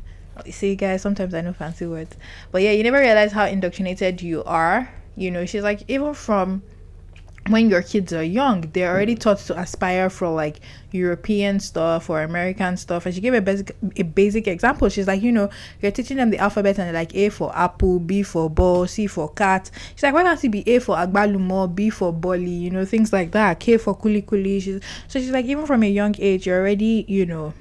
See, 0.49 0.75
guys, 0.75 1.01
sometimes 1.01 1.33
I 1.33 1.41
know 1.41 1.53
fancy 1.53 1.85
words, 1.85 2.15
but 2.51 2.61
yeah, 2.61 2.71
you 2.71 2.83
never 2.83 2.99
realize 2.99 3.31
how 3.31 3.45
indoctrinated 3.45 4.21
you 4.21 4.43
are. 4.43 4.89
You 5.15 5.31
know, 5.31 5.45
she's 5.45 5.63
like, 5.63 5.83
even 5.87 6.13
from 6.13 6.61
when 7.49 7.69
your 7.69 7.83
kids 7.83 8.11
are 8.11 8.23
young, 8.23 8.61
they're 8.73 8.91
already 8.91 9.15
mm. 9.15 9.19
taught 9.19 9.37
to 9.37 9.59
aspire 9.59 10.09
for 10.09 10.29
like 10.29 10.59
European 10.91 11.59
stuff 11.59 12.09
or 12.09 12.23
American 12.23 12.75
stuff. 12.75 13.05
And 13.05 13.13
she 13.13 13.21
gave 13.21 13.35
a 13.35 13.41
basic 13.41 13.75
a 13.97 14.03
basic 14.03 14.47
example. 14.47 14.89
She's 14.89 15.07
like, 15.07 15.21
you 15.21 15.31
know, 15.31 15.49
you're 15.79 15.91
teaching 15.91 16.17
them 16.17 16.31
the 16.31 16.39
alphabet 16.39 16.79
and 16.79 16.87
they're 16.87 16.93
like 16.93 17.13
A 17.15 17.29
for 17.29 17.55
apple, 17.55 17.99
B 17.99 18.23
for 18.23 18.49
ball, 18.49 18.87
C 18.87 19.05
for 19.05 19.29
cat. 19.29 19.69
She's 19.93 20.03
like, 20.03 20.15
why 20.15 20.23
can't 20.23 20.43
it 20.43 20.49
be 20.49 20.67
A 20.67 20.79
for 20.79 20.95
agbalumo, 20.95 21.73
B 21.73 21.91
for 21.91 22.11
boli, 22.11 22.49
you 22.49 22.71
know, 22.71 22.83
things 22.83 23.13
like 23.13 23.31
that, 23.31 23.59
K 23.59 23.77
for 23.77 23.95
kuli 23.95 24.23
kuli. 24.23 24.59
She's 24.59 24.81
so 25.07 25.19
she's 25.19 25.31
like, 25.31 25.45
even 25.45 25.67
from 25.67 25.83
a 25.83 25.89
young 25.89 26.15
age, 26.17 26.47
you're 26.47 26.59
already, 26.59 27.05
you 27.07 27.27
know, 27.27 27.53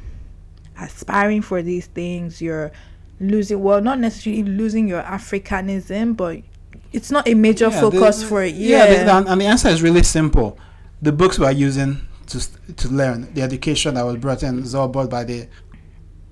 aspiring 0.81 1.43
for 1.43 1.63
these 1.63 1.87
things. 1.87 2.41
You're 2.43 2.73
losing 3.21 3.63
well, 3.63 3.81
not 3.81 3.99
necessarily 4.01 4.43
losing 4.43 4.89
your 4.89 5.03
Africanism, 5.03 6.17
but 6.17 6.39
it's 6.93 7.11
not 7.11 7.27
a 7.29 7.35
major 7.35 7.69
Yeah, 7.69 7.81
focus 7.81 8.21
the- 8.21 8.27
for 8.27 8.43
it. 8.43 8.55
Yeah, 8.55 8.85
Yeah. 8.87 9.05
the- 9.05 9.13
and, 9.15 9.29
and 9.29 9.41
the 9.41 9.47
answer 9.47 9.69
is 9.69 9.83
really 9.83 10.03
simple. 10.03 10.59
The 11.03 11.13
books 11.13 11.39
we 11.39 11.47
are 11.47 11.53
using 11.53 11.99
to 12.29 12.41
to 12.77 12.89
learn, 12.89 13.29
the 13.35 13.43
education 13.43 13.95
that 13.95 14.05
was 14.05 14.17
brought 14.17 14.43
in, 14.43 14.61
is 14.61 14.75
all 14.75 14.89
brought 14.89 15.11
by 15.11 15.25
the 15.25 15.47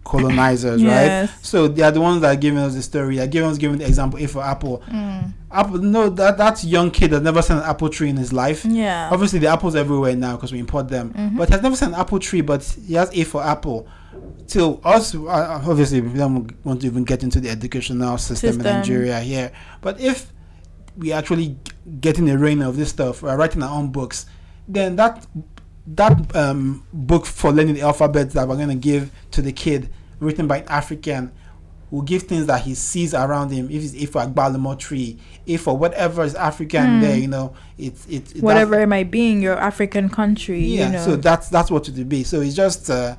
colonizers, 0.05 0.81
Yes. 0.83 1.31
right? 1.31 1.39
So 1.45 1.69
they 1.69 1.83
are 1.83 1.91
the 1.91 2.01
ones 2.01 2.23
that 2.23 2.33
are 2.37 2.39
giving 2.41 2.59
us 2.59 2.75
the 2.75 2.83
story. 2.83 3.17
They're 3.17 3.27
giving 3.27 3.51
us 3.51 3.59
giving 3.59 3.79
the 3.79 3.87
example. 3.87 4.19
If 4.19 4.33
for 4.33 4.43
Apple, 4.43 4.83
Mm. 4.91 5.33
Apple, 5.51 5.79
no, 5.79 6.09
that 6.09 6.39
that 6.39 6.65
young 6.65 6.91
kid 6.91 7.13
has 7.13 7.21
never 7.23 7.43
seen 7.43 7.59
an 7.59 7.63
apple 7.65 7.89
tree 7.91 8.09
in 8.09 8.17
his 8.17 8.33
life. 8.33 8.65
Yeah. 8.65 9.11
Obviously, 9.13 9.39
the 9.39 9.49
apples 9.49 9.77
everywhere 9.77 10.17
now 10.17 10.37
because 10.37 10.51
we 10.53 10.59
import 10.59 10.89
them. 10.89 11.13
Mhm. 11.17 11.37
But 11.37 11.49
he 11.49 11.53
has 11.53 11.63
never 11.63 11.77
seen 11.77 11.91
an 11.91 11.95
apple 11.97 12.19
tree. 12.19 12.41
But 12.41 12.63
he 12.87 12.95
has 12.95 13.11
A 13.13 13.25
for 13.25 13.43
apple. 13.45 13.87
Till 14.47 14.81
us, 14.85 15.15
obviously, 15.15 16.01
we 16.01 16.19
don't 16.19 16.53
want 16.65 16.81
to 16.83 16.87
even 16.87 17.05
get 17.05 17.23
into 17.23 17.41
the 17.41 17.49
educational 17.49 18.19
system, 18.19 18.53
System. 18.55 18.67
in 18.67 18.73
Nigeria 18.77 19.21
here. 19.21 19.53
But 19.81 20.01
if 20.01 20.33
we 20.97 21.13
actually 21.13 21.57
getting 22.01 22.27
the 22.27 22.39
reign 22.39 22.63
of 22.63 22.77
this 22.77 22.91
stuff, 22.91 23.23
we're 23.23 23.37
writing 23.37 23.63
our 23.63 23.77
own 23.77 23.89
books, 23.91 24.27
then 24.69 24.97
that 24.97 25.27
that 25.87 26.37
um, 26.37 26.87
book 26.93 27.27
for 27.27 27.51
learning 27.51 27.75
the 27.75 27.81
alphabet 27.81 28.31
that 28.33 28.47
we're 28.47 28.57
gonna 28.57 28.75
give 28.75 29.11
to 29.33 29.43
the 29.43 29.53
kid, 29.53 29.89
written 30.21 30.47
by 30.47 30.59
an 30.59 30.69
African, 30.69 31.33
will 31.91 32.03
give 32.03 32.23
things 32.23 32.47
that 32.47 32.63
he 32.63 32.75
sees 32.75 33.15
around 33.15 33.51
him. 33.51 33.69
If 33.71 33.83
it's 33.83 33.95
if 33.95 34.11
for 34.13 34.21
Agbalumo 34.23 34.79
tree, 34.79 35.19
if 35.47 35.67
or 35.67 35.77
whatever 35.77 36.23
is 36.25 36.35
African 36.37 36.85
Hmm. 36.97 37.01
there, 37.01 37.17
you 37.19 37.27
know, 37.29 37.55
it's 37.79 38.07
it's 38.09 38.29
that's- 38.33 38.43
Whatever 38.43 38.81
it 38.81 38.87
might 38.87 39.11
be 39.11 39.31
in 39.33 39.43
your 39.43 39.59
African 39.59 40.09
country, 40.09 40.65
yeah, 40.65 40.87
you 40.87 40.93
know. 40.93 41.05
so 41.05 41.17
that's 41.17 41.49
that's 41.49 41.71
what 41.71 41.89
it 41.89 41.97
would 41.97 42.09
be. 42.09 42.23
So 42.25 42.41
it's 42.41 42.55
just 42.55 42.89
uh, 42.89 43.17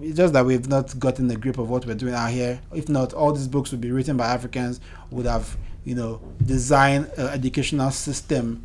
it's 0.00 0.16
just 0.16 0.32
that 0.34 0.44
we've 0.44 0.68
not 0.68 0.98
gotten 0.98 1.28
the 1.28 1.36
grip 1.36 1.58
of 1.58 1.68
what 1.70 1.86
we're 1.86 1.94
doing 1.94 2.14
out 2.14 2.30
here. 2.30 2.60
If 2.74 2.88
not, 2.88 3.12
all 3.12 3.32
these 3.32 3.48
books 3.48 3.70
would 3.70 3.80
be 3.80 3.90
written 3.90 4.16
by 4.16 4.26
Africans, 4.26 4.80
would 5.10 5.26
have 5.26 5.56
you 5.84 5.94
know 5.94 6.20
designed 6.44 7.06
an 7.16 7.28
educational 7.28 7.90
system 7.90 8.62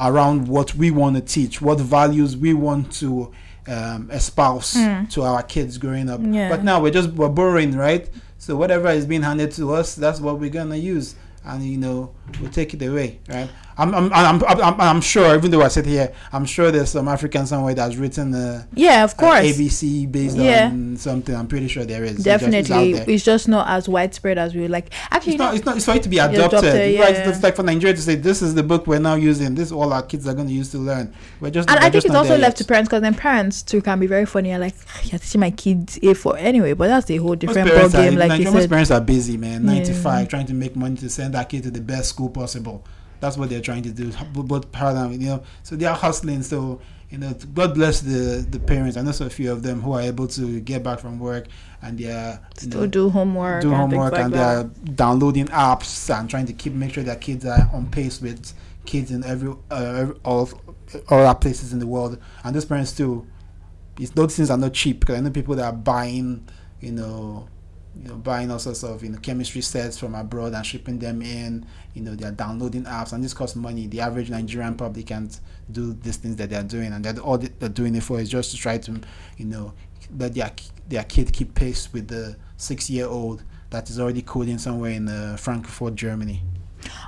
around 0.00 0.48
what 0.48 0.74
we 0.74 0.90
want 0.90 1.16
to 1.16 1.22
teach, 1.22 1.60
what 1.62 1.78
values 1.80 2.36
we 2.36 2.52
want 2.54 2.92
to 2.92 3.32
um, 3.68 4.10
espouse 4.10 4.74
Mm. 4.74 5.08
to 5.10 5.22
our 5.22 5.42
kids 5.42 5.78
growing 5.78 6.10
up. 6.10 6.20
Yeah. 6.22 6.48
But 6.50 6.64
now 6.64 6.80
we're 6.82 6.90
just 6.90 7.10
we're 7.10 7.28
borrowing, 7.28 7.76
right? 7.76 8.08
So 8.38 8.56
whatever 8.56 8.88
is 8.90 9.06
being 9.06 9.22
handed 9.22 9.52
to 9.52 9.72
us, 9.72 9.94
that's 9.94 10.20
what 10.20 10.38
we're 10.38 10.50
gonna 10.50 10.76
use, 10.76 11.14
and 11.44 11.62
you 11.64 11.78
know 11.78 12.10
we'll 12.40 12.50
take 12.50 12.74
it 12.74 12.82
away, 12.82 13.20
right? 13.28 13.48
I'm 13.76 13.94
I'm 13.94 14.12
I'm 14.12 14.42
I'm, 14.44 14.80
I'm, 14.80 15.00
sure, 15.00 15.34
even 15.34 15.50
though 15.50 15.62
I 15.62 15.68
sit 15.68 15.84
here, 15.86 16.12
I'm 16.32 16.44
sure 16.44 16.70
there's 16.70 16.90
some 16.90 17.08
African 17.08 17.46
somewhere 17.46 17.74
that's 17.74 17.96
written 17.96 18.32
a, 18.34 18.66
yeah, 18.74 19.02
of 19.04 19.10
uh, 19.10 19.14
a 19.14 19.16
course. 19.18 19.40
ABC 19.58 20.10
based 20.10 20.36
Yeah. 20.36 20.66
on 20.68 20.96
something. 20.96 21.34
I'm 21.34 21.48
pretty 21.48 21.68
sure 21.68 21.84
there 21.84 22.04
is. 22.04 22.12
It's 22.16 22.24
just- 22.24 22.42
it's 22.44 22.68
Definitely, 22.68 23.14
it's 23.14 23.24
just 23.24 23.48
not 23.48 23.66
as 23.68 23.88
widespread 23.88 24.38
as 24.38 24.54
we 24.54 24.60
would 24.62 24.70
like. 24.70 24.92
Actually, 25.10 25.32
It's 25.34 25.38
not, 25.40 25.54
it's 25.56 25.64
not. 25.66 25.76
It's 25.76 25.84
for 25.86 25.94
it 25.94 26.02
to 26.04 26.08
be 26.08 26.18
adopted, 26.18 26.40
adopted. 26.40 26.74
right? 26.74 27.14
yeah. 27.14 27.28
It's 27.28 27.42
like 27.42 27.56
for 27.56 27.62
Nigeria 27.64 27.94
to 27.96 28.00
say 28.02 28.14
this 28.14 28.42
is 28.42 28.54
the 28.54 28.62
book 28.62 28.86
we're 28.86 29.00
now 29.00 29.14
using. 29.16 29.54
This 29.54 29.66
is 29.66 29.72
all 29.72 29.92
our 29.92 30.02
kids 30.02 30.28
are 30.28 30.34
going 30.34 30.46
to 30.48 30.54
use 30.54 30.70
to 30.70 30.78
learn. 30.78 31.12
We're 31.40 31.50
just. 31.50 31.68
and 31.68 31.78
we're 31.80 31.86
I 31.86 31.90
think 31.90 32.04
it's 32.04 32.14
also 32.14 32.36
left 32.38 32.58
to 32.58 32.64
parents 32.64 32.88
because 32.88 33.02
then 33.02 33.14
parents 33.14 33.62
too 33.62 33.82
can 33.82 33.98
be 33.98 34.06
very 34.06 34.26
funny. 34.26 34.56
like, 34.56 34.74
ah, 34.88 35.00
you're 35.04 35.18
teaching 35.18 35.40
my 35.40 35.50
kids 35.50 35.98
A 36.02 36.14
for 36.14 36.36
anyway, 36.36 36.74
but 36.74 36.88
that's 36.88 37.10
a 37.10 37.16
whole 37.16 37.34
different 37.34 37.68
ball 37.70 37.86
are, 37.86 37.88
game, 37.88 38.14
like 38.14 38.30
you 38.30 38.44
Nigerian, 38.44 38.52
most 38.54 38.62
said. 38.62 38.70
parents 38.70 38.90
are 38.92 39.00
busy, 39.00 39.36
man. 39.36 39.66
Ninety 39.66 39.92
five, 39.92 40.22
Yeah. 40.26 40.28
trying 40.28 40.46
to 40.46 40.54
make 40.54 40.76
money 40.76 40.96
to 40.98 41.08
send 41.10 41.34
that 41.34 41.48
kid 41.48 41.64
to 41.64 41.70
the 41.70 41.80
best 41.80 42.10
school 42.10 42.28
possible. 42.30 42.84
That's 43.20 43.36
what 43.36 43.48
they're 43.50 43.60
trying 43.60 43.82
to 43.84 43.90
do. 43.90 44.12
Both 44.32 44.70
parents, 44.72 45.16
you 45.18 45.28
know, 45.28 45.42
so 45.62 45.76
they 45.76 45.86
are 45.86 45.96
hustling. 45.96 46.42
So 46.42 46.80
you 47.10 47.18
know, 47.18 47.32
God 47.54 47.74
bless 47.74 48.00
the 48.00 48.44
the 48.50 48.58
parents. 48.58 48.96
I 48.96 49.02
know 49.02 49.12
so 49.12 49.26
a 49.26 49.30
few 49.30 49.52
of 49.52 49.62
them 49.62 49.80
who 49.82 49.92
are 49.92 50.00
able 50.00 50.26
to 50.28 50.60
get 50.60 50.82
back 50.82 50.98
from 50.98 51.20
work 51.20 51.46
and 51.80 51.96
they 51.96 52.10
are 52.10 52.40
Still 52.56 52.80
know, 52.80 52.86
do 52.86 53.08
homework. 53.08 53.62
do 53.62 53.68
and 53.68 53.76
homework 53.76 54.12
like 54.12 54.24
and 54.24 54.34
they're 54.34 54.64
downloading 54.94 55.46
apps 55.46 56.12
and 56.12 56.28
trying 56.28 56.46
to 56.46 56.52
keep 56.52 56.72
make 56.72 56.92
sure 56.94 57.04
their 57.04 57.14
kids 57.14 57.46
are 57.46 57.70
on 57.72 57.88
pace 57.90 58.20
with 58.20 58.52
kids 58.84 59.10
in 59.10 59.22
every 59.22 59.54
uh, 59.70 60.06
all 60.24 60.50
all 61.08 61.20
other 61.20 61.38
places 61.38 61.72
in 61.72 61.78
the 61.78 61.86
world. 61.86 62.18
And 62.42 62.54
those 62.54 62.64
parents 62.64 62.92
too, 62.92 63.26
it's 63.98 64.10
those 64.10 64.36
things 64.36 64.50
are 64.50 64.58
not 64.58 64.72
cheap 64.72 65.00
because 65.00 65.16
I 65.16 65.20
know 65.20 65.30
people 65.30 65.54
that 65.56 65.66
are 65.66 65.72
buying, 65.72 66.48
you 66.80 66.90
know, 66.92 67.48
you 68.00 68.08
know, 68.08 68.16
buying 68.16 68.50
all 68.50 68.58
sorts 68.58 68.82
of 68.82 69.02
you 69.02 69.10
know 69.10 69.18
chemistry 69.18 69.60
sets 69.60 69.98
from 69.98 70.14
abroad 70.14 70.54
and 70.54 70.64
shipping 70.66 70.98
them 70.98 71.22
in. 71.22 71.66
You 71.94 72.02
know, 72.02 72.14
they're 72.14 72.32
downloading 72.32 72.84
apps 72.84 73.12
and 73.12 73.22
this 73.22 73.34
costs 73.34 73.56
money. 73.56 73.86
The 73.86 74.00
average 74.00 74.30
Nigerian 74.30 74.74
public 74.74 75.06
can't 75.06 75.38
do 75.70 75.92
these 75.94 76.16
things 76.16 76.36
that 76.36 76.50
they're 76.50 76.62
doing, 76.62 76.92
and 76.92 77.04
that 77.04 77.18
all 77.18 77.38
they're 77.38 77.68
doing 77.68 77.94
it 77.94 78.02
for 78.02 78.20
is 78.20 78.28
just 78.28 78.50
to 78.50 78.56
try 78.56 78.78
to, 78.78 79.00
you 79.36 79.44
know, 79.44 79.72
let 80.18 80.34
their 80.34 80.50
their 80.88 81.04
kid 81.04 81.32
keep 81.32 81.54
pace 81.54 81.92
with 81.92 82.08
the 82.08 82.36
six 82.56 82.90
year 82.90 83.06
old 83.06 83.42
that 83.70 83.90
is 83.90 83.98
already 83.98 84.22
coding 84.22 84.58
somewhere 84.58 84.92
in 84.92 85.08
uh, 85.08 85.36
Frankfurt, 85.36 85.96
Germany. 85.96 86.42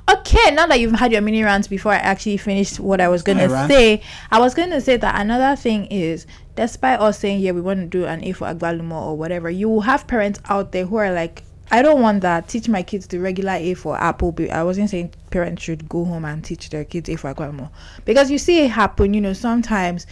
Okay, 0.08 0.54
now 0.54 0.66
that 0.66 0.78
you've 0.78 0.92
had 0.92 1.10
your 1.10 1.20
mini 1.20 1.42
rants 1.42 1.66
before 1.66 1.92
I 1.92 1.96
actually 1.96 2.36
finished 2.36 2.78
what 2.78 3.00
I 3.00 3.08
was 3.08 3.22
going 3.22 3.38
to 3.38 3.48
say, 3.66 4.02
I 4.30 4.38
was 4.38 4.54
going 4.54 4.70
to 4.70 4.80
say 4.80 4.96
that 4.96 5.20
another 5.20 5.56
thing 5.56 5.86
is, 5.86 6.26
despite 6.54 7.00
us 7.00 7.18
saying, 7.18 7.40
yeah, 7.40 7.50
we 7.50 7.60
want 7.60 7.80
to 7.80 7.86
do 7.86 8.06
an 8.06 8.22
A 8.22 8.32
for 8.32 8.46
Agbalumo 8.46 8.92
or 8.92 9.16
whatever, 9.16 9.50
you 9.50 9.68
will 9.68 9.80
have 9.80 10.06
parents 10.06 10.38
out 10.48 10.72
there 10.72 10.86
who 10.86 10.96
are 10.96 11.12
like, 11.12 11.42
I 11.70 11.82
don't 11.82 12.00
want 12.00 12.20
that. 12.20 12.46
Teach 12.46 12.68
my 12.68 12.84
kids 12.84 13.08
the 13.08 13.18
regular 13.18 13.54
A 13.54 13.74
for 13.74 14.00
apple. 14.00 14.30
But 14.30 14.50
I 14.50 14.62
wasn't 14.62 14.90
saying 14.90 15.12
parents 15.30 15.64
should 15.64 15.88
go 15.88 16.04
home 16.04 16.24
and 16.24 16.44
teach 16.44 16.70
their 16.70 16.84
kids 16.84 17.08
A 17.08 17.16
for 17.16 17.34
Agbalumo. 17.34 17.70
Because 18.04 18.30
you 18.30 18.38
see 18.38 18.64
it 18.64 18.70
happen, 18.70 19.12
you 19.12 19.20
know, 19.20 19.32
sometimes, 19.32 20.06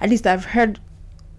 at 0.00 0.10
least 0.10 0.26
I've 0.28 0.44
heard 0.44 0.78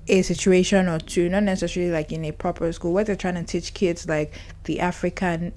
a 0.08 0.22
situation 0.24 0.90
or 0.90 1.00
two, 1.00 1.30
not 1.30 1.44
necessarily 1.44 1.92
like 1.92 2.12
in 2.12 2.26
a 2.26 2.34
proper 2.34 2.70
school, 2.74 2.92
where 2.92 3.06
they're 3.06 3.16
trying 3.16 3.36
to 3.36 3.44
teach 3.44 3.74
kids 3.74 4.08
like 4.10 4.34
the 4.66 4.82
African 4.82 5.54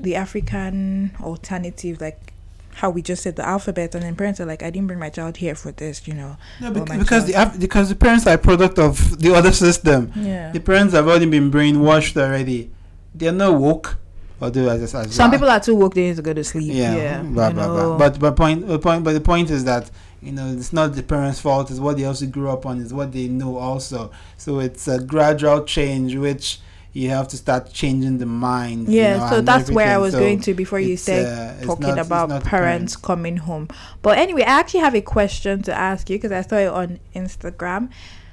the 0.00 0.16
African 0.16 1.12
alternative, 1.22 2.00
like 2.00 2.32
how 2.74 2.88
we 2.88 3.02
just 3.02 3.22
said 3.22 3.36
the 3.36 3.46
alphabet, 3.46 3.94
and 3.94 4.02
then 4.04 4.14
parents 4.16 4.40
are 4.40 4.46
like, 4.46 4.62
I 4.62 4.70
didn't 4.70 4.86
bring 4.86 4.98
my 4.98 5.10
child 5.10 5.36
here 5.36 5.54
for 5.54 5.72
this, 5.72 6.06
you 6.08 6.14
know. 6.14 6.36
No, 6.60 6.70
because 6.72 7.26
the 7.26 7.34
Af- 7.34 7.58
because 7.60 7.88
the 7.88 7.94
parents 7.96 8.26
are 8.26 8.34
a 8.34 8.38
product 8.38 8.78
of 8.78 9.18
the 9.20 9.34
other 9.34 9.52
system. 9.52 10.12
yeah. 10.16 10.50
The 10.52 10.60
parents 10.60 10.94
have 10.94 11.06
already 11.06 11.26
been 11.26 11.50
brainwashed 11.50 12.16
already. 12.16 12.70
They're 13.14 13.32
not 13.32 13.54
woke. 13.60 13.98
Although 14.42 14.70
as, 14.70 14.94
as 14.94 15.14
Some 15.14 15.30
people 15.30 15.50
are 15.50 15.60
too 15.60 15.74
woke 15.74 15.92
they 15.94 16.08
need 16.08 16.16
to 16.16 16.22
go 16.22 16.32
to 16.32 16.42
sleep. 16.42 16.72
yeah, 16.72 16.96
Yeah. 16.96 17.22
blah, 17.22 17.50
blah, 17.50 17.66
blah. 17.66 17.98
But 17.98 18.18
but 18.18 18.36
point 18.36 18.66
the 18.66 18.78
point 18.78 19.04
but 19.04 19.12
the 19.12 19.20
point 19.20 19.50
is 19.50 19.64
that 19.64 19.90
you 20.22 20.32
know 20.32 20.46
it's 20.46 20.72
not 20.72 20.94
the 20.94 21.02
parents' 21.02 21.40
fault. 21.40 21.70
It's 21.70 21.80
what 21.80 21.98
they 21.98 22.04
also 22.04 22.24
grew 22.26 22.48
up 22.48 22.64
on. 22.64 22.80
It's 22.80 22.92
what 22.92 23.12
they 23.12 23.28
know 23.28 23.58
also. 23.58 24.10
So 24.38 24.60
it's 24.60 24.88
a 24.88 24.98
gradual 24.98 25.64
change 25.64 26.16
which 26.16 26.60
you 26.92 27.10
have 27.10 27.28
to 27.28 27.36
start 27.36 27.72
changing 27.72 28.18
the 28.18 28.26
mind. 28.26 28.88
you 28.88 29.00
yeah, 29.00 29.16
know, 29.18 29.30
so 29.30 29.40
that's 29.40 29.70
where 29.70 29.94
I 29.94 29.98
was 29.98 30.12
So 30.12 30.18
going 30.20 30.40
to 30.40 30.54
before 30.54 30.80
you 30.80 30.96
said 30.96 31.60
uh, 31.62 31.64
talking 31.64 31.94
not- 31.94 32.06
about 32.06 32.28
not 32.28 32.44
parents 32.44 32.96
coming 32.96 33.36
home. 33.36 33.68
But 34.02 34.18
anyway, 34.18 34.42
I 34.42 34.58
actually 34.60 34.80
have 34.80 34.94
a 34.94 35.00
question 35.00 35.62
to 35.62 35.72
ask 35.72 36.10
you 36.10 36.16
because 36.16 36.32
I 36.32 36.42
saw 36.42 36.56
it 36.56 36.68
on 36.68 36.98
Instagram. 37.14 37.90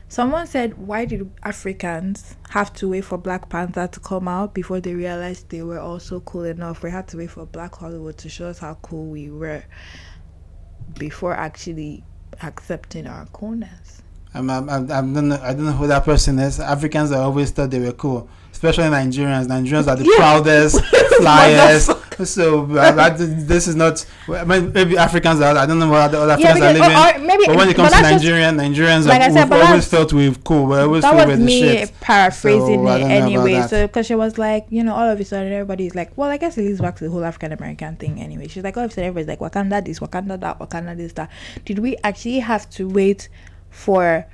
Someone 0.09 0.47
said, 0.47 0.77
"Why 0.77 1.03
did 1.05 1.29
Africans 1.43 2.35
have 2.49 2.71
to 2.75 2.87
wait 2.89 3.01
for 3.01 3.17
Black 3.17 3.49
Panther 3.49 3.87
to 3.87 3.99
come 3.99 4.27
out 4.27 4.53
before 4.53 4.79
they 4.79 4.95
realized 4.95 5.49
they 5.49 5.61
were 5.63 5.79
also 5.79 6.21
cool 6.21 6.45
enough? 6.45 6.81
We 6.81 6.91
had 6.91 7.07
to 7.09 7.17
wait 7.17 7.29
for 7.31 7.45
Black 7.45 7.75
Hollywood 7.75 8.17
to 8.19 8.29
show 8.29 8.47
us 8.47 8.59
how 8.59 8.75
cool 8.81 9.05
we 9.07 9.29
were 9.29 9.63
before 10.97 11.33
actually 11.35 12.03
accepting 12.41 13.05
our 13.07 13.25
coolness." 13.27 14.01
I'm, 14.33 14.49
I'm, 14.49 14.69
I'm, 14.69 14.91
I 14.91 15.01
don't 15.01 15.27
know. 15.29 15.39
I 15.41 15.53
don't 15.53 15.65
know 15.65 15.71
who 15.71 15.87
that 15.87 16.05
person 16.05 16.37
is. 16.39 16.59
Africans 16.59 17.11
I 17.11 17.19
always 17.19 17.51
thought 17.51 17.69
they 17.71 17.79
were 17.79 17.93
cool, 17.93 18.29
especially 18.57 18.85
Nigerians. 18.85 19.45
Nigerians 19.47 19.87
are 19.87 19.95
the 19.95 20.05
Yeah. 20.05 20.15
proudest 20.17 20.83
flyers. 21.19 21.89
so 22.27 22.65
I, 22.79 23.09
this 23.11 23.67
is 23.67 23.75
not. 23.75 24.03
I 24.27 24.43
mean, 24.43 24.73
maybe 24.73 24.97
Africans 24.97 25.39
are. 25.41 25.55
I 25.55 25.67
don't 25.67 25.77
know 25.77 25.89
what 25.89 26.01
other 26.01 26.17
other 26.17 26.41
Yeah, 26.41 26.49
Africans 26.49 26.79
are 26.79 26.83
oh, 26.83 26.87
living. 26.87 26.97
or, 26.97 27.23
or 27.23 27.27
maybe 27.27 27.45
but 27.45 27.55
when 27.55 27.69
it 27.69 27.75
comes 27.75 27.89
to 27.89 27.95
that's 28.01 28.09
just- 28.09 28.23
Nigerian, 28.23 28.57
Nigerians 28.57 29.05
like 29.07 29.21
I 29.21 29.25
have, 29.25 29.33
said, 29.33 29.49
we've 29.51 29.61
always 29.61 29.87
felt 29.87 30.11
we've 30.13 30.43
cool. 30.43 30.65
We 30.65 30.77
always 30.77 31.03
that 31.03 31.15
feel 31.15 31.27
was 31.27 31.37
the 31.39 31.45
me 31.45 31.59
shit. 31.61 31.93
paraphrasing 32.01 32.59
So, 32.59 32.73
it 32.73 32.75
don't 32.75 32.83
know 32.83 33.05
about 33.05 33.21
anyway. 33.21 33.67
So, 33.67 33.85
because 33.87 34.07
she 34.07 34.15
was 34.15 34.39
like, 34.39 34.65
you 34.71 34.83
know, 34.83 34.95
all 34.95 35.07
of 35.07 35.19
a 35.19 35.25
sudden 35.25 35.53
everybody's 35.53 35.93
like, 35.93 36.17
well, 36.17 36.31
I 36.31 36.37
guess 36.37 36.57
it 36.57 36.63
leads 36.63 36.81
back 36.81 36.95
to 36.97 37.03
the 37.03 37.11
whole 37.11 37.23
African 37.23 37.51
American 37.51 37.95
thing 37.97 38.19
anyway. 38.19 38.47
She's 38.47 38.63
like, 38.63 38.75
all 38.75 38.85
of 38.85 38.89
a 38.89 38.93
sudden 38.93 39.09
everybody's 39.09 39.27
like, 39.39 39.51
Wakanda 39.51 39.85
this, 39.85 39.99
Wakanda 39.99 40.39
that, 40.39 40.57
Wakanda 40.57 40.97
this, 40.97 41.13
that. 41.13 41.29
Did 41.65 41.77
we 41.79 41.95
actually 42.03 42.39
have 42.39 42.67
to 42.71 42.87
wait 42.89 43.29
for 43.69 44.25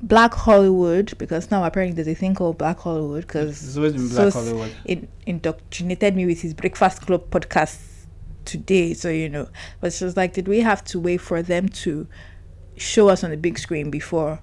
Black 0.00 0.32
Hollywood? 0.34 1.16
Because 1.18 1.50
now 1.50 1.64
apparently 1.64 1.94
there's 1.94 2.08
a 2.16 2.18
thing 2.18 2.34
called 2.34 2.58
Black 2.58 2.78
Hollywood 2.78 3.26
because 3.26 3.62
It's 3.62 3.76
always 3.76 3.92
been 3.94 4.08
Black 4.08 4.26
s- 4.28 4.34
Hollywood. 4.34 4.72
it 4.84 5.08
indoctrinated 5.26 6.14
me 6.14 6.26
with 6.26 6.40
his 6.42 6.54
Breakfast 6.54 7.02
Club 7.02 7.28
podcast 7.30 7.80
today. 8.44 8.94
So, 8.94 9.08
you 9.08 9.28
know, 9.28 9.48
but 9.80 9.92
she 9.92 10.04
was 10.04 10.16
like, 10.16 10.32
did 10.34 10.46
we 10.48 10.60
have 10.60 10.84
to 10.84 11.00
wait 11.00 11.18
for 11.20 11.42
them 11.42 11.68
to 11.70 12.06
show 12.76 13.08
us 13.08 13.24
on 13.24 13.30
the 13.30 13.36
big 13.36 13.58
screen 13.58 13.90
before? 13.90 14.40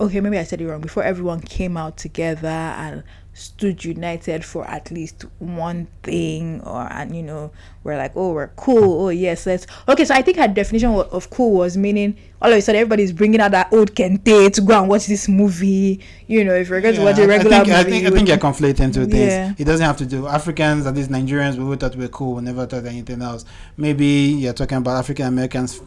Okay, 0.00 0.20
maybe 0.20 0.38
I 0.38 0.44
said 0.44 0.60
it 0.60 0.66
wrong. 0.68 0.80
Before 0.80 1.02
everyone 1.02 1.40
came 1.40 1.76
out 1.76 1.96
together 1.96 2.46
and 2.48 3.02
stood 3.34 3.84
united 3.84 4.44
for 4.44 4.64
at 4.68 4.90
least 4.92 5.24
one 5.40 5.88
thing, 6.04 6.60
or 6.62 6.82
and 6.92 7.14
you 7.16 7.22
know, 7.22 7.50
we're 7.82 7.96
like, 7.96 8.12
oh, 8.14 8.32
we're 8.32 8.46
cool. 8.54 9.06
Oh 9.06 9.08
yes, 9.08 9.44
let's. 9.44 9.66
Okay, 9.88 10.04
so 10.04 10.14
I 10.14 10.22
think 10.22 10.36
her 10.36 10.46
definition 10.46 10.90
of 10.92 11.30
cool 11.30 11.50
was 11.52 11.76
meaning 11.76 12.16
all 12.40 12.50
of 12.52 12.56
a 12.56 12.60
sudden 12.60 12.80
everybody's 12.80 13.12
bringing 13.12 13.40
out 13.40 13.50
that 13.50 13.72
old 13.72 13.94
Kente 13.94 14.52
to 14.52 14.60
go 14.60 14.78
and 14.80 14.88
watch 14.88 15.06
this 15.06 15.28
movie. 15.28 16.00
You 16.26 16.44
know, 16.44 16.54
if 16.54 16.68
you're 16.68 16.80
going 16.80 16.94
to 16.94 17.02
watch 17.02 17.18
Yeah, 17.18 17.24
a 17.24 17.28
regular 17.28 17.56
I 17.56 17.58
think, 17.58 17.68
movie, 17.68 17.78
I 17.78 17.84
think, 17.84 18.06
I 18.06 18.10
think 18.10 18.28
you're 18.28 18.36
conflating 18.38 18.94
two 18.94 19.06
things. 19.06 19.32
Yeah. 19.32 19.54
It 19.58 19.64
doesn't 19.64 19.84
have 19.84 19.96
to 19.98 20.06
do 20.06 20.26
Africans, 20.26 20.86
at 20.86 20.94
least 20.94 21.10
Nigerians, 21.10 21.56
we 21.56 21.76
thought 21.76 21.96
we 21.96 22.02
were 22.04 22.08
cool. 22.08 22.34
We 22.34 22.42
never 22.42 22.66
thought 22.66 22.84
anything 22.86 23.22
else. 23.22 23.44
Maybe 23.76 24.06
you're 24.06 24.52
talking 24.52 24.78
about 24.78 24.98
African 24.98 25.26
Americans 25.26 25.80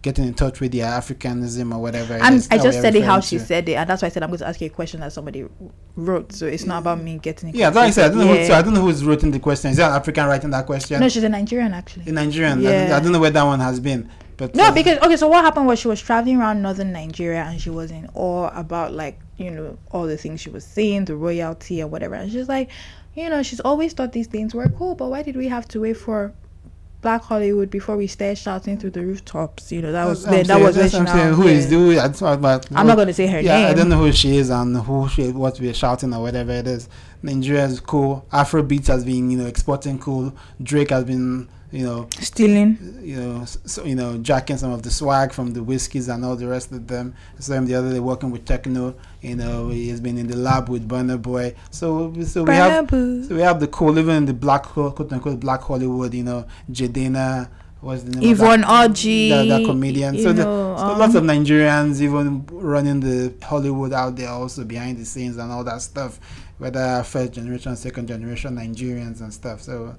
getting 0.00 0.26
in 0.26 0.34
touch 0.34 0.60
with 0.60 0.72
their 0.72 0.86
Africanism 0.86 1.74
or 1.74 1.78
whatever. 1.80 2.14
I'm, 2.14 2.40
I 2.50 2.58
just 2.58 2.80
said 2.80 2.94
it 2.94 3.04
how 3.04 3.20
she 3.20 3.38
to. 3.38 3.44
said 3.44 3.68
it, 3.68 3.74
and 3.74 3.88
that's 3.90 4.02
why 4.02 4.06
I 4.06 4.10
said 4.10 4.22
I'm 4.22 4.30
going 4.30 4.38
to 4.38 4.46
ask 4.46 4.60
you 4.60 4.68
a 4.68 4.70
question 4.70 5.00
that 5.00 5.12
somebody 5.12 5.44
wrote. 5.96 6.32
So 6.32 6.46
it's 6.46 6.64
not 6.64 6.78
about 6.78 7.00
me 7.02 7.18
getting. 7.18 7.54
Yeah, 7.54 7.68
like 7.68 7.88
I 7.88 7.90
said, 7.90 8.12
I 8.12 8.14
don't 8.14 8.26
know. 8.26 8.36
Who, 8.36 8.44
so 8.46 8.54
I 8.54 8.62
don't 8.62 8.74
know 8.74 8.82
who's 8.82 9.04
writing 9.04 9.30
the 9.30 9.40
question. 9.40 9.70
Is 9.70 9.76
that 9.78 9.90
African 9.92 10.26
writing 10.26 10.50
that 10.50 10.66
question? 10.66 11.00
No, 11.00 11.08
she's 11.08 11.24
a 11.24 11.28
Nigerian 11.28 11.74
actually. 11.74 12.08
in 12.08 12.14
Nigerian. 12.14 12.60
I, 12.60 12.62
don't, 12.62 12.88
Yeah. 12.88 12.96
I 12.96 13.00
don't 13.00 13.12
know 13.12 13.20
where 13.20 13.30
that 13.30 13.42
one 13.42 13.60
has 13.60 13.80
been. 13.80 14.08
But 14.38 14.54
No, 14.54 14.68
uh, 14.68 14.72
because 14.72 14.98
okay, 15.00 15.16
so 15.16 15.28
what 15.28 15.44
happened 15.44 15.66
was 15.66 15.78
she 15.78 15.88
was 15.88 16.00
traveling 16.00 16.38
around 16.40 16.62
northern 16.62 16.92
Nigeria 16.92 17.42
and 17.44 17.60
she 17.60 17.68
was 17.70 17.90
in 17.90 18.08
awe 18.14 18.48
about 18.54 18.94
like 18.94 19.20
you 19.36 19.50
know 19.50 19.76
all 19.90 20.04
the 20.06 20.16
things 20.16 20.40
she 20.40 20.48
was 20.48 20.64
seeing, 20.64 21.04
the 21.04 21.14
royalty 21.16 21.82
or 21.82 21.86
whatever, 21.88 22.14
and 22.14 22.32
she's 22.32 22.48
like, 22.48 22.70
you 23.14 23.28
know, 23.28 23.42
she's 23.42 23.60
always 23.60 23.92
thought 23.92 24.12
these 24.12 24.28
things 24.28 24.54
were 24.54 24.68
cool, 24.70 24.94
but 24.94 25.10
why 25.10 25.22
did 25.22 25.36
we 25.36 25.48
have 25.48 25.66
to 25.68 25.80
wait 25.80 25.96
for 25.96 26.32
Black 27.00 27.22
Hollywood 27.22 27.70
before 27.70 27.96
we 27.96 28.06
started 28.08 28.38
shouting 28.38 28.78
through 28.78 28.90
the 28.90 29.02
rooftops? 29.04 29.70
You 29.72 29.82
know, 29.82 29.92
that 29.92 30.04
was 30.06 30.24
I'm 30.24 30.32
then, 30.32 30.46
that 30.46 30.60
was 30.60 30.76
that's 30.76 30.92
what 30.92 31.08
I'm 31.08 31.16
saying. 31.16 31.34
Who 31.34 31.46
is 31.48 31.64
yeah. 31.64 31.70
the? 31.70 31.76
who- 31.76 31.98
I 31.98 32.08
don't 32.08 32.20
know 32.20 32.32
about- 32.32 32.66
I'm 32.74 32.86
not 32.86 32.96
going 32.96 33.06
to 33.08 33.14
say 33.14 33.26
her 33.26 33.40
Yeah, 33.40 33.54
name. 33.54 33.62
Yeah, 33.64 33.68
I 33.70 33.74
don't 33.74 33.88
know 33.88 33.98
who 33.98 34.12
she 34.12 34.36
is 34.36 34.50
and 34.50 34.76
who 34.76 35.08
she, 35.08 35.30
what 35.30 35.58
we're 35.60 35.74
shouting 35.74 36.12
or 36.14 36.22
whatever 36.22 36.52
it 36.52 36.66
is. 36.66 36.88
Nigeria 37.22 37.64
is 37.66 37.78
cool. 37.80 38.24
Afrobeat 38.32 38.86
has 38.88 39.04
been, 39.04 39.30
you 39.30 39.38
know, 39.38 39.46
exporting 39.46 39.98
cool. 39.98 40.32
Drake 40.62 40.90
has 40.90 41.04
been, 41.04 41.48
you 41.70 41.84
know, 41.84 42.08
Stealing. 42.20 42.78
you 43.02 43.16
know, 43.16 43.44
so, 43.44 43.84
you 43.84 43.94
know, 43.94 44.16
jacking 44.18 44.56
some 44.56 44.72
of 44.72 44.82
the 44.82 44.90
swag 44.90 45.32
from 45.32 45.52
the 45.52 45.60
Wizkids 45.60 46.12
and 46.12 46.24
all 46.24 46.34
the 46.34 46.46
rest 46.46 46.72
of 46.72 46.86
them. 46.86 47.14
So 47.40 47.52
him 47.52 47.66
the 47.66 47.74
other 47.74 47.92
day 47.92 48.00
working 48.00 48.30
with 48.30 48.46
Tekno. 48.46 48.94
You 49.20 49.36
know, 49.36 49.68
he 49.68 49.90
has 49.90 50.00
been 50.00 50.16
in 50.16 50.28
the 50.28 50.36
lab 50.36 50.68
with 50.70 50.88
Burna 50.88 51.20
Boy. 51.20 51.54
So, 51.70 52.14
so 52.22 52.44
we 52.44 52.54
have, 52.54 52.88
so 52.88 53.28
we 53.30 53.40
have 53.40 53.60
the 53.60 53.68
cool, 53.68 53.98
even 53.98 54.16
in 54.16 54.26
the 54.26 54.34
black, 54.34 54.62
quote 54.62 55.12
unquote, 55.12 55.40
black 55.40 55.60
Hollywood. 55.60 56.14
You 56.14 56.24
know, 56.24 56.46
Jadena. 56.70 57.50
What's 57.80 58.02
the 58.02 58.18
name? 58.18 58.32
Yvonne 58.32 58.62
that, 58.62 58.90
Orji, 58.90 59.28
that, 59.28 59.44
that 59.44 59.64
comedian. 59.64 60.18
So, 60.18 60.32
the, 60.32 60.42
know, 60.42 60.76
so 60.76 60.82
um, 60.82 60.98
lots 60.98 61.14
of 61.14 61.22
Nigerians 61.22 62.00
even 62.00 62.44
running 62.50 62.98
the 62.98 63.32
Hollywood 63.44 63.92
out 63.92 64.16
there, 64.16 64.30
also 64.30 64.64
behind 64.64 64.98
the 64.98 65.04
scenes 65.04 65.36
and 65.36 65.52
all 65.52 65.62
that 65.62 65.80
stuff. 65.82 66.18
Whether 66.58 67.04
first 67.04 67.34
generation, 67.34 67.76
second 67.76 68.08
generation 68.08 68.56
Nigerians 68.56 69.20
and 69.20 69.32
stuff. 69.32 69.62
So 69.62 69.94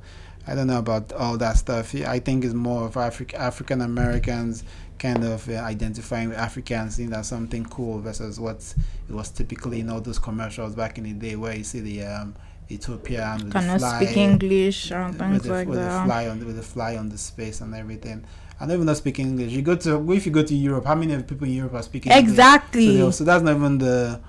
I 0.50 0.56
don't 0.56 0.66
know 0.66 0.80
about 0.80 1.14
all 1.14 1.38
that 1.38 1.58
stuff. 1.58 1.94
I 1.94 2.18
think 2.18 2.44
it's 2.44 2.56
more 2.56 2.86
of 2.86 2.96
Afri- 2.96 3.36
African 3.36 3.82
Americans 3.82 4.64
kind 4.98 5.24
of 5.24 5.48
uh, 5.48 5.54
identifying 5.54 6.30
with 6.30 6.40
Africans, 6.40 6.96
seeing 6.96 7.12
that 7.12 7.26
something 7.26 7.66
cool 7.66 8.00
versus 8.00 8.40
what 8.40 8.74
it 9.08 9.14
was 9.14 9.30
typically 9.30 9.82
in 9.82 9.90
all 9.92 10.02
those 10.02 10.18
commercials 10.18 10.74
back 10.74 10.98
in 10.98 11.04
the 11.04 11.14
day 11.14 11.36
where 11.36 11.56
you 11.56 11.64
see 11.64 11.82
the 11.82 12.04
um, 12.04 12.36
Ethiopia 12.72 13.32
and 13.34 13.44
with 13.44 13.54
cannot 13.54 13.80
fly, 13.80 14.04
speak 14.04 14.18
English 14.18 14.92
and 14.92 15.10
with 15.10 15.20
things 15.20 15.44
the, 15.44 15.52
like 15.52 15.68
with 15.68 15.78
the 15.78 16.02
fly 16.06 16.28
on 16.28 16.46
with 16.46 16.56
the 16.56 16.64
fly 16.64 16.98
on 16.98 17.10
the 17.10 17.18
space 17.18 17.62
and 17.62 17.76
everything. 17.76 18.26
I 18.60 18.66
don't 18.66 18.74
even 18.74 18.86
know 18.88 18.94
speak 18.96 19.20
English. 19.20 19.52
You 19.52 19.62
go 19.62 19.76
to 19.76 20.12
if 20.12 20.26
you 20.26 20.32
go 20.32 20.44
to 20.44 20.56
Europe, 20.56 20.86
how 20.86 20.96
many 20.96 21.22
people 21.22 21.46
in 21.46 21.54
Europe 21.54 21.76
are 21.76 21.84
speaking 21.84 22.12
English? 22.12 22.30
Exactly. 22.30 22.98
So, 22.98 23.12
so 23.12 23.24
that's 23.24 23.44
not 23.44 23.56
even 23.56 23.78
the 23.78 24.20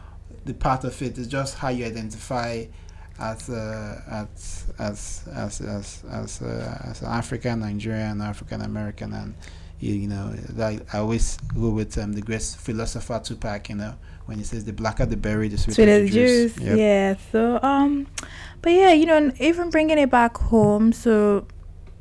the 0.44 0.52
part 0.52 0.84
of 0.84 1.00
it. 1.00 1.16
It's 1.18 1.28
just 1.28 1.56
how 1.56 1.68
you 1.68 1.86
identify 1.86 2.66
as 3.20 3.50
uh, 3.50 4.00
as 4.08 4.64
as 4.78 5.28
as 5.34 5.60
as 5.60 6.04
as, 6.10 6.42
uh, 6.42 6.82
as 6.84 7.02
an 7.02 7.08
African, 7.08 7.60
Nigerian, 7.60 8.20
African 8.20 8.62
American, 8.62 9.12
and 9.12 9.34
you, 9.78 9.94
you 9.94 10.08
know 10.08 10.34
I 10.58 10.80
always 10.94 11.36
go 11.54 11.70
with 11.70 11.96
um, 11.98 12.12
the 12.14 12.22
great 12.22 12.42
philosopher 12.42 13.20
Tupac. 13.22 13.68
You 13.68 13.76
know 13.76 13.94
when 14.26 14.38
he 14.38 14.44
says 14.44 14.64
the 14.64 14.72
blacker 14.72 15.06
the 15.06 15.16
berry, 15.16 15.48
the 15.48 15.58
sweeter, 15.58 15.74
sweeter 15.74 16.00
the 16.02 16.08
juice. 16.08 16.58
Yep. 16.58 16.78
Yeah. 16.78 17.16
So 17.30 17.60
um, 17.62 18.06
but 18.62 18.72
yeah, 18.72 18.92
you 18.92 19.06
know, 19.06 19.16
and 19.16 19.40
even 19.40 19.70
bringing 19.70 19.98
it 19.98 20.10
back 20.10 20.36
home. 20.38 20.92
So 20.92 21.46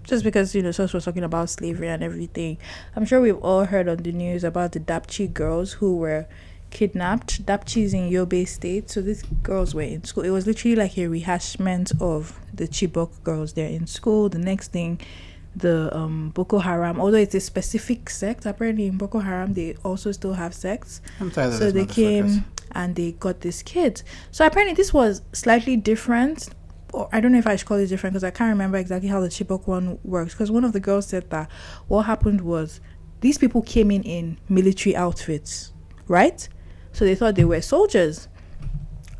just 0.04 0.24
because 0.24 0.56
you 0.56 0.62
know, 0.62 0.72
Sos 0.72 0.94
was 0.94 1.06
talking 1.06 1.24
about 1.24 1.50
slavery 1.50 1.90
and 1.90 2.04
everything, 2.04 2.58
I'm 2.96 3.06
sure 3.06 3.22
we've 3.22 3.38
all 3.38 3.66
heard 3.66 3.88
on 3.88 3.98
the 3.98 4.12
news 4.12 4.44
about 4.44 4.72
the 4.72 4.80
Dapchi 4.80 5.32
girls 5.32 5.74
who 5.74 5.98
were 5.98 6.28
kidnapped. 6.72 7.46
Dapchi 7.46 7.84
is 7.84 7.94
in 7.94 8.10
Yobe 8.10 8.48
State, 8.48 8.90
so 8.90 9.02
these 9.02 9.24
girls 9.44 9.74
were 9.74 9.82
in 9.82 10.04
school. 10.04 10.24
It 10.24 10.30
was 10.30 10.48
literally 10.48 10.76
like 10.76 10.98
a 10.98 11.02
rehashment 11.02 12.00
of 12.02 12.40
the 12.54 12.68
Chibok 12.68 13.24
girls. 13.24 13.54
They're 13.54 13.70
in 13.70 13.88
school. 13.88 14.30
The 14.30 14.40
next 14.40 14.72
thing. 14.72 15.00
The 15.56 15.94
um, 15.98 16.30
Boko 16.30 16.60
Haram, 16.60 17.02
although 17.02 17.18
it's 17.18 17.34
a 17.34 17.40
specific 17.40 18.10
sect, 18.12 18.46
apparently 18.46 18.86
in 18.86 18.98
Boko 18.98 19.20
Haram 19.20 19.56
they 19.56 19.76
also 19.84 20.12
still 20.12 20.34
have 20.34 20.54
sects 20.54 21.02
I'm 21.20 21.32
tired 21.32 21.48
of 21.48 21.54
so 21.56 21.72
they 21.72 21.88
came 21.88 22.46
and 22.74 22.96
they 22.96 23.14
got 23.14 23.42
these 23.42 23.64
kids. 23.64 24.04
So 24.32 24.46
apparently 24.46 24.76
this 24.76 24.94
was 24.94 25.22
slightly 25.34 25.76
different. 25.76 26.50
Or 26.94 27.10
I 27.12 27.20
don't 27.20 27.32
know 27.32 27.40
if 27.40 27.48
I 27.48 27.56
should 27.56 27.68
call 27.68 27.78
it 27.78 27.88
different 27.88 28.14
because 28.14 28.24
I 28.24 28.30
can't 28.32 28.50
remember 28.50 28.78
exactly 28.78 29.10
how 29.10 29.20
the 29.22 29.28
Chibok 29.28 29.68
one 29.68 30.00
works. 30.04 30.34
Because 30.34 30.52
one 30.52 30.64
of 30.64 30.72
the 30.72 30.80
girls 30.80 31.08
said 31.08 31.30
that 31.32 31.50
what 31.88 32.04
happened 32.04 32.42
was 32.42 32.80
these 33.22 33.38
people 33.38 33.62
came 33.62 33.92
in 33.92 34.04
in 34.04 34.38
military 34.48 34.96
outfits, 34.96 35.74
right? 36.08 36.48
So 37.00 37.06
they 37.06 37.16
thought 37.16 37.36
they 37.36 37.46
were 37.46 37.62
soldiers. 37.62 38.28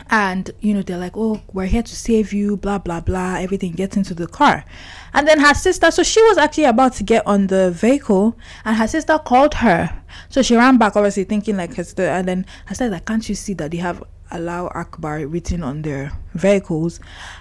And 0.10 0.52
you 0.60 0.74
know 0.74 0.82
they're 0.82 0.98
like 0.98 1.16
oh 1.16 1.42
we're 1.54 1.68
here 1.68 1.84
to 1.84 1.96
save 1.96 2.34
you 2.34 2.58
blah 2.58 2.78
blah 2.78 3.00
blah. 3.00 3.36
Everything 3.36 3.72
gets 3.72 3.96
into 3.96 4.14
the 4.14 4.28
car. 4.28 4.66
And 5.14 5.26
then 5.26 5.40
her 5.40 5.54
sister 5.54 5.90
so 5.90 6.04
she 6.04 6.22
was 6.24 6.38
actually 6.38 6.66
about 6.66 6.92
to 6.96 7.04
get 7.06 7.26
on 7.26 7.48
the 7.48 7.72
vehicle 7.72 8.38
and 8.66 8.76
her 8.76 8.86
sister 8.86 9.18
called 9.18 9.54
her. 9.54 9.98
So 10.28 10.42
she 10.42 10.58
ran 10.58 10.78
back 10.78 10.98
obviously 10.98 11.24
thinking 11.24 11.56
like 11.56 11.76
her 11.76 11.86
sister 11.86 12.04
and 12.04 12.28
then 12.28 12.46
i 12.68 12.74
said 12.74 12.92
like 12.92 13.06
can't 13.06 13.30
you 13.30 13.36
see 13.36 13.54
that 13.54 13.72
they 13.72 13.78
have 13.78 14.04
Allahu 14.30 14.68
Akbar 14.76 15.26
written 15.26 15.64
on 15.64 15.82
their 15.84 16.12
vehicles? 16.34 17.00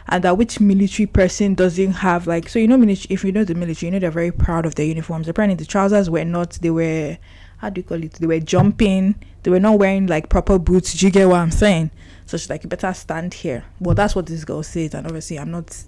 And 0.08 0.22
that 0.22 0.38
which 0.38 0.60
military 0.60 1.06
person 1.06 1.54
doesn't 1.54 1.94
have 1.94 2.28
like 2.28 2.48
so 2.48 2.60
you 2.60 2.68
know 2.68 2.76
military 2.76 3.12
if 3.12 3.24
you 3.24 3.32
know 3.32 3.42
the 3.42 3.56
military 3.56 3.88
you 3.88 3.90
know 3.90 3.98
they're 3.98 4.12
very 4.12 4.30
proud 4.30 4.66
of 4.66 4.76
their 4.76 4.86
uniforms. 4.86 5.26
Apparently 5.26 5.56
the 5.56 5.64
trousers 5.64 6.08
were 6.08 6.24
not 6.24 6.52
they 6.62 6.70
were 6.70 7.18
how 7.58 7.68
do 7.70 7.80
you 7.80 7.84
call 7.84 8.02
it 8.02 8.12
they 8.14 8.26
were 8.26 8.40
jumping 8.40 9.14
they 9.42 9.50
were 9.50 9.60
not 9.60 9.78
wearing 9.78 10.06
like 10.06 10.28
proper 10.28 10.58
boots 10.58 10.94
do 10.94 11.06
you 11.06 11.12
get 11.12 11.28
what 11.28 11.38
i'm 11.38 11.50
saying 11.50 11.90
so 12.28 12.36
she's 12.36 12.50
like, 12.50 12.62
you 12.62 12.68
better 12.68 12.92
stand 12.92 13.32
here. 13.32 13.64
Well, 13.80 13.94
that's 13.94 14.14
what 14.14 14.26
this 14.26 14.44
girl 14.44 14.62
says, 14.62 14.92
and 14.92 15.06
obviously, 15.06 15.38
I'm 15.38 15.50
not, 15.50 15.82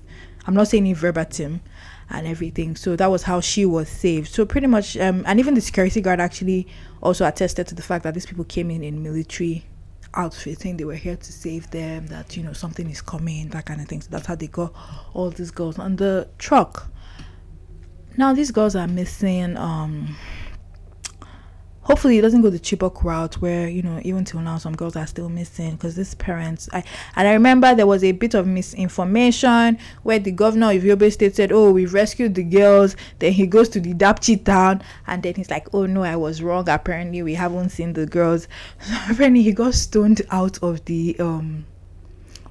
I'm 0.46 0.54
not 0.54 0.68
saying 0.68 0.86
it 0.86 0.96
verbatim, 0.96 1.60
and 2.08 2.26
everything. 2.26 2.76
So 2.76 2.96
that 2.96 3.10
was 3.10 3.24
how 3.24 3.40
she 3.40 3.66
was 3.66 3.90
saved. 3.90 4.32
So 4.32 4.46
pretty 4.46 4.66
much, 4.66 4.96
um, 4.96 5.22
and 5.26 5.38
even 5.38 5.52
the 5.52 5.60
security 5.60 6.00
guard 6.00 6.18
actually 6.18 6.66
also 7.02 7.26
attested 7.26 7.66
to 7.68 7.74
the 7.74 7.82
fact 7.82 8.04
that 8.04 8.14
these 8.14 8.24
people 8.24 8.44
came 8.44 8.70
in 8.70 8.82
in 8.82 9.02
military 9.02 9.66
outfits, 10.14 10.62
saying 10.62 10.78
they 10.78 10.86
were 10.86 10.94
here 10.94 11.14
to 11.14 11.30
save 11.30 11.70
them. 11.72 12.06
That 12.06 12.34
you 12.38 12.42
know 12.42 12.54
something 12.54 12.88
is 12.88 13.02
coming, 13.02 13.50
that 13.50 13.66
kind 13.66 13.82
of 13.82 13.86
thing. 13.86 14.00
So 14.00 14.08
that's 14.10 14.26
how 14.26 14.34
they 14.34 14.46
got 14.46 14.72
all 15.12 15.28
these 15.28 15.50
girls 15.50 15.78
on 15.78 15.96
the 15.96 16.26
truck. 16.38 16.90
Now 18.16 18.32
these 18.32 18.50
girls 18.50 18.74
are 18.74 18.88
missing. 18.88 19.58
Um, 19.58 20.16
hopefully 21.90 22.18
it 22.18 22.22
doesn't 22.22 22.40
go 22.40 22.50
the 22.50 22.58
Chibok 22.60 23.02
route 23.02 23.34
where 23.40 23.68
you 23.68 23.82
know 23.82 24.00
even 24.04 24.24
till 24.24 24.38
now 24.40 24.58
some 24.58 24.76
girls 24.76 24.94
are 24.94 25.08
still 25.08 25.28
missing 25.28 25.72
because 25.72 25.96
these 25.96 26.14
parents 26.14 26.68
I 26.72 26.84
and 27.16 27.26
I 27.26 27.32
remember 27.32 27.74
there 27.74 27.86
was 27.86 28.04
a 28.04 28.12
bit 28.12 28.34
of 28.34 28.46
misinformation 28.46 29.76
where 30.04 30.20
the 30.20 30.30
governor 30.30 30.70
of 30.70 30.82
Yobe 30.84 31.12
State 31.12 31.34
said 31.34 31.50
oh 31.50 31.72
we've 31.72 31.92
rescued 31.92 32.36
the 32.36 32.44
girls. 32.44 32.94
Then 33.18 33.32
he 33.32 33.44
goes 33.44 33.68
to 33.70 33.80
the 33.80 33.92
Dapchi 33.92 34.44
town 34.44 34.82
and 35.08 35.20
then 35.24 35.34
he's 35.34 35.50
like 35.50 35.66
oh 35.74 35.84
no 35.86 36.04
I 36.04 36.14
was 36.14 36.40
wrong. 36.42 36.68
Apparently 36.68 37.24
we 37.24 37.34
haven't 37.34 37.70
seen 37.70 37.92
the 37.94 38.06
girls. 38.06 38.46
So 38.80 38.94
apparently 39.10 39.42
he 39.42 39.52
got 39.52 39.74
stoned 39.74 40.22
out 40.30 40.62
of 40.62 40.84
the 40.84 41.16
um 41.18 41.64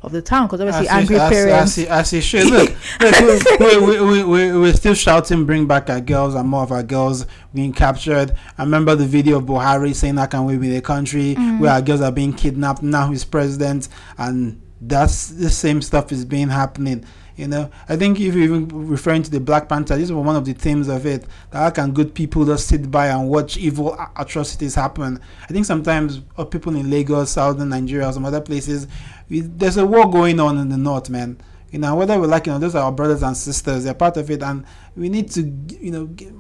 of 0.02 0.12
the 0.12 0.22
town 0.22 0.48
because 0.48 0.62
obviously 0.62 0.88
as 0.88 0.94
angry 0.96 1.18
as, 1.18 1.30
parents 1.30 1.54
As 1.62 1.76
he, 1.76 1.88
as 1.88 2.12
he 2.12 2.22
should. 2.22 2.48
Look, 2.48 2.70
look 3.02 3.60
we, 3.60 3.78
we, 3.80 4.02
we, 4.02 4.24
we, 4.24 4.58
we're 4.60 4.74
still 4.74 4.94
shouting, 4.94 5.46
bring 5.46 5.68
back 5.68 5.90
our 5.90 6.00
girls 6.00 6.36
and 6.36 6.48
more 6.48 6.64
of 6.64 6.72
our 6.72 6.84
girls 6.84 7.26
being 7.54 7.74
captured. 7.74 8.34
I 8.58 8.64
remember 8.64 8.96
the 8.96 9.06
video 9.06 9.38
of 9.38 9.44
Buhari 9.44 9.94
saying, 9.94 10.18
I 10.18 10.26
can 10.28 10.46
we 10.46 10.58
be 10.58 10.70
the 10.70 10.82
country 10.82 11.36
Mm. 11.40 11.60
where 11.60 11.72
our 11.72 11.82
girls 11.82 12.02
are 12.02 12.12
being 12.12 12.34
kidnapped. 12.34 12.82
Now 12.82 13.10
he's 13.12 13.24
president, 13.26 13.88
and 14.18 14.62
that's 14.82 15.28
the 15.28 15.50
same 15.50 15.82
stuff 15.82 16.12
is 16.12 16.26
being 16.26 16.50
happening. 16.50 17.06
You 17.40 17.48
know, 17.48 17.72
I 17.88 17.96
think 17.96 18.20
if 18.20 18.36
you're 18.36 18.44
even 18.44 18.68
referring 18.68 19.24
to 19.24 19.32
the 19.32 19.40
Black 19.40 19.70
Panther, 19.70 19.96
this 19.96 20.12
was 20.12 20.26
one 20.26 20.36
of 20.36 20.44
the 20.44 20.52
themes 20.52 20.90
of 20.90 21.06
it. 21.06 21.26
That 21.52 21.60
how 21.60 21.70
can 21.70 21.94
good 21.94 22.14
people 22.14 22.44
just 22.46 22.68
sit 22.68 22.92
by 22.92 23.08
and 23.08 23.30
watch 23.30 23.56
evil 23.56 23.98
atrocities 24.18 24.76
happen? 24.76 25.22
I 25.44 25.48
think 25.48 25.66
sometimes 25.66 26.20
uh, 26.38 26.44
people 26.44 26.76
in 26.76 26.90
Lagos, 26.90 27.32
southern 27.32 27.70
Nigeria, 27.70 28.12
some 28.12 28.26
other 28.26 28.42
places, 28.42 28.88
we, 29.30 29.40
there's 29.40 29.78
a 29.78 29.86
war 29.86 30.12
going 30.12 30.42
on 30.42 30.58
in 30.58 30.68
the 30.68 30.76
north, 30.76 31.10
man. 31.10 31.40
You 31.72 31.80
know, 31.80 31.96
whether 31.96 32.20
we 32.20 32.28
like, 32.28 32.46
you 32.46 32.52
know, 32.52 32.60
those 32.60 32.76
are 32.76 32.84
our 32.84 32.92
brothers 32.92 33.24
and 33.24 33.38
sisters. 33.38 33.86
They're 33.86 33.94
part 33.94 34.18
of 34.18 34.30
it, 34.30 34.44
and 34.44 34.66
we 34.98 35.08
need 35.08 35.32
to, 35.32 35.42
you 35.80 35.92
know, 35.92 36.08
give, 36.08 36.34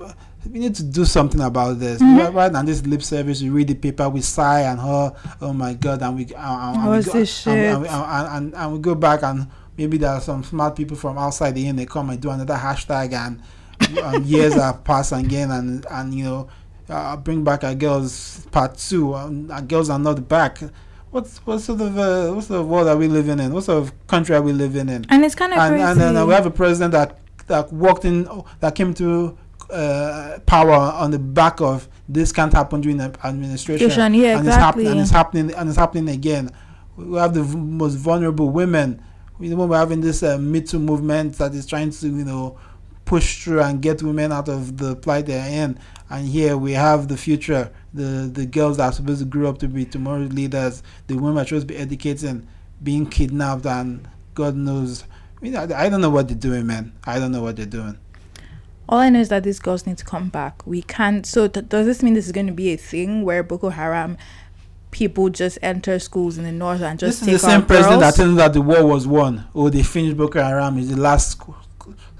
we 0.51 0.59
need 0.59 0.75
to 0.75 0.83
do 0.83 1.05
something 1.05 1.39
about 1.39 1.79
this. 1.79 2.01
Mhm. 2.01 2.33
Rather 2.33 2.53
than 2.53 2.65
this 2.65 2.85
lip 2.85 3.03
service, 3.03 3.41
we 3.41 3.49
read 3.49 3.69
the 3.69 3.75
paper, 3.75 4.09
we 4.09 4.19
sigh 4.19 4.61
and 4.61 4.81
oh, 4.81 5.15
oh 5.41 5.53
my 5.53 5.75
god, 5.75 6.01
and 6.01 6.17
we, 6.17 6.23
and, 6.23 6.35
and, 6.35 6.77
and 6.77 6.91
we 6.91 7.03
go, 7.03 7.11
and, 7.45 7.85
and, 7.85 7.85
and, 7.87 8.27
and, 8.35 8.55
and 8.55 8.73
we 8.73 8.79
go 8.79 8.95
back 8.95 9.23
and 9.23 9.47
maybe 9.79 9.97
there 9.97 10.11
are 10.11 10.19
some 10.21 10.43
smart 10.43 10.75
people 10.75 10.97
from 10.97 11.17
outside 11.17 11.55
the 11.55 11.65
end. 11.65 11.79
They 11.79 11.85
come 11.85 12.09
and 12.09 12.21
do 12.21 12.29
another 12.29 12.55
hashtag, 12.55 13.13
and 13.13 13.41
um, 14.03 14.23
years 14.23 14.53
have 14.55 14.83
passed 14.83 15.13
again, 15.13 15.49
and 15.49 15.85
and 15.89 16.13
you 16.13 16.25
know, 16.25 16.49
uh, 16.89 17.15
bring 17.15 17.43
back 17.43 17.63
our 17.63 17.73
girls 17.73 18.45
part 18.51 18.77
two. 18.77 19.15
Um, 19.15 19.49
our 19.49 19.61
girls 19.61 19.89
are 19.89 19.97
not 19.97 20.27
back. 20.27 20.59
What's 21.11 21.37
what 21.45 21.59
sort 21.59 21.81
of 21.81 21.97
uh, 21.97 22.31
what 22.33 22.43
sort 22.43 22.59
of 22.59 22.67
world 22.67 22.89
are 22.89 22.97
we 22.97 23.07
living 23.07 23.39
in? 23.39 23.53
What 23.53 23.63
sort 23.63 23.81
of 23.81 24.07
country 24.07 24.35
are 24.35 24.41
we 24.41 24.51
living 24.51 24.89
in? 24.89 25.05
and 25.09 25.23
it's 25.23 25.33
kind 25.33 25.53
of 25.53 25.59
and, 25.59 25.71
crazy 25.71 25.83
and 25.83 25.99
then 25.99 26.17
uh, 26.17 26.25
we 26.25 26.33
have 26.33 26.45
a 26.45 26.51
president 26.51 26.91
that 26.91 27.17
that 27.47 27.71
walked 27.71 28.05
in 28.05 28.27
that 28.59 28.75
came 28.75 28.93
to 28.93 29.35
uh, 29.71 30.39
power 30.45 30.73
on 30.73 31.09
the 31.11 31.17
back 31.19 31.61
of 31.61 31.87
this 32.07 32.31
can't 32.31 32.53
happen 32.53 32.81
during 32.81 32.97
the 32.97 33.15
administration 33.23 34.13
yeah 34.13 34.37
and 34.37 34.47
it's 34.47 34.55
happening 34.55 34.85
exactly 34.85 34.87
and 34.87 34.99
it's 34.99 35.11
happening 35.11 35.53
and 35.55 35.69
it's 35.69 35.77
happening 35.77 36.09
again 36.09 36.51
we 36.95 37.17
have 37.17 37.33
the 37.33 37.43
v- 37.43 37.57
most 37.57 37.95
vulnerable 37.95 38.49
women 38.49 39.01
you 39.39 39.55
know 39.55 39.65
we're 39.65 39.77
having 39.77 40.01
this 40.01 40.21
uh, 40.23 40.37
me 40.37 40.61
too 40.61 40.79
movement 40.79 41.37
that 41.37 41.53
is 41.53 41.65
trying 41.65 41.91
to 41.91 42.07
you 42.07 42.25
know 42.25 42.57
push 43.05 43.43
through 43.43 43.61
and 43.61 43.81
get 43.81 44.03
women 44.03 44.31
out 44.31 44.47
of 44.49 44.77
the 44.77 44.95
plight 44.97 45.25
they're 45.25 45.49
in 45.49 45.79
and 46.09 46.27
here 46.27 46.57
we 46.57 46.73
have 46.73 47.07
the 47.07 47.17
future 47.17 47.71
the 47.93 48.29
the 48.31 48.45
girls 48.45 48.77
that 48.77 48.85
are 48.85 48.91
supposed 48.91 49.19
to 49.19 49.25
grow 49.25 49.49
up 49.49 49.57
to 49.57 49.67
be 49.67 49.85
tomorrow's 49.85 50.31
leaders 50.33 50.83
the 51.07 51.15
women 51.15 51.37
are 51.37 51.45
supposed 51.45 51.67
to 51.67 51.73
be 51.73 51.79
educating 51.79 52.47
being 52.83 53.05
kidnapped 53.05 53.65
and 53.65 54.07
god 54.35 54.55
knows 54.55 55.05
I, 55.37 55.41
mean, 55.41 55.55
I, 55.55 55.85
I 55.85 55.89
don't 55.89 56.01
know 56.01 56.09
what 56.09 56.27
they're 56.27 56.37
doing 56.37 56.67
man 56.67 56.93
i 57.05 57.17
don't 57.17 57.31
know 57.31 57.41
what 57.41 57.55
they're 57.55 57.65
doing 57.65 57.97
All 58.87 58.97
I 58.97 59.09
know 59.09 59.19
is 59.19 59.29
that 59.29 59.43
these 59.43 59.59
girls 59.59 59.85
need 59.85 59.99
to 59.99 60.05
come 60.05 60.29
back. 60.29 60.65
We 60.65 60.81
can't. 60.81 61.23
So 61.23 61.47
th- 61.47 61.69
does 61.69 61.85
this 61.85 62.01
mean 62.01 62.15
this 62.15 62.25
is 62.25 62.31
going 62.31 62.47
to 62.47 62.53
be 62.53 62.73
a 62.73 62.75
thing 62.75 63.21
where 63.23 63.43
Boko 63.43 63.69
Haram 63.69 64.17
people 64.91 65.29
just 65.29 65.57
enter 65.61 65.99
schools 65.99 66.37
in 66.37 66.43
the 66.43 66.51
north 66.51 66.81
and 66.81 66.99
just 66.99 67.19
this 67.19 67.25
take 67.27 67.35
is 67.35 67.41
the 67.41 67.47
same 67.49 67.65
president 67.65 67.99
that 67.99 68.05
girls? 68.07 68.15
tells 68.15 68.35
that 68.37 68.53
the 68.53 68.61
war 68.61 68.83
was 68.85 69.05
won 69.07 69.45
oh 69.53 69.69
they 69.69 69.83
finished 69.83 70.17
boko 70.17 70.41
haram 70.41 70.77
is 70.79 70.89
the 70.89 70.97
last 70.97 71.39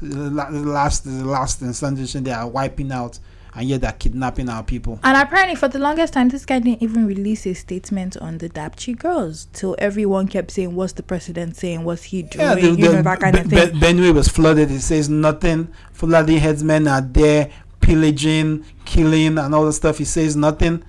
the 0.02 0.30
la- 0.30 0.50
the 0.52 0.60
last 0.60 1.04
the 1.04 1.26
last 1.26 1.62
institution 1.62 2.24
they 2.24 2.32
are 2.32 2.48
wiping 2.48 2.92
out 2.92 3.18
and 3.56 3.68
yet 3.68 3.82
they're 3.82 3.92
kidnapping 3.94 4.48
our 4.48 4.62
people 4.64 5.00
and 5.04 5.18
apparently, 5.18 5.56
for 5.56 5.68
the 5.68 5.80
longest 5.80 6.14
time, 6.14 6.30
this 6.30 6.46
guy 6.46 6.60
didn't 6.60 6.84
even 6.84 7.08
release 7.08 7.48
a 7.48 7.56
statement 7.56 8.16
on 8.18 8.38
the 8.38 8.48
Dapchi 8.48 8.96
girls 8.98 9.48
till 9.54 9.76
everyone 9.80 10.28
kept 10.28 10.52
saying, 10.52 10.76
"What's 10.76 10.94
the 10.94 11.02
president 11.02 11.56
saying? 11.58 11.84
What's 11.84 12.04
he 12.04 12.22
doing?" 12.22 12.46
Yeah, 12.46 12.54
the, 12.56 12.62
you 12.62 12.76
the 12.76 12.82
know 12.94 13.02
that 13.02 13.20
kind 13.20 13.34
Be- 13.36 13.42
of 13.42 13.48
thing. 13.72 13.80
Be- 13.80 13.86
Benue 13.88 14.14
was 14.14 14.28
flooded. 14.28 14.70
It 14.70 14.82
says 14.82 15.10
nothing. 15.10 15.70
Fulani 15.94 16.38
headsmen 16.38 16.88
are 16.88 17.02
there 17.02 17.50
pillaging, 17.82 18.66
killing, 18.86 19.40
and 19.40 19.56
all 19.56 19.66
the 19.66 19.74
stuff. 19.74 19.98
He 19.98 20.06
says 20.06 20.36
nothing. 20.36 20.84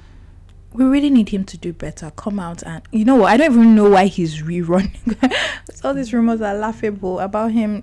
We 0.72 0.85
really 0.85 1.11
need 1.11 1.30
him 1.30 1.44
to 1.44 1.59
do 1.59 1.72
better. 1.72 2.11
Come 2.16 2.38
out 2.38 2.62
and 2.62 2.83
you 2.92 3.04
know 3.04 3.16
what? 3.16 3.33
I 3.33 3.37
don't 3.37 3.52
even 3.52 3.74
know 3.74 3.90
why 3.90 4.06
he's 4.06 4.42
rerunning. 4.42 5.35
All 5.85 5.94
these 5.94 6.12
rumors 6.12 6.40
are 6.40 6.54
laughable 6.54 7.20
about 7.20 7.52
him 7.52 7.83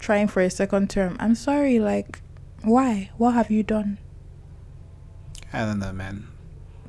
trying 0.00 0.28
for 0.28 0.40
a 0.40 0.50
second 0.50 0.90
term. 0.90 1.16
I'm 1.20 1.34
sorry, 1.34 1.78
like 1.78 2.20
why? 2.62 3.10
What 3.16 3.32
have 3.32 3.50
you 3.50 3.62
done? 3.62 3.98
I 5.52 5.64
don't 5.64 5.78
know, 5.78 5.92
man. 5.92 6.28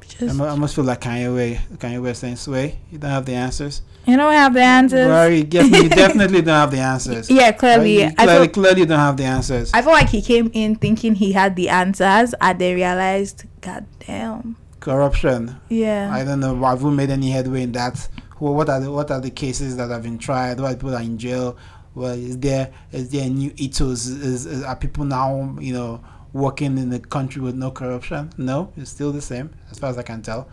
I 0.01 0.05
Just 0.05 0.39
I 0.39 0.55
must 0.55 0.75
feel 0.75 0.85
like 0.85 1.01
Kanye 1.01 1.33
West. 1.33 1.79
Kanye 1.79 2.01
West 2.01 2.21
saying, 2.21 2.35
"Sway, 2.37 2.79
you 2.91 2.97
don't 2.97 3.11
have 3.11 3.25
the 3.25 3.33
answers." 3.33 3.81
you 4.09 4.17
don't 4.17 4.33
have 4.33 4.53
the 4.53 4.61
answers. 4.61 5.37
You, 5.37 5.43
def- 5.43 5.83
you 5.83 5.89
definitely 6.03 6.41
don't 6.41 6.55
have 6.55 6.71
the 6.71 6.79
answers. 6.79 7.29
Yeah, 7.29 7.51
clearly. 7.51 8.03
Right? 8.03 8.09
You 8.09 8.15
I 8.17 8.25
clearly, 8.25 8.47
feel, 8.47 8.53
clearly 8.53 8.85
don't 8.85 8.99
have 8.99 9.17
the 9.17 9.23
answers. 9.23 9.71
I 9.73 9.81
feel 9.81 9.91
like 9.91 10.09
he 10.09 10.21
came 10.21 10.49
in 10.53 10.75
thinking 10.75 11.15
he 11.15 11.31
had 11.33 11.55
the 11.55 11.69
answers 11.69 12.33
and 12.41 12.59
then 12.59 12.75
realized, 12.75 13.43
God 13.61 13.85
damn. 13.99 14.55
Corruption. 14.79 15.57
Yeah. 15.69 16.09
I 16.13 16.23
don't 16.23 16.39
know. 16.39 16.55
Have 16.63 16.83
we 16.83 16.91
made 16.91 17.09
any 17.09 17.31
headway 17.31 17.63
in 17.63 17.71
that? 17.73 17.97
Wh- 18.37 18.41
What 18.43 18.69
are 18.69 18.79
the 18.79 18.91
what 18.91 19.11
are 19.11 19.19
the 19.21 19.29
cases 19.31 19.75
that 19.77 19.89
have 19.89 20.03
been 20.03 20.17
tried? 20.17 20.59
What 20.59 20.73
people 20.77 20.95
are 20.95 21.01
in 21.01 21.17
jail? 21.17 21.57
Well, 21.95 22.11
is 22.13 22.37
there 22.39 22.71
is 22.91 23.09
there 23.09 23.25
a 23.25 23.29
new 23.29 23.51
ethos? 23.57 24.05
Is, 24.07 24.45
is 24.45 24.63
are 24.63 24.75
people 24.75 25.03
now 25.05 25.55
you 25.59 25.73
know 25.73 26.01
working 26.31 26.77
in 26.77 26.89
the 26.89 26.99
country 26.99 27.41
with 27.41 27.55
no 27.55 27.71
corruption? 27.71 28.31
No, 28.37 28.71
it's 28.77 28.91
still 28.91 29.11
the 29.11 29.21
same 29.21 29.49
as 29.71 29.79
far 29.79 29.89
as 29.89 29.97
I 29.97 30.03
can 30.03 30.21
tell. 30.21 30.47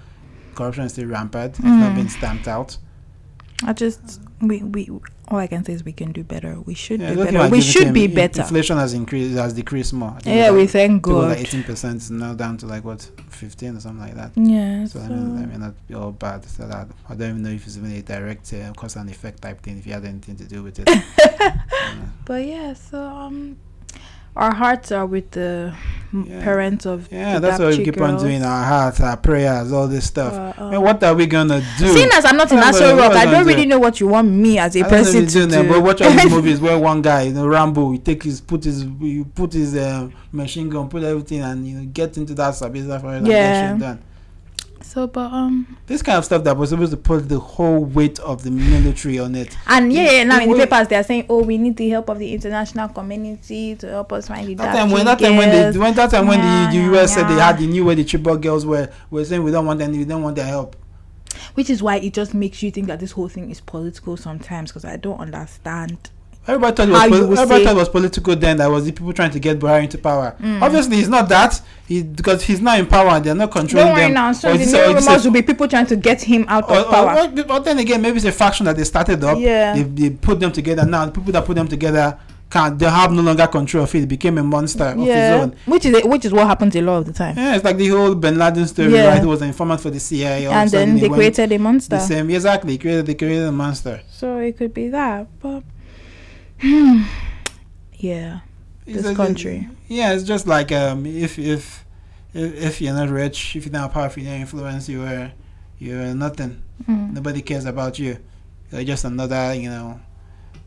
Corruption 0.55 0.85
is 0.85 0.93
still 0.93 1.07
rampant. 1.07 1.53
It's 1.59 1.61
not 1.65 1.93
Mm. 1.93 1.97
been 1.97 2.09
stamped 2.09 2.49
out. 2.49 2.79
I 3.65 3.73
just 3.75 4.21
we 4.41 4.63
we 4.63 4.91
all 5.29 5.39
I 5.39 5.47
can 5.47 5.65
say 5.65 5.73
is 5.73 5.85
we 5.85 5.93
can 5.93 6.13
do 6.13 6.23
better. 6.23 6.61
We 6.61 6.75
should 6.75 7.01
Yeah, 7.01 7.15
do 7.15 7.25
better. 7.25 7.49
We 7.49 7.61
should 7.61 7.93
be 7.93 8.07
better. 8.07 8.43
Inflation 8.43 8.77
has 8.77 8.93
increased, 8.93 9.37
has 9.37 9.53
decreased 9.55 9.93
more. 9.93 10.17
Yeah, 10.25 10.51
we 10.53 10.61
like, 10.61 10.71
thank 10.71 10.91
think 10.91 11.03
God. 11.03 11.29
like 11.31 11.39
eighteen 11.39 11.65
percent 11.65 11.97
is 12.03 12.11
now 12.11 12.35
down 12.35 12.57
to 12.59 12.67
like 12.67 12.85
what 12.85 13.03
fifteen 13.31 13.77
or 13.77 13.81
something 13.81 14.05
like 14.07 14.15
that. 14.15 14.33
Yeah. 14.37 14.85
So, 14.87 14.99
So, 14.99 15.05
I 15.05 15.09
mean, 15.09 15.37
that 15.41 15.49
may 15.49 15.57
not 15.59 15.75
be 15.89 15.95
all 15.95 16.13
bad. 16.13 16.45
So 16.45 16.67
that 16.69 16.89
I 17.09 17.15
don't 17.15 17.31
even 17.31 17.43
know 17.43 17.51
if 17.51 17.67
it's 17.67 17.77
even 17.77 17.93
a 17.93 18.03
direct 18.03 18.53
uh, 18.53 18.73
cause 18.75 18.97
and 18.97 19.11
effect 19.11 19.43
type 19.43 19.63
thing. 19.63 19.79
If 19.79 19.87
you 19.87 19.95
had 19.95 20.05
anything 20.05 20.37
to 20.37 20.45
do 20.45 20.63
with 20.63 20.79
it. 20.79 20.89
Yeah. 21.87 22.07
but 22.25 22.45
yeah, 22.45 22.73
so 22.75 23.01
um, 23.01 23.57
our 24.37 24.55
hearts 24.55 24.93
are 24.93 25.07
with 25.07 25.31
the 25.33 25.73
Yeah. 26.13 26.43
parents 26.43 26.87
of 26.87 27.09
Yeah, 27.11 27.35
the 27.35 27.41
that's 27.49 27.59
what 27.59 27.77
we 27.77 27.85
keep 27.85 28.01
on 28.01 28.17
doing. 28.19 28.43
Our 28.43 28.65
hearts, 28.65 29.01
our 29.01 29.17
prayers, 29.17 29.73
all 29.73 29.89
this 29.89 30.07
stuff. 30.07 30.33
Uh, 30.33 30.53
I 30.57 30.65
mean, 30.67 30.75
um, 30.77 30.83
what 30.85 31.03
are 31.03 31.15
we 31.15 31.27
gonna 31.27 31.61
do? 31.79 31.89
Seeing 31.89 32.09
as 32.15 32.25
I'm 32.25 32.37
not 32.37 32.51
in 32.53 32.59
What 32.59 32.67
am 32.69 32.75
I- 32.75 32.79
Aso 32.79 32.99
Rock, 32.99 33.13
I 33.13 33.25
don't 33.27 33.45
really 33.47 33.63
do? 33.65 33.69
know 33.71 33.79
what 33.79 34.01
you 34.01 34.07
want 34.07 34.29
me 34.31 34.59
as 34.59 34.77
a 34.77 34.85
I 34.85 34.89
person 34.89 35.27
to 35.27 35.39
you 35.41 35.47
do, 35.47 35.63
do. 35.63 35.69
but 35.69 35.83
watch 35.83 36.01
all 36.03 36.11
these 36.11 36.31
movies 36.39 36.61
where 36.61 36.79
one 36.79 37.03
guy, 37.03 37.23
you 37.23 37.33
know, 37.35 37.47
Rambo, 37.47 37.93
he 37.93 37.99
take 37.99 38.23
his 38.23 38.41
put 38.41 38.65
his 38.65 38.83
he 39.01 39.25
put 39.35 39.53
his 39.53 39.77
um, 39.77 40.13
machine 40.33 40.69
gun, 40.71 40.89
put 40.89 41.03
everything, 41.03 41.43
and 41.43 41.67
you 41.67 41.77
know, 41.79 41.85
get 41.93 42.17
into 42.17 42.33
that 42.35 42.61
and 42.63 43.27
get 43.27 43.33
Yeah. 43.33 43.77
done. 43.77 43.99
So, 44.97 45.07
but 45.07 45.31
um, 45.31 45.77
This 45.87 46.01
kind 46.01 46.17
of 46.17 46.25
stuff 46.25 46.43
that 46.45 46.57
was 46.57 46.71
supposed 46.71 46.91
to 46.91 46.97
put 46.97 47.29
the 47.29 47.39
whole 47.39 47.85
weight 47.85 48.19
of 48.21 48.43
the 48.45 48.51
military 48.51 49.19
on 49.19 49.35
it. 49.35 49.55
and 49.67 49.93
yeah, 49.93 50.11
yeah, 50.11 50.25
now 50.25 50.41
in 50.41 50.49
the 50.51 50.57
papers 50.67 50.89
they 50.89 50.97
are 50.97 51.03
saying, 51.03 51.27
oh, 51.29 51.43
we 51.43 51.59
need 51.59 51.77
the 51.77 51.91
help 51.91 52.09
of 52.09 52.19
the 52.19 52.33
international 52.33 52.89
community 52.89 53.77
to 53.77 53.91
help 53.91 54.11
us 54.15 54.29
find 54.29 54.49
the 54.49 54.55
That 54.55 54.75
time 54.75 54.91
when 54.91 55.05
that 55.05 55.19
time 55.19 55.37
when 55.37 55.51
they 55.51 55.79
when 55.79 55.93
that 55.93 56.11
time 56.11 56.27
when 56.27 56.39
Yeah, 56.39 56.71
the, 56.71 56.79
the 56.79 56.83
yeah, 56.83 57.03
US 57.03 57.13
said 57.13 57.29
they 57.29 57.35
had 57.35 57.59
the 57.59 57.67
knew 57.67 57.85
where 57.85 57.95
the 57.95 58.07
Chibok 58.07 58.41
girls 58.41 58.65
were 58.65 58.91
were 59.11 59.23
saying 59.23 59.43
we 59.43 59.51
don't 59.51 59.67
want 59.67 59.83
any 59.83 59.99
we 59.99 60.07
don't 60.07 60.23
want 60.23 60.35
their 60.37 60.47
help. 60.47 60.77
Which 61.53 61.69
is 61.69 61.83
why 61.83 61.97
it 61.97 62.15
just 62.15 62.33
makes 62.33 62.63
you 62.63 62.71
think 62.71 62.87
that 62.87 62.99
this 62.99 63.13
whole 63.13 63.29
thing 63.29 63.51
is 63.51 63.61
political 63.61 64.17
sometimes 64.17 64.71
because 64.71 64.87
I 64.87 64.97
don't 64.97 65.21
understand. 65.21 66.09
Everybody 66.49 66.77
thought 66.77 66.89
it 66.89 66.93
was 66.93 67.03
poli- 67.09 67.33
everybody 67.41 67.65
thought 67.65 67.77
was 67.77 67.89
political 67.89 68.37
then. 68.37 68.57
That 68.59 68.71
was 68.71 68.85
the 68.85 68.93
people 68.93 69.13
trying 69.13 69.33
to 69.33 69.41
get 69.41 69.59
Buhari 69.59 69.85
into 69.85 69.99
power. 69.99 70.37
Mm. 70.41 70.63
Obviously, 70.63 70.99
it's 70.99 71.09
not 71.09 71.29
that. 71.29 71.61
He 71.89 72.03
because 72.03 72.45
he's 72.45 72.61
not 72.61 72.79
in 72.79 72.87
power. 72.87 73.09
And 73.11 73.25
they're 73.25 73.35
not 73.35 73.51
controlling 73.51 73.87
Don't 73.89 73.95
worry 73.95 74.05
them. 74.05 74.15
now. 74.15 74.33
So 74.33 74.51
Or 74.53 74.57
the 74.57 74.65
new 74.67 74.95
rumors 74.95 75.25
will 75.25 75.33
be 75.33 75.43
people 75.43 75.67
trying 75.69 75.87
to 75.87 75.97
get 75.97 76.23
him 76.23 76.45
out 76.49 76.71
or, 76.71 76.77
of 76.79 76.89
power. 76.91 77.11
or, 77.15 77.25
or- 77.25 77.45
but 77.45 77.65
then 77.65 77.79
again, 77.79 78.01
maybe 78.01 78.17
it's 78.17 78.27
a 78.27 78.33
faction 78.33 78.67
that 78.67 78.77
they 78.77 78.85
started 78.85 79.23
up. 79.25 79.39
Yeah. 79.39 79.75
They, 79.75 79.83
they 79.83 80.11
put 80.11 80.39
them 80.41 80.53
together. 80.53 80.85
Now 80.85 81.07
the 81.07 81.13
people 81.13 81.33
that 81.33 81.45
put 81.45 81.55
them 81.57 81.69
together 81.69 82.19
can't. 82.49 82.79
They 82.79 82.87
have 82.89 83.13
no 83.13 83.23
longer 83.23 83.47
control 83.49 83.85
of 83.85 83.95
it. 83.95 84.05
It 84.05 84.07
became 84.07 84.39
a 84.39 84.43
monster 84.43 84.85
of 84.85 84.99
his 84.99 85.07
yeah, 85.09 85.41
own. 85.43 85.57
which 85.67 85.85
is 85.85 86.05
which 86.05 86.25
is 86.25 86.33
what 86.33 86.47
happens 86.47 86.77
a 86.77 86.81
lot 86.83 86.99
of 86.99 87.07
the 87.07 87.13
time. 87.13 87.37
Yeah, 87.37 87.57
it's 87.57 87.65
like 87.65 87.77
the 87.77 87.89
whole 87.89 88.15
Bin 88.15 88.39
Laden 88.39 88.67
story. 88.69 88.93
Yeah. 88.93 89.09
Right, 89.09 89.21
he 89.21 89.27
was 89.27 89.43
an 89.43 89.49
informant 89.49 89.81
for 89.81 89.91
the 89.91 89.99
CIA. 90.01 90.45
a 90.45 90.51
and 90.51 90.71
then 90.71 90.97
they 90.97 91.09
created 91.09 91.51
a 91.53 91.59
monster. 91.59 91.97
the 91.97 92.01
same. 92.03 92.31
Exactly, 92.31 92.73
he 92.73 92.79
created 92.79 93.07
they 93.07 93.15
created 93.15 93.47
a 93.47 93.53
monster. 93.53 94.01
So 94.11 94.39
it 94.39 94.57
could 94.57 94.73
be 94.73 94.89
that, 94.91 95.27
but 95.41 95.65
yeah, 97.95 98.41
It's 98.87 99.03
this 99.03 99.07
a- 99.07 99.15
country. 99.15 99.69
Yeah, 99.89 100.13
it's 100.15 100.25
just 100.25 100.47
like 100.47 100.73
um, 100.73 101.07
if 101.07 101.39
if 101.39 101.85
if, 102.35 102.55
if 102.55 102.81
you're 102.81 102.95
not 102.95 103.09
rich, 103.09 103.57
if 103.57 103.65
you're 103.67 103.73
not 103.73 103.93
powerful, 103.93 104.23
you're 104.23 104.33
not 104.33 104.41
influence, 104.41 104.89
you 104.89 105.03
are 105.05 105.33
you're 105.79 106.15
nothing. 106.15 106.63
Mm. 106.89 107.13
Nobody 107.13 107.43
cares 107.43 107.65
about 107.67 107.99
you. 107.99 108.19
You're 108.73 108.85
just 108.85 109.05
another, 109.05 109.55
you 109.55 109.69
know, 109.71 110.01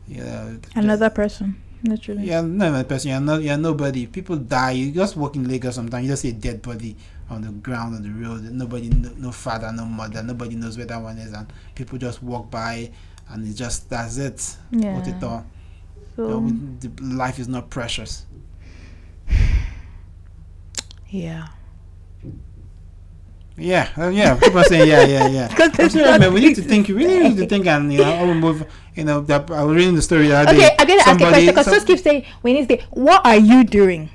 you 0.08 0.22
know, 0.24 0.58
Another 0.74 1.10
person, 1.10 1.60
literally. 1.84 2.24
Yeah, 2.24 2.40
no, 2.40 2.66
another 2.68 2.84
person. 2.84 3.10
You're 3.10 3.20
not. 3.20 3.42
You're 3.42 3.58
nobody. 3.58 4.06
People 4.06 4.36
die. 4.36 4.72
You 4.72 4.92
just 4.92 5.16
walk 5.16 5.36
in 5.36 5.46
Lagos 5.46 5.74
sometimes. 5.74 6.04
You 6.04 6.12
just 6.12 6.22
see 6.22 6.30
a 6.30 6.32
dead 6.32 6.62
body 6.62 6.96
on 7.28 7.42
the 7.42 7.50
ground 7.50 7.94
on 7.96 8.02
the 8.02 8.10
road. 8.10 8.42
Nobody, 8.44 8.88
no, 8.88 9.10
no 9.16 9.32
father, 9.32 9.70
no 9.72 9.84
mother. 9.84 10.22
Nobody 10.22 10.56
knows 10.56 10.76
where 10.76 10.86
that 10.86 11.00
one 11.00 11.18
is, 11.18 11.32
and 11.32 11.52
people 11.74 11.98
just 11.98 12.22
walk 12.22 12.50
by, 12.50 12.90
and 13.28 13.46
it's 13.46 13.58
just 13.58 13.90
that's 13.90 14.16
it. 14.16 14.56
Yeah. 14.70 14.96
What 14.96 15.06
it 15.06 15.22
all. 15.22 15.44
The 16.28 16.90
life 17.02 17.38
is 17.38 17.48
not 17.48 17.70
precious. 17.70 18.26
yeah. 21.08 21.48
Yeah, 23.60 23.90
uh, 23.98 24.08
yeah. 24.08 24.36
People 24.36 24.60
are 24.60 24.64
saying 24.64 24.88
yeah, 24.88 25.04
yeah, 25.04 25.26
yeah. 25.28 25.48
Because 25.54 25.94
man. 25.94 26.32
We 26.32 26.40
need 26.40 26.56
to 26.56 26.62
think. 26.62 26.88
We 26.88 26.94
really 26.94 27.28
need 27.28 27.36
to 27.36 27.46
think, 27.46 27.66
and 27.66 27.92
you 27.92 27.98
know, 27.98 28.10
I 28.10 28.24
will 28.24 28.34
move. 28.34 28.66
You 28.94 29.04
know, 29.04 29.20
that 29.22 29.50
I 29.50 29.62
was 29.64 29.76
reading 29.76 29.94
the 29.94 30.02
story 30.02 30.28
the 30.28 30.40
Okay. 30.40 30.74
I'm 30.78 30.86
gonna 30.86 31.02
ask 31.02 31.20
a 31.20 31.26
question 31.26 31.46
because 31.46 31.66
Sos 31.66 31.84
keeps 31.84 32.02
saying 32.02 32.24
we 32.42 32.54
need 32.54 32.68
to. 32.68 32.76
say, 32.76 32.86
What 32.90 33.24
are 33.26 33.36
you 33.36 33.64
doing? 33.64 34.08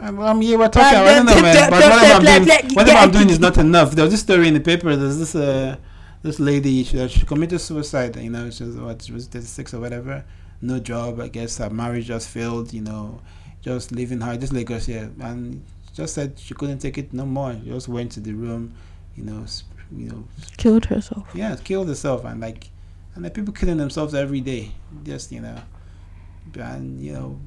I'm, 0.00 0.18
I'm 0.20 0.40
here. 0.40 0.58
We're 0.58 0.68
talking. 0.68 0.98
Uh, 0.98 1.02
I 1.02 1.14
don't 1.16 1.26
know, 1.26 1.42
man. 1.42 1.70
But 1.70 1.80
whatever 1.82 2.06
I'm 2.06 2.44
doing, 2.44 2.74
whatever. 2.74 2.98
I'm 2.98 3.10
doing 3.10 3.30
is 3.30 3.40
not 3.40 3.58
enough. 3.58 3.92
There 3.92 4.04
was 4.04 4.12
this 4.12 4.22
story 4.22 4.48
in 4.48 4.54
the 4.54 4.60
paper. 4.60 4.96
There's 4.96 5.18
this 5.18 5.34
uh, 5.34 5.76
this 6.22 6.40
lady. 6.40 6.82
She, 6.84 7.06
she 7.08 7.26
committed 7.26 7.60
suicide. 7.60 8.16
You 8.16 8.30
know, 8.30 8.48
she 8.50 8.64
was 8.64 8.76
what? 8.76 9.02
She 9.02 9.12
was 9.12 9.26
36 9.26 9.74
or 9.74 9.80
whatever. 9.80 10.24
No 10.60 10.78
job. 10.78 11.20
I 11.20 11.28
guess 11.28 11.58
her 11.58 11.70
marriage 11.70 12.06
just 12.06 12.28
failed. 12.28 12.72
You 12.72 12.82
know, 12.82 13.20
just 13.62 13.92
leaving 13.92 14.20
her. 14.20 14.36
Just 14.36 14.52
Lagos 14.52 14.86
here, 14.86 15.10
and 15.20 15.62
just 15.94 16.14
said 16.14 16.38
she 16.38 16.54
couldn't 16.54 16.78
take 16.78 16.98
it 16.98 17.12
no 17.12 17.26
more. 17.26 17.54
She 17.54 17.70
just 17.70 17.88
went 17.88 18.12
to 18.12 18.20
the 18.20 18.32
room. 18.32 18.74
You 19.16 19.24
know, 19.24 19.44
sp- 19.46 19.66
you 19.96 20.08
know, 20.10 20.24
Killed 20.56 20.84
herself. 20.86 21.26
yeah, 21.34 21.56
killed 21.64 21.88
herself, 21.88 22.24
and 22.24 22.40
like, 22.40 22.68
and 23.14 23.24
the 23.24 23.30
people 23.30 23.52
killing 23.54 23.78
themselves 23.78 24.14
every 24.14 24.40
day. 24.40 24.72
Just 25.04 25.32
you 25.32 25.40
know, 25.40 25.56
and 26.54 27.00
you 27.00 27.12
know, 27.12 27.40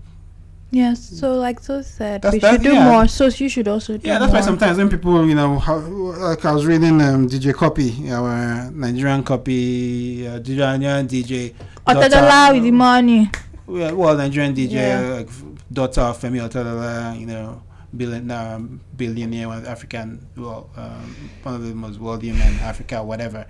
Yes. 0.73 1.01
So 1.19 1.33
like 1.35 1.59
so 1.59 1.81
said, 1.81 2.21
That's- 2.21 2.33
we 2.33 2.39
that's- 2.39 2.61
should 2.63 2.71
do 2.71 2.73
yeah. 2.75 2.89
more. 2.89 3.05
So 3.07 3.25
you 3.27 3.49
should 3.49 3.67
also 3.67 3.97
do 3.97 4.07
Yeah, 4.07 4.19
that's 4.19 4.31
why 4.31 4.39
sometimes 4.39 4.77
when 4.77 4.89
people, 4.89 5.27
you 5.27 5.35
know, 5.35 5.59
how, 5.59 5.75
like 5.79 6.45
I 6.45 6.51
was 6.53 6.65
reading 6.65 7.01
um, 7.01 7.27
DJ 7.27 7.51
Cuppy, 7.53 8.09
our 8.09 8.71
Nigerian 8.71 9.21
Cuppy, 9.23 10.25
uh, 10.27 10.39
Nigerian 10.39 11.07
DJ. 11.07 11.53
Daughter- 11.85 12.53
with 12.53 12.63
the 12.63 12.71
money. 12.71 13.29
Well, 13.67 13.95
well, 13.95 14.17
Nigerian 14.17 14.53
DJ, 14.53 14.71
Yeah. 14.73 14.99
like 15.17 15.29
daughter 15.71 16.01
of 16.01 16.19
Femi 16.19 16.39
Otedola, 16.47 17.17
you 17.19 17.25
know, 17.25 17.61
billion, 17.95 18.29
um, 18.31 18.81
billionaire, 18.95 19.47
one 19.47 19.65
African, 19.65 20.25
well, 20.35 20.69
um, 20.75 21.15
one 21.43 21.55
of 21.55 21.63
the 21.67 21.73
most 21.73 21.99
wealthy 21.99 22.31
men 22.31 22.53
in 22.53 22.59
Africa, 22.59 23.01
whatever. 23.03 23.45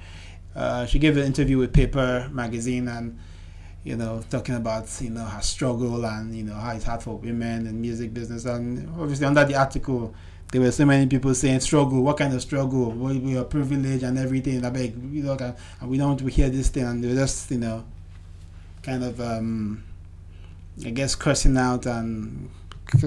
Uh, 0.56 0.86
she 0.86 1.00
gave 1.00 1.18
an 1.18 1.24
interview 1.24 1.58
with 1.58 1.74
Paper 1.74 2.30
magazine 2.32 2.88
and, 2.88 3.18
you 3.84 3.96
know, 3.96 4.22
talking 4.30 4.56
about, 4.56 4.86
you 5.02 5.10
know, 5.10 5.24
her 5.26 5.42
struggle 5.42 6.06
and, 6.06 6.36
you 6.36 6.44
know, 6.44 6.54
how 6.54 6.72
it's 6.72 6.84
hard 6.86 7.02
for 7.02 7.18
women 7.18 7.66
in 7.68 7.80
music 7.82 8.14
business. 8.14 8.46
And 8.46 8.90
obviously 9.00 9.26
under 9.26 9.46
the 9.46 9.56
article, 9.56 10.14
there 10.52 10.62
were 10.62 10.72
so 10.72 10.86
many 10.86 11.08
people 11.08 11.34
saying 11.34 11.62
struggle. 11.62 12.02
What 12.04 12.18
kind 12.18 12.34
of 12.34 12.42
struggle? 12.42 12.92
We, 12.92 13.18
we 13.20 13.38
are 13.38 13.46
privileged 13.46 14.04
and 14.04 14.20
everything. 14.20 14.66
I 14.66 14.70
beg, 14.70 14.94
you 15.12 15.24
know, 15.24 15.38
and 15.80 15.90
we 15.90 15.98
don't 15.98 16.10
want 16.10 16.20
to 16.20 16.28
hear 16.28 16.50
this 16.50 16.68
thing. 16.70 16.84
And 16.84 17.04
they 17.04 17.08
were 17.08 17.16
just, 17.16 17.50
you 17.50 17.58
know, 17.60 17.86
kind 18.84 19.04
of, 19.04 19.20
um, 19.22 19.84
I 20.86 20.90
guess, 20.90 21.16
cursing 21.16 21.58
out 21.58 21.86
and 21.86 22.50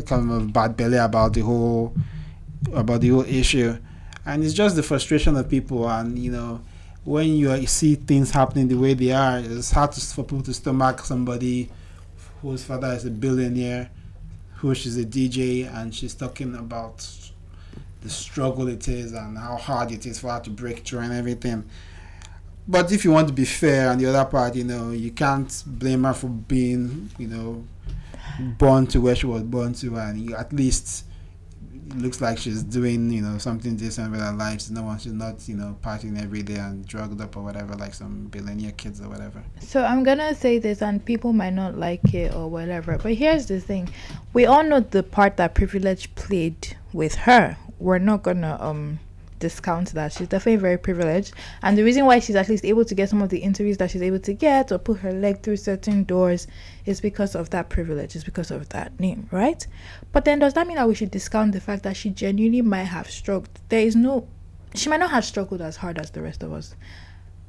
kind 0.06 0.30
of 0.30 0.52
bad 0.52 0.76
belly 0.76 0.96
about 0.96 1.34
the 1.34 1.40
whole, 1.40 1.94
about 2.72 3.00
the 3.00 3.08
whole 3.10 3.24
issue. 3.24 3.76
And 4.26 4.42
it's 4.42 4.54
just 4.54 4.76
the 4.76 4.82
frustration 4.82 5.36
of 5.36 5.48
people. 5.48 5.88
And 5.88 6.18
you 6.18 6.32
know, 6.32 6.60
when 7.04 7.28
you 7.36 7.66
see 7.66 7.94
things 7.96 8.30
happening 8.30 8.68
the 8.68 8.76
way 8.76 8.94
they 8.94 9.12
are, 9.12 9.38
it's 9.38 9.70
hard 9.70 9.92
to, 9.92 10.00
for 10.00 10.22
people 10.22 10.42
to 10.42 10.54
stomach 10.54 11.00
somebody 11.00 11.70
whose 12.40 12.64
father 12.64 12.92
is 12.92 13.04
a 13.04 13.10
billionaire, 13.10 13.90
who 14.56 14.74
she's 14.74 14.96
a 14.96 15.04
DJ, 15.04 15.72
and 15.72 15.94
she's 15.94 16.14
talking 16.14 16.54
about 16.54 17.06
the 18.00 18.10
struggle 18.10 18.68
it 18.68 18.86
is 18.86 19.12
and 19.12 19.36
how 19.38 19.56
hard 19.56 19.90
it 19.90 20.04
is 20.06 20.20
for 20.20 20.30
her 20.30 20.40
to 20.40 20.50
break 20.50 20.86
through 20.86 21.00
and 21.00 21.12
everything. 21.12 21.64
But 22.66 22.90
if 22.92 23.04
you 23.04 23.10
want 23.10 23.28
to 23.28 23.34
be 23.34 23.44
fair 23.44 23.90
on 23.90 23.98
the 23.98 24.06
other 24.06 24.24
part, 24.24 24.54
you 24.54 24.64
know, 24.64 24.90
you 24.90 25.10
can't 25.10 25.62
blame 25.66 26.04
her 26.04 26.14
for 26.14 26.28
being, 26.28 27.10
you 27.18 27.28
know, 27.28 27.64
born 28.58 28.86
to 28.88 29.00
where 29.00 29.14
she 29.14 29.26
was 29.26 29.42
born 29.42 29.74
to, 29.74 29.96
and 29.96 30.18
you, 30.18 30.34
at 30.34 30.52
least 30.52 31.04
it 31.86 31.98
looks 31.98 32.22
like 32.22 32.38
she's 32.38 32.62
doing, 32.62 33.10
you 33.10 33.20
know, 33.20 33.36
something 33.36 33.76
decent 33.76 34.10
with 34.10 34.20
her 34.20 34.32
life. 34.32 34.60
She's 34.60 34.70
no 34.70 34.82
one, 34.82 34.98
she's 34.98 35.12
not, 35.12 35.46
you 35.46 35.56
know, 35.56 35.76
partying 35.82 36.20
every 36.20 36.42
day 36.42 36.56
and 36.56 36.86
drugged 36.86 37.20
up 37.20 37.36
or 37.36 37.42
whatever, 37.42 37.74
like 37.74 37.92
some 37.92 38.24
billionaire 38.28 38.72
kids 38.72 39.00
or 39.00 39.08
whatever. 39.10 39.42
So 39.60 39.84
I'm 39.84 40.02
gonna 40.02 40.34
say 40.34 40.58
this, 40.58 40.80
and 40.80 41.04
people 41.04 41.34
might 41.34 41.52
not 41.52 41.76
like 41.76 42.14
it 42.14 42.34
or 42.34 42.48
whatever. 42.48 42.96
But 42.96 43.14
here's 43.14 43.44
the 43.46 43.60
thing: 43.60 43.90
we 44.32 44.46
all 44.46 44.64
know 44.64 44.80
the 44.80 45.02
part 45.02 45.36
that 45.36 45.54
privilege 45.54 46.14
played 46.14 46.76
with 46.94 47.14
her. 47.14 47.58
We're 47.78 47.98
not 47.98 48.22
gonna 48.22 48.56
um 48.58 49.00
discount 49.44 49.92
that. 49.92 50.12
She's 50.12 50.28
definitely 50.28 50.56
very 50.56 50.78
privileged, 50.78 51.34
and 51.62 51.76
the 51.76 51.84
reason 51.84 52.06
why 52.06 52.18
she's 52.18 52.34
at 52.36 52.48
least 52.48 52.64
able 52.64 52.84
to 52.86 52.94
get 52.94 53.10
some 53.10 53.20
of 53.20 53.28
the 53.28 53.40
interviews 53.40 53.76
that 53.76 53.90
she's 53.90 54.00
able 54.00 54.20
to 54.20 54.32
get 54.32 54.72
or 54.72 54.78
put 54.78 55.00
her 55.00 55.12
leg 55.12 55.42
through 55.42 55.58
certain 55.58 56.04
doors 56.04 56.46
is 56.86 57.00
because 57.02 57.34
of 57.34 57.50
that 57.50 57.68
privilege. 57.68 58.16
Is 58.16 58.24
because 58.24 58.50
of 58.50 58.70
that 58.70 58.98
name, 58.98 59.28
right? 59.30 59.66
But 60.12 60.24
then 60.24 60.38
does 60.38 60.54
that 60.54 60.66
mean 60.66 60.76
that 60.76 60.88
we 60.88 60.94
should 60.94 61.10
discount 61.10 61.52
the 61.52 61.60
fact 61.60 61.82
that 61.82 61.96
she 61.96 62.08
genuinely 62.08 62.62
might 62.62 62.84
have 62.96 63.10
struggled? 63.10 63.60
There 63.68 63.86
is 63.86 63.94
no. 63.94 64.26
She 64.74 64.88
might 64.88 65.00
not 65.00 65.10
have 65.10 65.24
struggled 65.24 65.60
as 65.60 65.76
hard 65.76 65.98
as 65.98 66.10
the 66.10 66.22
rest 66.22 66.42
of 66.42 66.52
us. 66.52 66.74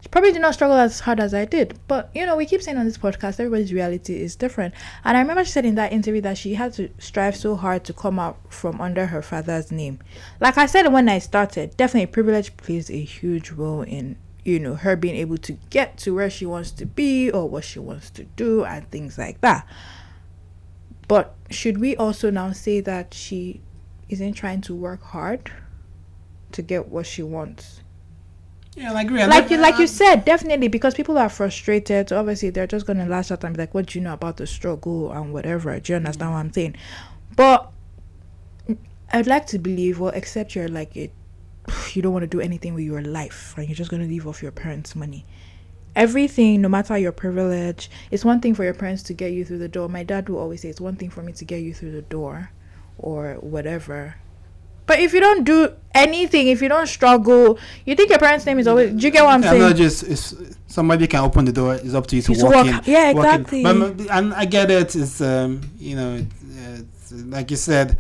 She 0.06 0.10
probably 0.10 0.34
did 0.34 0.44
not 0.44 0.54
struggle 0.54 0.78
as 0.78 1.00
hard 1.00 1.20
as 1.20 1.34
I 1.34 1.46
did. 1.46 1.80
But 1.88 2.12
you 2.13 2.28
know, 2.28 2.38
we 2.38 2.46
keep 2.46 2.62
saying 2.62 2.78
on 2.78 2.86
this 2.86 2.96
podcast, 2.96 3.39
everybody's 3.39 3.74
reality 3.74 4.22
is 4.22 4.36
different. 4.36 4.76
And 5.04 5.18
I 5.18 5.20
remember 5.20 5.44
she 5.44 5.52
said 5.52 5.66
in 5.66 5.74
that 5.76 5.91
interview 5.91 6.22
that 6.22 6.38
she 6.38 6.53
had 6.53 6.74
to 6.74 6.91
strive 6.99 7.36
so 7.36 7.56
hard 7.56 7.84
to 7.86 7.93
come 7.93 8.20
out 8.20 8.38
from 8.53 8.80
under 8.80 9.08
her 9.08 9.24
father's 9.24 9.72
name. 9.72 9.97
Like 10.39 10.60
I 10.60 10.68
said 10.68 10.93
when 10.93 11.10
I 11.10 11.18
started, 11.18 11.76
definitely 11.76 12.06
privilege 12.06 12.56
plays 12.56 12.91
a 12.91 13.01
huge 13.01 13.49
role 13.49 13.82
in 13.82 14.16
you 14.43 14.60
know 14.60 14.76
her 14.76 14.95
being 14.95 15.16
able 15.16 15.39
to 15.39 15.53
get 15.72 15.97
to 15.97 16.14
where 16.14 16.30
she 16.30 16.45
wants 16.45 16.70
to 16.70 16.86
be 16.86 17.32
or 17.32 17.49
what 17.49 17.64
she 17.64 17.80
wants 17.80 18.12
to 18.12 18.26
do 18.26 18.64
and 18.64 18.88
things 18.91 19.18
like 19.18 19.41
that. 19.41 19.68
But 21.08 21.34
should 21.49 21.80
we 21.80 21.95
also 21.95 22.30
now 22.30 22.51
say 22.51 22.80
that 22.82 23.16
she 23.16 23.62
isn't 24.10 24.34
trying 24.34 24.62
to 24.62 24.76
work 24.76 25.01
hard 25.01 25.51
to 26.51 26.62
get 26.62 26.89
what 26.89 27.08
she 27.08 27.24
wants? 27.24 27.82
Yeah, 28.76 28.93
I 28.93 29.01
agree. 29.01 29.21
I 29.21 29.28
like 29.28 29.49
you 29.49 29.57
like 29.57 29.80
you 29.80 29.88
said 29.88 30.26
definitely 30.26 30.67
because 30.67 30.93
people 30.93 31.17
are 31.17 31.30
frustrated 31.30 32.09
so 32.09 32.19
obviously 32.19 32.49
they're 32.49 32.67
just 32.67 32.86
gonna 32.86 33.05
lash 33.05 33.32
out 33.32 33.43
and 33.45 33.55
be 33.55 33.61
like 33.61 33.73
what 33.73 33.86
do 33.86 33.97
you 33.97 34.03
know 34.03 34.13
about 34.13 34.36
the 34.38 34.45
struggle 34.45 35.11
and 35.11 35.32
whatever 35.32 35.80
do 35.80 35.93
you 35.93 35.97
understand 35.97 36.32
what 36.32 36.39
i'm 36.39 36.51
saying 36.51 36.76
but 37.38 37.71
I'd 39.13 39.28
like 39.28 39.47
to 39.47 39.59
believe, 39.59 39.99
well, 39.99 40.11
except 40.13 40.55
you're 40.55 40.67
like 40.67 40.95
it, 40.97 41.13
you 41.93 42.01
don't 42.01 42.13
want 42.13 42.23
to 42.23 42.28
do 42.28 42.41
anything 42.41 42.73
with 42.73 42.84
your 42.84 43.01
life, 43.01 43.53
and 43.57 43.67
you're 43.67 43.76
just 43.76 43.91
gonna 43.91 44.05
live 44.05 44.28
off 44.28 44.41
your 44.41 44.51
parents' 44.51 44.95
money. 44.95 45.26
Everything, 45.95 46.61
no 46.61 46.67
matter 46.67 46.97
your 46.97 47.13
privilege, 47.13 47.89
it's 48.11 48.26
one 48.26 48.41
thing 48.41 48.53
for 48.53 48.65
your 48.65 48.73
parents 48.73 49.03
to 49.03 49.13
get 49.13 49.32
you 49.32 49.45
through 49.45 49.59
the 49.59 49.69
door. 49.69 49.88
My 49.88 50.03
dad 50.03 50.28
will 50.28 50.39
always 50.39 50.61
say 50.61 50.69
it's 50.69 50.82
one 50.82 50.95
thing 50.97 51.09
for 51.09 51.21
me 51.21 51.32
to 51.34 51.45
get 51.45 51.61
you 51.61 51.73
through 51.73 51.91
the 51.91 52.01
door, 52.01 52.51
or 52.97 53.36
whatever. 53.36 54.15
But 54.88 55.00
if 55.00 55.14
you 55.14 55.20
don't 55.20 55.44
do 55.44 55.70
anything, 55.94 56.48
if 56.48 56.62
you 56.62 56.70
don't 56.70 56.88
struggle, 56.88 57.58
you 57.86 57.96
think 57.96 58.10
your 58.10 58.20
parents' 58.20 58.46
name 58.46 58.60
is 58.60 58.68
always. 58.68 58.94
Do 58.94 59.02
you 59.06 59.12
get 59.12 59.24
what 59.24 59.34
I'm 59.34 59.44
Yeah, 59.44 59.50
saying? 59.50 59.62
no, 59.62 59.74
just 59.74 60.04
it's, 60.04 60.36
somebody 60.68 61.08
can 61.08 61.22
open 61.22 61.46
the 61.46 61.52
door. 61.52 61.76
It's 61.76 61.94
up 61.94 62.06
to 62.08 62.16
you 62.16 62.22
to 62.24 62.34
You 62.34 62.44
walk 62.44 62.54
walk- 62.56 62.68
in. 62.68 62.80
yeah, 62.86 63.12
walk 63.14 63.26
in. 63.26 63.32
exactly. 63.34 63.64
But, 63.64 63.98
but- 63.98 64.12
and 64.12 64.34
I 64.34 64.46
get 64.46 64.70
it. 64.70 64.96
It's 64.96 65.22
um, 65.22 65.62
you 65.80 65.96
know, 65.96 66.16
it's, 66.16 67.12
it's, 67.12 67.24
like 67.26 67.50
you 67.52 67.58
said, 67.58 67.98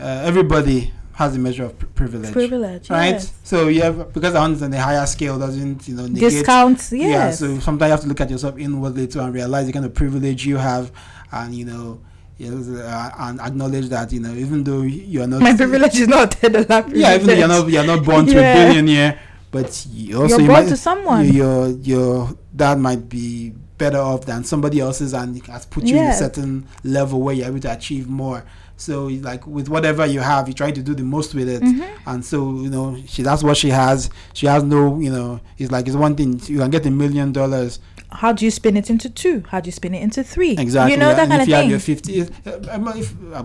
uh, 0.00 0.22
everybody 0.24 0.92
has 1.12 1.36
a 1.36 1.38
measure 1.38 1.66
of 1.66 1.78
pri- 1.78 1.88
privilege, 1.94 2.32
Privilege, 2.32 2.90
right? 2.90 3.10
yes. 3.12 3.32
So 3.44 3.68
yeah, 3.68 3.90
because 3.90 4.34
I'm 4.34 4.60
on 4.60 4.70
the 4.70 4.80
higher 4.80 5.06
scale 5.06 5.38
doesn't 5.38 5.86
you 5.86 5.94
know 5.94 6.06
negate. 6.06 6.30
Discounts, 6.30 6.90
Yes. 6.92 7.08
Yeah. 7.08 7.30
So 7.30 7.60
sometimes 7.60 7.88
you 7.88 7.92
have 7.92 8.00
to 8.00 8.08
look 8.08 8.20
at 8.20 8.30
yourself 8.30 8.58
inwardly 8.58 9.06
too 9.06 9.20
and 9.20 9.32
realize 9.32 9.66
the 9.66 9.72
kind 9.72 9.84
of 9.84 9.94
privilege 9.94 10.44
you 10.44 10.56
have, 10.56 10.90
and 11.30 11.54
you 11.54 11.64
know. 11.66 12.00
Know, 12.38 12.82
uh, 12.82 13.10
and 13.18 13.40
acknowledge 13.40 13.88
that 13.88 14.12
you 14.12 14.20
know 14.20 14.32
even 14.34 14.64
though 14.64 14.82
you 14.82 15.22
are 15.22 15.26
not 15.26 15.40
My 15.40 15.54
privilege 15.62 15.96
is 16.00 16.08
not 16.08 16.40
dollar 16.42 16.84
yeah 16.94 17.14
even 17.14 17.26
though 17.26 17.32
you're 17.34 17.48
not 17.48 17.68
you're 17.68 17.86
not 17.86 18.04
born 18.04 18.26
to 18.26 18.32
Yeah. 18.32 18.54
a 18.54 18.66
billionaire 18.68 19.20
but 19.50 19.86
you 19.92 20.20
also 20.22 20.38
You're 20.38 20.40
you 20.40 20.46
born 20.48 20.66
to 20.66 20.76
someone. 20.76 21.28
your, 21.32 21.68
your 21.68 22.36
dad 22.56 22.78
might 22.80 23.08
be 23.08 23.52
better 23.78 23.98
off 23.98 24.24
than 24.26 24.42
somebody 24.44 24.80
else's 24.80 25.14
and 25.14 25.44
has 25.46 25.66
put 25.66 25.84
you 25.84 25.96
in 25.96 26.06
a 26.06 26.12
certain 26.14 26.66
level 26.82 27.22
where 27.22 27.34
you're 27.34 27.46
able 27.46 27.60
to 27.60 27.72
achieve 27.72 28.08
more 28.08 28.44
so 28.76 29.04
like 29.06 29.46
with 29.46 29.68
whatever 29.68 30.04
you 30.04 30.18
have 30.18 30.48
you 30.48 30.54
try 30.54 30.72
to 30.72 30.82
do 30.82 30.94
the 30.94 31.02
most 31.04 31.34
with 31.34 31.48
it 31.48 31.62
Mhm. 31.62 31.88
and 32.06 32.24
so 32.24 32.54
you 32.60 32.68
know 32.70 32.96
she 33.06 33.22
that's 33.22 33.44
what 33.44 33.56
she 33.56 33.70
has 33.70 34.10
she 34.32 34.46
has 34.48 34.64
no 34.64 34.98
you 34.98 35.12
know 35.12 35.38
it's 35.58 35.70
like 35.70 35.86
it's 35.86 35.94
one 35.96 36.16
thing 36.16 36.40
you 36.46 36.58
can 36.58 36.70
get 36.70 36.84
a 36.86 36.90
million 36.90 37.30
dollars 37.32 37.78
How 38.14 38.32
do 38.32 38.44
you 38.44 38.50
spin 38.50 38.76
it 38.76 38.90
into 38.90 39.10
two? 39.10 39.42
How 39.48 39.60
do 39.60 39.66
you 39.68 39.72
spin 39.72 39.94
it 39.94 40.02
into 40.02 40.22
three? 40.22 40.52
Exactly. 40.52 40.92
You 40.92 40.98
know 40.98 41.08
yeah. 41.10 41.14
that 41.14 41.22
and 41.22 41.30
kind 41.30 41.42
if 41.42 41.46
of 41.46 41.48
you 41.48 41.54
thing. 41.54 41.62
have 41.62 41.70
your 41.70 41.80
50, 41.80 42.18
if, 42.20 42.46
uh, 42.46 42.72
I'm, 42.72 42.84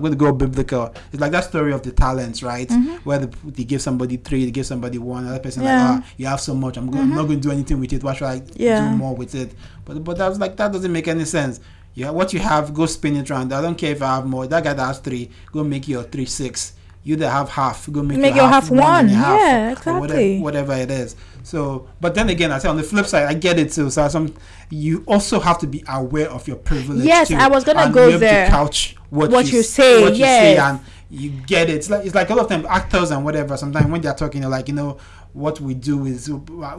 going 0.02 0.12
to 0.12 0.16
go 0.18 0.32
biblical. 0.32 0.94
It's 1.12 1.20
like 1.20 1.32
that 1.32 1.46
story 1.46 1.74
of 1.74 1.82
the 1.82 1.92
talents, 1.92 2.44
right? 2.44 2.68
Mhm. 2.70 3.00
Where 3.00 3.20
the, 3.20 3.36
they 3.46 3.64
give 3.64 3.82
somebody 3.82 4.18
three, 4.18 4.46
they 4.46 4.52
give 4.52 4.66
somebody 4.68 4.98
one, 5.00 5.24
another 5.26 5.40
person 5.40 5.64
Yeah. 5.64 5.90
like, 5.92 6.04
ah, 6.04 6.08
you 6.18 6.28
have 6.28 6.40
so 6.40 6.54
much. 6.54 6.78
I'm, 6.78 6.90
go- 6.92 7.00
I'm 7.00 7.10
not 7.10 7.24
going 7.28 7.42
to 7.42 7.48
do 7.48 7.52
anything 7.52 7.80
with 7.80 7.94
it. 7.94 8.04
Why 8.04 8.14
should 8.14 8.28
I 8.28 8.42
Yeah. 8.56 8.92
do 8.92 8.96
more 8.98 9.16
with 9.16 9.34
it? 9.36 9.54
But 9.86 10.04
but 10.04 10.22
I 10.22 10.30
was 10.30 10.40
like, 10.40 10.56
that 10.58 10.72
doesn't 10.72 10.92
make 10.92 11.08
any 11.08 11.26
sense. 11.26 11.60
Yeah, 11.96 12.12
what 12.12 12.32
you 12.34 12.40
have, 12.40 12.74
go 12.74 12.86
spin 12.86 13.16
it 13.18 13.30
around. 13.32 13.52
I 13.52 13.62
don't 13.62 13.76
care 13.78 13.92
if 13.92 14.02
I 14.02 14.16
have 14.16 14.26
more. 14.28 14.46
That 14.48 14.64
guy 14.64 14.74
that 14.74 14.86
has 14.86 15.00
three, 15.00 15.30
go 15.52 15.64
make 15.64 15.88
your 15.88 16.04
three 16.04 16.26
six. 16.26 16.74
You 17.10 17.16
that 17.18 17.30
have 17.32 17.50
half, 17.50 17.92
go 17.92 18.04
make, 18.04 18.20
Make 18.20 18.36
your 18.36 18.44
your 18.44 18.50
half, 18.54 18.64
half 18.66 18.72
one. 18.72 18.80
one. 18.82 19.08
half, 19.10 19.40
Yeah, 19.40 19.70
or 19.92 20.00
whatever, 20.00 20.06
exactly. 20.20 20.40
whatever 20.40 20.74
it 20.74 20.92
is. 20.92 21.16
So, 21.44 21.88
but 22.00 22.14
then 22.14 22.30
again, 22.30 22.52
I 22.52 22.60
say 22.60 22.70
on 22.70 22.78
the 22.78 22.84
flip 22.84 23.08
side, 23.08 23.26
I 23.26 23.34
get 23.34 23.58
it 23.58 23.72
too. 23.72 23.90
So, 23.90 24.08
some 24.10 24.34
you 24.70 25.04
also 25.08 25.40
have 25.40 25.58
to 25.60 25.68
be 25.68 25.84
aware 25.90 26.30
of 26.30 26.48
your 26.48 26.58
privilege. 26.58 27.04
Yes, 27.06 27.30
too, 27.30 27.36
I 27.36 27.48
was 27.48 27.64
gonna 27.64 27.92
go 27.92 28.04
able 28.04 28.12
to 28.14 28.18
there. 28.20 28.48
couch 28.48 28.96
what, 29.10 29.32
What 29.32 29.52
you 29.52 29.62
s- 29.62 29.70
say, 29.70 30.02
what 30.04 30.12
you 30.12 30.24
say, 30.24 30.54
yes. 30.54 30.60
and 30.70 30.80
you 31.10 31.32
get 31.48 31.68
it. 31.72 31.78
It's 31.78 31.90
like 31.90 32.06
it's 32.06 32.14
like 32.14 32.30
a 32.30 32.36
lot 32.36 32.44
of 32.44 32.50
time 32.50 32.66
actors 32.70 33.10
and 33.10 33.26
whatever. 33.26 33.58
Sometimes 33.58 33.88
when 33.92 34.02
they're 34.02 34.14
talking, 34.14 34.42
they're 34.42 34.50
like, 34.58 34.68
you 34.68 34.76
know, 34.76 34.98
what 35.34 35.60
we 35.60 35.74
do 35.74 36.06
is 36.06 36.30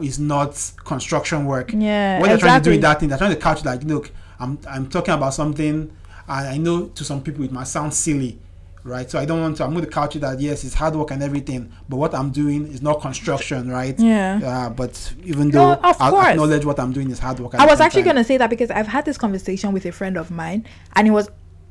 is 0.01 0.17
not 0.19 0.51
construction 0.85 1.45
work. 1.45 1.73
Yeah, 1.73 2.19
what 2.21 2.27
they're 2.29 2.37
trying 2.37 2.61
to 2.61 2.69
do 2.69 2.71
exactly. 2.71 2.75
in 2.75 2.81
that 2.81 2.99
thing, 3.01 3.09
they're 3.09 3.17
trying 3.17 3.35
to 3.35 3.41
couch 3.41 3.65
like, 3.65 3.83
look, 3.83 4.11
I'm 4.39 4.59
I'm 4.69 4.87
talking 4.87 5.13
about 5.13 5.33
something, 5.33 5.91
and 6.29 6.47
I 6.55 6.57
know 6.57 6.85
to 6.87 7.03
some 7.03 7.21
people 7.21 7.43
it 7.43 7.51
might 7.51 7.67
sound 7.67 7.93
silly. 7.93 8.39
Right, 8.83 9.07
so 9.11 9.19
I 9.19 9.25
don't 9.25 9.39
want 9.41 9.57
to. 9.57 9.63
I'm 9.63 9.73
going 9.73 9.85
to 9.85 9.91
couch 9.91 10.15
it 10.15 10.19
that 10.19 10.39
yes, 10.39 10.63
it's 10.63 10.73
hard 10.73 10.95
work 10.95 11.11
and 11.11 11.21
everything, 11.21 11.71
but 11.87 11.97
what 11.97 12.15
I'm 12.15 12.31
doing 12.31 12.65
is 12.65 12.81
not 12.81 12.99
construction, 12.99 13.69
right? 13.69 13.97
Yeah. 13.99 14.39
Uh, 14.43 14.69
but 14.71 15.13
even 15.23 15.49
No, 15.49 15.75
though 15.75 15.89
of 15.89 15.97
I'll 16.01 16.11
course. 16.11 16.27
acknowledge 16.29 16.65
what 16.65 16.79
I'm 16.79 16.91
doing 16.91 17.11
is 17.11 17.19
hard 17.19 17.39
work. 17.39 17.53
I 17.55 17.65
was 17.67 17.79
actually 17.79 18.01
gonna 18.03 18.23
say 18.23 18.37
that 18.37 18.49
because 18.49 18.71
I've 18.71 18.87
had 18.87 19.05
this 19.05 19.19
conversation 19.19 19.71
with 19.71 19.85
a 19.85 19.91
friend 19.91 20.17
of 20.17 20.31
mine, 20.31 20.65
and 20.95 21.07
it 21.07 21.11
was 21.11 21.29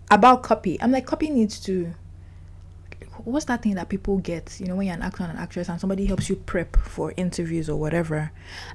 about 0.09 0.45
Cuppy. 0.45 0.79
I'm 0.81 0.93
like, 0.93 1.05
Cuppy 1.07 1.31
needs 1.33 1.59
to. 1.61 1.93
What's 3.25 3.45
that 3.47 3.63
thing 3.63 3.75
that 3.75 3.89
people 3.91 4.17
get? 4.19 4.59
You 4.61 4.67
know, 4.67 4.77
when 4.77 4.87
you're 4.87 4.95
an 4.97 5.03
actor 5.03 5.25
and 5.25 5.33
an 5.33 5.39
actress, 5.39 5.69
and 5.69 5.79
somebody 5.81 6.07
helps 6.07 6.31
you 6.31 6.37
prep 6.37 6.77
for 6.77 7.13
interviews 7.19 7.69
or 7.69 7.79
whatever. 7.79 8.31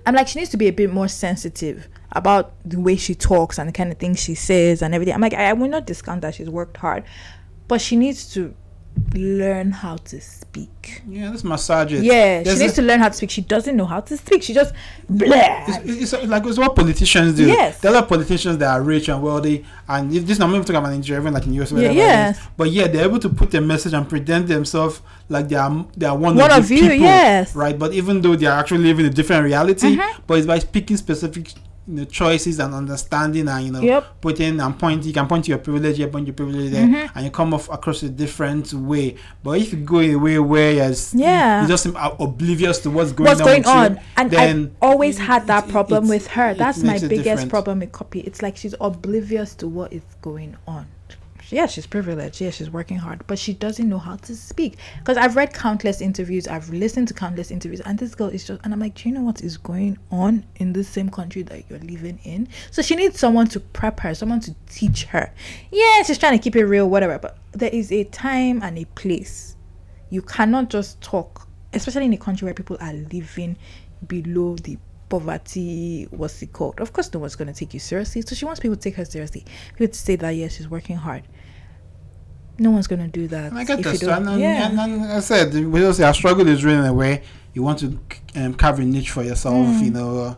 I'm 0.06 0.14
like, 0.14 0.28
she 0.28 0.38
needs 0.40 0.52
to 0.52 0.58
be 0.58 0.68
a 0.68 0.74
bit 0.74 0.94
more 0.94 1.08
sensitive 1.08 1.88
about 2.12 2.54
the 2.64 2.80
way 2.80 2.96
she 2.96 3.16
talks 3.16 3.58
and 3.58 3.68
the 3.68 3.74
kind 3.74 3.92
of 3.92 3.98
things 3.98 4.20
she 4.20 4.36
says 4.36 4.82
and 4.84 4.94
everything. 4.94 5.16
I'm 5.16 5.22
like, 5.22 5.34
I, 5.34 5.50
I 5.50 5.54
will 5.54 5.68
not 5.70 5.88
discount 5.88 6.22
that 6.22 6.36
she's 6.36 6.50
worked 6.50 6.78
hard, 6.78 7.04
but 7.68 7.82
she 7.82 7.96
needs 7.96 8.32
to 8.34 8.54
learn 9.14 9.72
how 9.72 9.98
to 9.98 10.22
speak. 10.22 11.02
Yeah, 11.08 11.30
let's 11.30 11.44
massage 11.44 11.92
it. 11.92 12.04
Yeah, 12.04 12.44
There's 12.44 12.58
she 12.58 12.64
needs 12.64 12.74
a- 12.78 12.82
to 12.82 12.88
learn 12.88 13.00
how 13.02 13.10
to 13.10 13.14
speak. 13.14 13.30
She 13.30 13.42
doesn't 13.42 13.76
know 13.76 13.86
how 13.86 14.00
to 14.00 14.16
speak. 14.16 14.42
She 14.44 14.54
just 14.54 14.74
blah. 15.10 15.66
It's, 15.68 16.14
it's 16.14 16.24
like 16.26 16.46
it's 16.46 16.58
what 16.58 16.76
politicians 16.76 17.36
do. 17.36 17.46
Yes. 17.48 17.80
There 17.82 17.94
are 17.94 18.06
politicians 18.06 18.58
that 18.60 18.70
are 18.70 18.82
rich 18.82 19.10
and 19.10 19.22
wealthy, 19.22 19.66
and 19.90 20.14
if 20.16 20.26
this 20.26 20.40
I'm 20.40 20.50
not 20.50 20.56
even 20.58 20.66
talking 20.66 20.78
about 20.78 20.92
Nigeria, 20.94 21.20
even 21.22 21.34
like 21.34 21.46
in 21.46 21.54
US, 21.56 21.72
Yeah, 21.72 21.78
whatever 21.78 22.00
it 22.00 22.32
is. 22.38 22.48
But 22.56 22.72
yeah, 22.72 22.88
they're 22.88 23.06
able 23.06 23.20
to 23.20 23.30
put 23.30 23.52
their 23.52 23.62
message 23.62 23.94
and 23.94 24.08
present 24.08 24.48
themselves 24.48 25.02
like 25.28 25.50
they 25.50 25.56
are 25.58 25.86
they 25.98 26.06
are 26.06 26.16
one, 26.18 26.36
One 26.38 26.52
of, 26.52 26.60
of 26.60 26.68
the 26.70 26.76
you, 26.76 26.82
people, 26.82 26.96
yes. 26.98 27.54
right? 27.56 27.78
But 27.78 27.92
even 27.94 28.22
though 28.22 28.36
they 28.38 28.46
are 28.46 28.58
actually 28.60 28.84
living 28.84 29.06
a 29.08 29.10
different 29.10 29.44
reality, 29.44 29.98
Mhm. 29.98 30.22
but 30.26 30.38
it's 30.38 30.48
by 30.48 30.60
speaking 30.60 30.96
specific 30.98 31.52
you 31.88 31.94
know, 31.96 32.04
choices 32.06 32.60
and 32.60 32.74
understanding 32.74 33.48
and 33.48 33.66
you 33.66 33.72
know 33.72 33.82
Yep. 33.82 34.22
putting 34.22 34.60
and 34.60 34.80
point 34.80 35.04
you 35.06 35.14
can 35.14 35.28
point 35.28 35.46
to 35.46 35.50
your 35.50 35.60
privilege 35.60 35.98
here, 35.98 36.08
point 36.08 36.26
your 36.26 36.34
privilege 36.34 36.72
there, 36.72 36.88
Mhm. 36.88 37.10
and 37.16 37.26
you 37.26 37.32
come 37.32 37.54
off 37.54 37.70
across 37.72 38.02
a 38.04 38.10
different 38.10 38.74
way. 38.74 39.16
But 39.44 39.60
if 39.60 39.72
you 39.74 39.80
go 39.80 40.00
in 40.00 40.12
a 40.12 40.16
way 40.18 40.40
where 40.40 40.72
you're, 40.72 40.94
Yeah. 41.14 41.62
you 41.62 41.68
just 41.68 41.84
seem 41.84 41.96
oblivious 41.96 42.80
to 42.80 42.90
what's 42.90 43.12
going 43.12 43.28
what's 43.30 43.42
on, 43.42 43.46
going 43.48 43.60
with 43.60 43.68
you, 43.68 43.72
on 43.74 44.00
and 44.18 44.32
then 44.32 44.60
i've 44.82 44.90
always 44.92 45.18
it- 45.20 45.24
had 45.24 45.48
that 45.48 45.66
it- 45.68 45.72
problem 45.72 46.06
it- 46.06 46.10
with 46.10 46.28
her 46.28 46.54
that's 46.56 46.82
my 46.82 46.98
biggest 46.98 47.50
problem 47.50 47.80
with 47.80 47.92
Cuppy 47.92 48.26
it's 48.26 48.42
like 48.42 48.58
she's 48.58 48.74
oblivious 48.82 49.54
to 49.56 49.68
what 49.68 49.94
is 49.94 50.02
going 50.22 50.56
on 50.68 50.88
yeah 51.50 51.66
she's 51.66 51.86
privileged. 51.86 52.42
Yeah 52.42 52.50
she's 52.50 52.70
working 52.70 52.98
hard 52.98 53.26
but 53.28 53.38
she 53.40 53.54
doesn't 53.54 53.88
know 53.88 53.98
how 53.98 54.16
to 54.18 54.36
speak. 54.36 54.78
Because 55.00 55.18
i've 55.18 55.36
read 55.36 55.54
countless 55.54 56.02
interviews 56.02 56.48
i've 56.48 56.70
listened 56.70 57.08
to 57.10 57.14
countless 57.14 57.52
interviews 57.52 57.82
and 57.82 57.98
this 58.00 58.16
girl 58.16 58.30
is 58.30 58.46
just 58.46 58.62
and 58.64 58.74
i'm 58.74 58.80
like 58.80 58.96
do 58.96 59.10
you 59.10 59.16
know 59.16 59.22
what 59.22 59.42
is 59.42 59.58
going 59.58 59.98
on 60.12 60.46
in 60.58 60.74
the 60.74 60.84
same 60.84 61.10
country 61.10 61.42
that 61.44 61.70
you're 61.70 61.80
living 61.80 62.20
in? 62.24 62.48
So 62.72 62.82
she 62.82 62.96
needs 62.96 63.20
someone 63.20 63.48
to 63.48 63.60
prep 63.60 64.00
her 64.02 64.14
someone 64.16 64.40
to 64.42 64.56
teach 64.70 65.06
her. 65.06 65.32
Yeah 65.72 66.04
she's 66.04 66.18
trying 66.18 66.38
to 66.38 66.44
keep 66.44 66.56
it 66.56 66.66
real 66.66 66.90
whatever 66.90 67.20
but 67.20 67.38
there 67.56 67.70
is 67.70 67.92
a 67.92 68.04
time 68.06 68.62
and 68.62 68.78
a 68.78 68.86
place. 68.86 69.56
You 70.10 70.22
cannot 70.22 70.70
just 70.70 71.02
talk, 71.02 71.48
especially 71.74 72.06
in 72.06 72.14
a 72.14 72.18
country 72.18 72.46
where 72.46 72.54
people 72.54 72.78
are 72.80 72.94
living 72.94 73.58
below 74.08 74.56
the 74.56 74.78
poverty, 75.10 76.08
what's 76.12 76.42
it 76.42 76.52
called? 76.54 76.80
Of 76.80 76.94
course, 76.94 77.14
no 77.14 77.20
one's 77.20 77.36
going 77.36 77.48
to 77.48 77.54
take 77.54 77.74
you 77.74 77.80
seriously. 77.80 78.22
So 78.22 78.36
she 78.36 78.46
wants 78.46 78.60
people 78.60 78.76
to 78.76 78.82
take 78.82 78.96
her 78.96 79.06
seriously. 79.06 79.46
People 79.74 79.88
to 79.94 80.00
say 80.00 80.16
that, 80.18 80.30
yes, 80.32 80.56
she's 80.56 80.70
working 80.70 80.96
hard. 80.98 81.24
No 82.58 82.72
one's 82.72 82.88
going 82.88 83.02
to 83.02 83.08
do 83.08 83.28
that. 83.28 83.54
I 83.54 83.64
get 83.66 83.84
that. 83.84 84.02
and, 84.04 84.30
and, 84.30 84.40
yeah. 84.42 84.70
and, 84.70 84.80
and 84.80 85.04
I 85.12 85.20
said, 85.20 85.54
we 85.54 85.80
just 85.82 85.98
say 85.98 86.06
our 86.06 86.14
struggle 86.14 86.48
is 86.48 86.64
really 86.64 86.80
in 86.80 86.86
a 86.86 86.94
way 86.94 87.22
you 87.54 87.64
want 87.64 87.80
to 87.80 88.00
um, 88.36 88.54
carve 88.54 88.80
a 88.80 88.84
niche 88.86 89.12
for 89.12 89.24
yourself, 89.24 89.56
Mm. 89.68 89.84
you 89.86 89.92
know, 89.92 90.20
uh, 90.20 90.36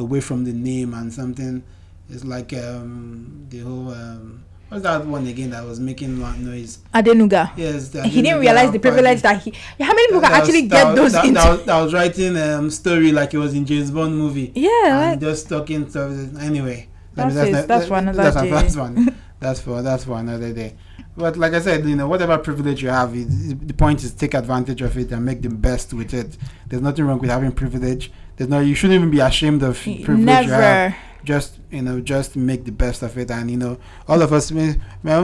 away 0.00 0.20
from 0.20 0.44
the 0.44 0.52
name 0.52 0.94
and 0.94 1.12
something. 1.12 1.62
It's 2.08 2.24
like 2.24 2.52
um, 2.54 3.46
the 3.48 3.60
whole. 3.60 3.90
Um, 3.90 4.44
what's 4.72 4.82
that 4.82 5.06
one 5.06 5.26
again 5.26 5.50
that 5.50 5.64
was 5.64 5.78
making 5.78 6.20
lo- 6.20 6.32
noise? 6.32 6.78
Adenuga. 6.94 7.52
Yes, 7.56 7.90
the 7.90 8.02
He 8.04 8.22
didn't 8.22 8.40
realize 8.40 8.70
the 8.72 8.78
privilege 8.78 9.22
that 9.22 9.42
he. 9.42 9.52
How 9.80 9.92
many 9.92 10.06
people 10.08 10.20
can 10.20 10.32
That 10.32 10.40
was- 10.40 10.48
actually 10.48 10.66
that 10.68 10.84
get 10.84 10.96
those 10.96 11.12
that, 11.12 11.24
into? 11.24 11.34
that, 11.40 11.50
was, 11.50 11.64
that 11.64 11.80
was 11.82 11.94
writing 11.94 12.36
um 12.36 12.70
story 12.70 13.12
like 13.12 13.34
it 13.34 13.38
was 13.38 13.54
in 13.54 13.64
James 13.66 13.90
Bond 13.90 14.16
movie. 14.16 14.52
yeah, 14.54 14.70
and 14.86 15.10
like, 15.12 15.20
just 15.20 15.48
talking 15.48 15.88
stuff. 15.88 16.10
Anyway, 16.40 16.88
I 17.16 17.28
That's 17.28 17.34
mean. 17.34 17.52
That's 17.52 17.86
another 17.86 18.48
that's, 18.48 18.76
one. 18.76 19.16
That's 19.40 19.60
for 19.60 19.82
that's 19.82 20.04
for 20.04 20.18
another 20.18 20.52
day. 20.52 20.74
But 21.16 21.36
like 21.36 21.52
I 21.52 21.60
said, 21.60 21.84
you 21.84 21.96
know, 21.96 22.06
whatever 22.06 22.38
privilege 22.38 22.80
you 22.82 22.90
have, 22.90 23.12
it, 23.14 23.26
it- 23.28 23.66
the 23.68 23.74
point 23.74 24.02
is 24.04 24.12
take 24.14 24.34
advantage 24.34 24.80
of 24.82 24.96
it 24.96 25.10
and 25.10 25.24
make 25.24 25.42
the 25.42 25.48
best 25.50 25.92
with 25.92 26.14
it. 26.14 26.38
There's 26.68 26.80
nothing 26.80 27.04
wrong 27.06 27.18
with 27.18 27.28
having 27.28 27.50
privilege. 27.52 28.12
There's 28.36 28.48
no, 28.48 28.60
you 28.60 28.74
shouldn't 28.76 28.98
even 28.98 29.10
be 29.10 29.18
ashamed 29.20 29.62
of 29.64 29.74
privilege 29.82 30.06
you 30.08 30.26
have 30.26 30.46
never. 30.48 30.96
Just 31.24 31.58
you 31.70 31.82
know 31.82 32.00
just 32.00 32.36
make 32.36 32.64
the 32.64 32.72
best 32.72 33.02
of 33.02 33.16
it 33.16 33.30
and 33.30 33.50
you 33.50 33.56
know 33.56 33.78
all 34.08 34.20
of 34.22 34.32
us 34.32 34.50
I 34.52 34.76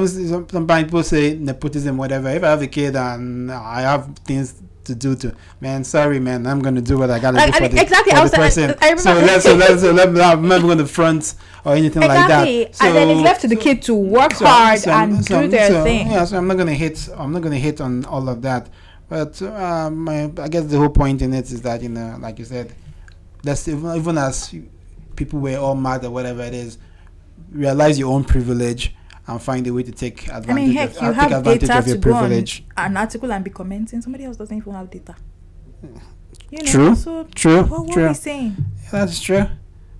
some- 0.06 0.46
sometimes 0.48 0.84
people 0.84 1.02
say 1.02 1.34
nepotism 1.34 1.96
whatever 1.96 2.28
if 2.30 2.42
i 2.44 2.48
have 2.50 2.62
a 2.62 2.66
kid 2.68 2.94
and 2.96 3.50
i 3.50 3.80
have 3.82 4.08
things 4.24 4.54
to 4.84 4.94
do 4.94 5.14
to 5.16 5.34
man 5.60 5.84
sorry 5.84 6.18
man 6.20 6.46
i'm 6.46 6.60
gonna 6.60 6.80
do 6.80 6.96
what 6.98 7.10
i 7.10 7.18
gotta 7.18 7.36
Like, 7.36 7.52
do 7.52 7.58
for 7.58 7.64
and 7.64 7.72
the, 7.76 7.82
exactly, 7.82 8.12
for 8.12 8.18
I 8.18 8.22
was- 8.22 8.30
the 8.30 8.36
person 8.36 8.74
I 8.80 8.94
so 8.96 9.12
let's 9.14 9.44
so 9.44 9.54
let's 9.54 9.80
so 9.82 9.92
let, 9.92 10.08
i'm 10.32 10.46
never 10.48 10.66
gonna 10.68 10.86
front 10.86 11.34
or 11.64 11.74
anything 11.74 12.02
Exactly. 12.02 12.60
like 12.64 12.72
that 12.76 12.86
and 12.86 12.96
then 12.96 13.08
it's 13.10 13.20
left 13.20 13.40
to 13.42 13.48
the 13.48 13.56
kid 13.56 13.82
to 13.82 13.94
work 13.94 14.32
so- 14.34 14.46
hard 14.46 14.78
so- 14.78 14.90
and 14.92 15.24
so- 15.24 15.42
do 15.42 15.48
their 15.48 15.68
so, 15.68 15.84
thing. 15.84 16.10
Yeah, 16.10 16.24
so 16.24 16.38
I'm 16.38 16.46
not 16.46 16.56
gonna 16.56 16.72
hit. 16.74 17.08
I'm 17.16 17.32
not 17.32 17.42
gonna 17.42 17.56
hit 17.56 17.80
on 17.80 18.04
all 18.06 18.28
of 18.28 18.40
that. 18.42 18.68
But 19.10 19.40
uh, 19.42 19.90
my, 19.90 20.30
I 20.38 20.48
guess 20.48 20.64
the 20.66 20.78
whole 20.78 20.90
point 20.90 21.20
in 21.22 21.32
it 21.34 21.50
is 21.50 21.60
that 21.62 21.82
you 21.82 21.88
know, 21.90 22.16
like 22.20 22.38
you 22.38 22.44
said, 22.44 22.72
that's 23.42 23.66
even, 23.68 23.94
even 23.96 24.16
as 24.18 24.54
people 25.18 25.40
were 25.40 25.56
all 25.56 25.74
mad 25.74 26.04
or 26.04 26.10
whatever 26.10 26.42
it 26.42 26.54
is, 26.54 26.78
realize 27.50 27.98
your 27.98 28.12
own 28.14 28.24
privilege 28.24 28.94
and 29.26 29.42
find 29.42 29.66
a 29.66 29.72
way 29.72 29.82
to 29.82 29.92
take 29.92 30.28
advantage. 30.28 30.50
I 30.50 30.54
mean, 30.54 30.72
heck, 30.72 30.90
of, 30.90 31.02
you 31.02 31.08
uh, 31.08 31.12
take 31.12 31.20
have 31.20 31.32
advantage 31.32 31.68
data 31.68 31.78
of 31.80 31.86
your 31.88 31.96
to 31.96 32.02
go 32.02 32.14
on 32.14 32.20
privilege. 32.20 32.64
an 32.76 32.96
article 32.96 33.32
and 33.32 33.44
be 33.44 33.50
commenting. 33.50 34.00
Somebody 34.00 34.24
else 34.24 34.36
doesn't 34.36 34.56
even 34.56 34.72
have 34.72 34.88
data. 34.90 35.14
You 36.50 36.58
know, 36.62 36.64
True. 36.72 36.94
So 36.94 37.24
True, 37.34 37.62
what, 37.64 37.84
what 37.86 37.92
true. 37.92 38.04
are 38.04 38.08
we 38.08 38.14
saying? 38.14 38.56
That's 38.90 39.20
true. 39.20 39.46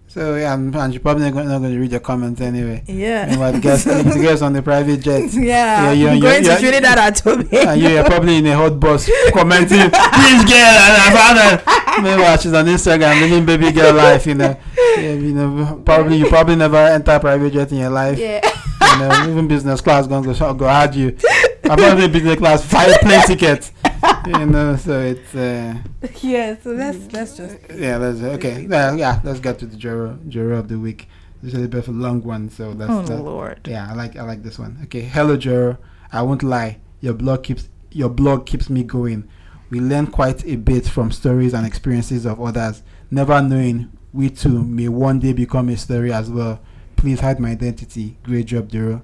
So 0.08 0.36
yeah, 0.36 0.54
and, 0.54 0.74
and 0.74 0.94
you're 0.94 1.00
probably 1.00 1.24
not 1.24 1.34
going, 1.34 1.48
not 1.48 1.58
going 1.58 1.72
to 1.72 1.78
read 1.78 1.90
your 1.90 2.00
comments 2.00 2.40
anyway. 2.40 2.82
Yeah. 2.86 3.28
Guys, 3.60 3.84
the 3.84 4.02
guys 4.24 4.40
on 4.40 4.54
the 4.54 4.62
private 4.62 5.02
jet. 5.02 5.30
yeah. 5.34 5.92
Yeah, 5.92 6.10
I'm 6.10 6.16
yeah, 6.16 6.18
going 6.18 6.44
yeah. 6.44 6.54
to 6.54 6.60
Trinidad 6.60 6.98
and 6.98 7.14
Tobago. 7.14 7.56
and 7.56 7.80
you 7.82 7.98
are 7.98 8.04
probably 8.04 8.36
in 8.38 8.46
a 8.46 8.56
hot 8.56 8.80
bus 8.80 9.06
commenting, 9.34 9.90
please 9.90 10.44
girl, 10.48 10.76
I 10.96 11.10
found 11.12 11.38
her. 11.38 12.02
Meanwhile, 12.02 12.38
she's 12.38 12.54
on 12.54 12.64
Instagram 12.64 13.20
living 13.20 13.44
baby 13.44 13.70
girl 13.70 13.92
life, 13.92 14.26
you 14.26 14.34
know. 14.34 14.58
Yeah, 14.96 15.12
you 15.12 15.34
know, 15.34 15.82
probably 15.84 16.16
you 16.16 16.26
probably 16.28 16.56
never 16.56 16.78
enter 16.78 17.18
private 17.18 17.52
jet 17.52 17.70
in 17.72 17.78
your 17.78 17.90
life. 17.90 18.18
Yeah. 18.18 18.40
You 18.80 18.98
know, 19.00 19.30
even 19.30 19.46
business 19.46 19.82
class 19.82 20.06
gonna 20.06 20.32
go 20.32 20.54
go 20.54 20.68
hard 20.68 20.94
you. 20.94 21.18
I 21.70 21.76
probably 21.76 22.08
business 22.08 22.36
class 22.36 22.64
five 22.64 23.00
plane 23.00 23.22
tickets. 23.26 23.72
You 24.26 24.46
know, 24.46 24.76
so 24.76 25.00
it's 25.00 25.34
uh, 25.34 25.74
yeah. 26.20 26.56
So 26.62 26.76
that's 26.76 27.06
that's 27.08 27.36
just 27.36 27.56
yeah, 27.74 27.98
that's 27.98 28.20
okay. 28.20 28.66
Yeah, 28.68 28.94
yeah, 28.94 29.20
let's 29.24 29.40
get 29.40 29.58
to 29.60 29.66
the 29.66 29.76
Joro 29.76 30.18
Joro 30.28 30.58
of 30.58 30.68
the 30.68 30.78
week. 30.78 31.08
This 31.42 31.54
is 31.54 31.64
a 31.64 31.68
bit 31.68 31.78
of 31.78 31.88
a 31.88 31.92
long 31.92 32.22
one, 32.22 32.48
so 32.50 32.74
that's 32.74 32.90
oh 32.90 33.02
that- 33.02 33.22
lord. 33.22 33.60
yeah, 33.66 33.88
I 33.90 33.94
like 33.94 34.16
I 34.16 34.22
like 34.22 34.42
this 34.42 34.58
one. 34.58 34.78
Okay, 34.84 35.00
hello 35.00 35.36
Jero. 35.36 35.78
I 36.12 36.22
won't 36.22 36.42
lie, 36.42 36.78
your 37.00 37.14
blog 37.14 37.42
keeps 37.42 37.68
your 37.90 38.08
blog 38.10 38.46
keeps 38.46 38.68
me 38.70 38.84
going. 38.84 39.28
We 39.70 39.80
learn 39.80 40.06
quite 40.08 40.44
a 40.46 40.56
bit 40.56 40.86
from 40.86 41.10
stories 41.10 41.54
and 41.54 41.66
experiences 41.66 42.24
of 42.24 42.40
others, 42.40 42.82
never 43.10 43.40
knowing 43.42 43.90
we 44.12 44.30
too 44.30 44.62
may 44.62 44.88
one 44.88 45.18
day 45.18 45.32
become 45.32 45.70
a 45.70 45.76
story 45.76 46.12
as 46.12 46.30
well. 46.30 46.60
Please 46.96 47.20
hide 47.20 47.40
my 47.40 47.50
identity. 47.50 48.18
Great 48.22 48.46
job, 48.46 48.70
Jero. 48.70 49.02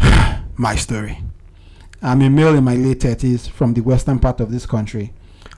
my 0.56 0.74
story. 0.74 1.18
I'm 2.02 2.20
a 2.20 2.28
male 2.28 2.54
in 2.54 2.62
my 2.62 2.74
late 2.74 3.00
30s 3.00 3.48
from 3.48 3.72
the 3.72 3.80
western 3.80 4.18
part 4.18 4.40
of 4.40 4.52
this 4.52 4.66
country. 4.66 5.14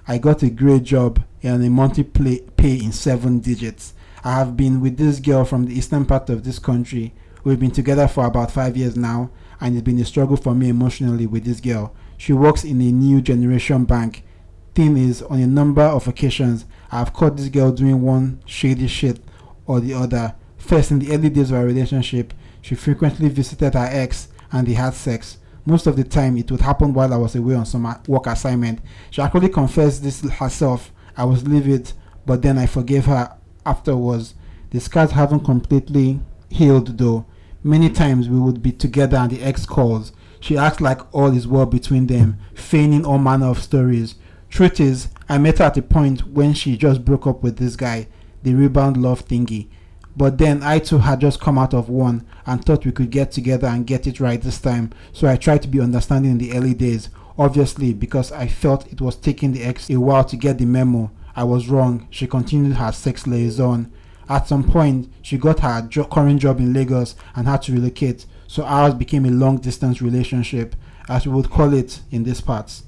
I 0.06 0.18
got 0.18 0.44
a 0.44 0.50
great 0.50 0.84
job 0.84 1.20
and 1.42 1.64
a 1.64 1.68
monthly 1.68 2.04
play, 2.04 2.40
pay 2.56 2.76
in 2.76 2.92
seven 2.92 3.40
digits. 3.40 3.92
I 4.22 4.34
have 4.34 4.56
been 4.56 4.80
with 4.80 4.96
this 4.96 5.18
girl 5.18 5.44
from 5.44 5.66
the 5.66 5.76
eastern 5.76 6.04
part 6.06 6.30
of 6.30 6.44
this 6.44 6.60
country. 6.60 7.12
We've 7.42 7.58
been 7.58 7.72
together 7.72 8.06
for 8.06 8.24
about 8.24 8.52
five 8.52 8.76
years 8.76 8.96
now, 8.96 9.30
and 9.60 9.74
it's 9.74 9.84
been 9.84 9.98
a 9.98 10.04
struggle 10.04 10.36
for 10.36 10.54
me 10.54 10.68
emotionally 10.68 11.26
with 11.26 11.44
this 11.44 11.60
girl. 11.60 11.92
She 12.16 12.32
works 12.32 12.62
in 12.62 12.80
a 12.80 12.92
new 12.92 13.20
generation 13.20 13.84
bank. 13.84 14.22
Thing 14.76 14.96
is, 14.96 15.22
on 15.22 15.40
a 15.40 15.46
number 15.46 15.82
of 15.82 16.06
occasions, 16.06 16.66
I 16.92 17.00
have 17.00 17.12
caught 17.12 17.36
this 17.36 17.48
girl 17.48 17.72
doing 17.72 18.00
one 18.00 18.40
shady 18.46 18.86
shit 18.86 19.18
or 19.66 19.80
the 19.80 19.94
other. 19.94 20.36
First, 20.56 20.92
in 20.92 21.00
the 21.00 21.12
early 21.12 21.30
days 21.30 21.50
of 21.50 21.58
our 21.58 21.64
relationship, 21.64 22.32
she 22.62 22.76
frequently 22.76 23.28
visited 23.28 23.74
her 23.74 23.88
ex 23.90 24.28
and 24.52 24.68
they 24.68 24.74
had 24.74 24.94
sex. 24.94 25.38
Most 25.68 25.86
of 25.86 25.96
the 25.96 26.04
time, 26.04 26.38
it 26.38 26.50
would 26.50 26.62
happen 26.62 26.94
while 26.94 27.12
I 27.12 27.18
was 27.18 27.36
away 27.36 27.54
on 27.54 27.66
some 27.66 27.94
work 28.06 28.26
assignment. 28.26 28.80
She 29.10 29.20
actually 29.20 29.50
confessed 29.50 30.02
this 30.02 30.22
herself. 30.22 30.90
I 31.14 31.24
was 31.24 31.46
livid, 31.46 31.92
but 32.24 32.40
then 32.40 32.56
I 32.56 32.64
forgave 32.64 33.04
her 33.04 33.36
afterwards. 33.66 34.32
The 34.70 34.80
scars 34.80 35.10
haven't 35.10 35.44
completely 35.44 36.20
healed 36.48 36.96
though. 36.96 37.26
Many 37.62 37.90
times 37.90 38.30
we 38.30 38.38
would 38.38 38.62
be 38.62 38.72
together 38.72 39.18
and 39.18 39.30
the 39.30 39.42
ex 39.42 39.66
calls. 39.66 40.12
She 40.40 40.56
acts 40.56 40.80
like 40.80 41.02
all 41.14 41.36
is 41.36 41.46
well 41.46 41.66
between 41.66 42.06
them, 42.06 42.38
feigning 42.54 43.04
all 43.04 43.18
manner 43.18 43.48
of 43.48 43.62
stories. 43.62 44.14
Truth 44.48 44.80
is, 44.80 45.08
I 45.28 45.36
met 45.36 45.58
her 45.58 45.64
at 45.64 45.76
a 45.76 45.82
point 45.82 46.28
when 46.28 46.54
she 46.54 46.78
just 46.78 47.04
broke 47.04 47.26
up 47.26 47.42
with 47.42 47.58
this 47.58 47.76
guy, 47.76 48.08
the 48.42 48.54
rebound 48.54 48.96
love 48.96 49.28
thingy. 49.28 49.68
But 50.18 50.38
then 50.38 50.64
I 50.64 50.80
too 50.80 50.98
had 50.98 51.20
just 51.20 51.40
come 51.40 51.58
out 51.58 51.72
of 51.72 51.88
one 51.88 52.26
and 52.44 52.62
thought 52.62 52.84
we 52.84 52.90
could 52.90 53.10
get 53.10 53.30
together 53.30 53.68
and 53.68 53.86
get 53.86 54.04
it 54.04 54.18
right 54.18 54.42
this 54.42 54.60
time. 54.60 54.90
So 55.12 55.28
I 55.28 55.36
tried 55.36 55.62
to 55.62 55.68
be 55.68 55.80
understanding 55.80 56.32
in 56.32 56.38
the 56.38 56.54
early 56.54 56.74
days. 56.74 57.08
Obviously, 57.38 57.94
because 57.94 58.32
I 58.32 58.48
felt 58.48 58.92
it 58.92 59.00
was 59.00 59.14
taking 59.14 59.52
the 59.52 59.62
ex 59.62 59.88
a 59.88 60.00
while 60.00 60.24
to 60.24 60.36
get 60.36 60.58
the 60.58 60.64
memo. 60.64 61.12
I 61.36 61.44
was 61.44 61.68
wrong. 61.68 62.08
She 62.10 62.26
continued 62.26 62.78
her 62.78 62.90
sex 62.90 63.28
liaison. 63.28 63.92
At 64.28 64.48
some 64.48 64.64
point, 64.64 65.12
she 65.22 65.38
got 65.38 65.60
her 65.60 65.82
jo- 65.82 66.04
current 66.06 66.40
job 66.40 66.58
in 66.58 66.72
Lagos 66.72 67.14
and 67.36 67.46
had 67.46 67.62
to 67.62 67.72
relocate. 67.72 68.26
So 68.48 68.64
ours 68.64 68.94
became 68.94 69.24
a 69.24 69.30
long 69.30 69.58
distance 69.58 70.02
relationship, 70.02 70.74
as 71.08 71.28
we 71.28 71.32
would 71.32 71.48
call 71.48 71.72
it 71.72 72.00
in 72.10 72.24
these 72.24 72.40
parts. 72.40 72.82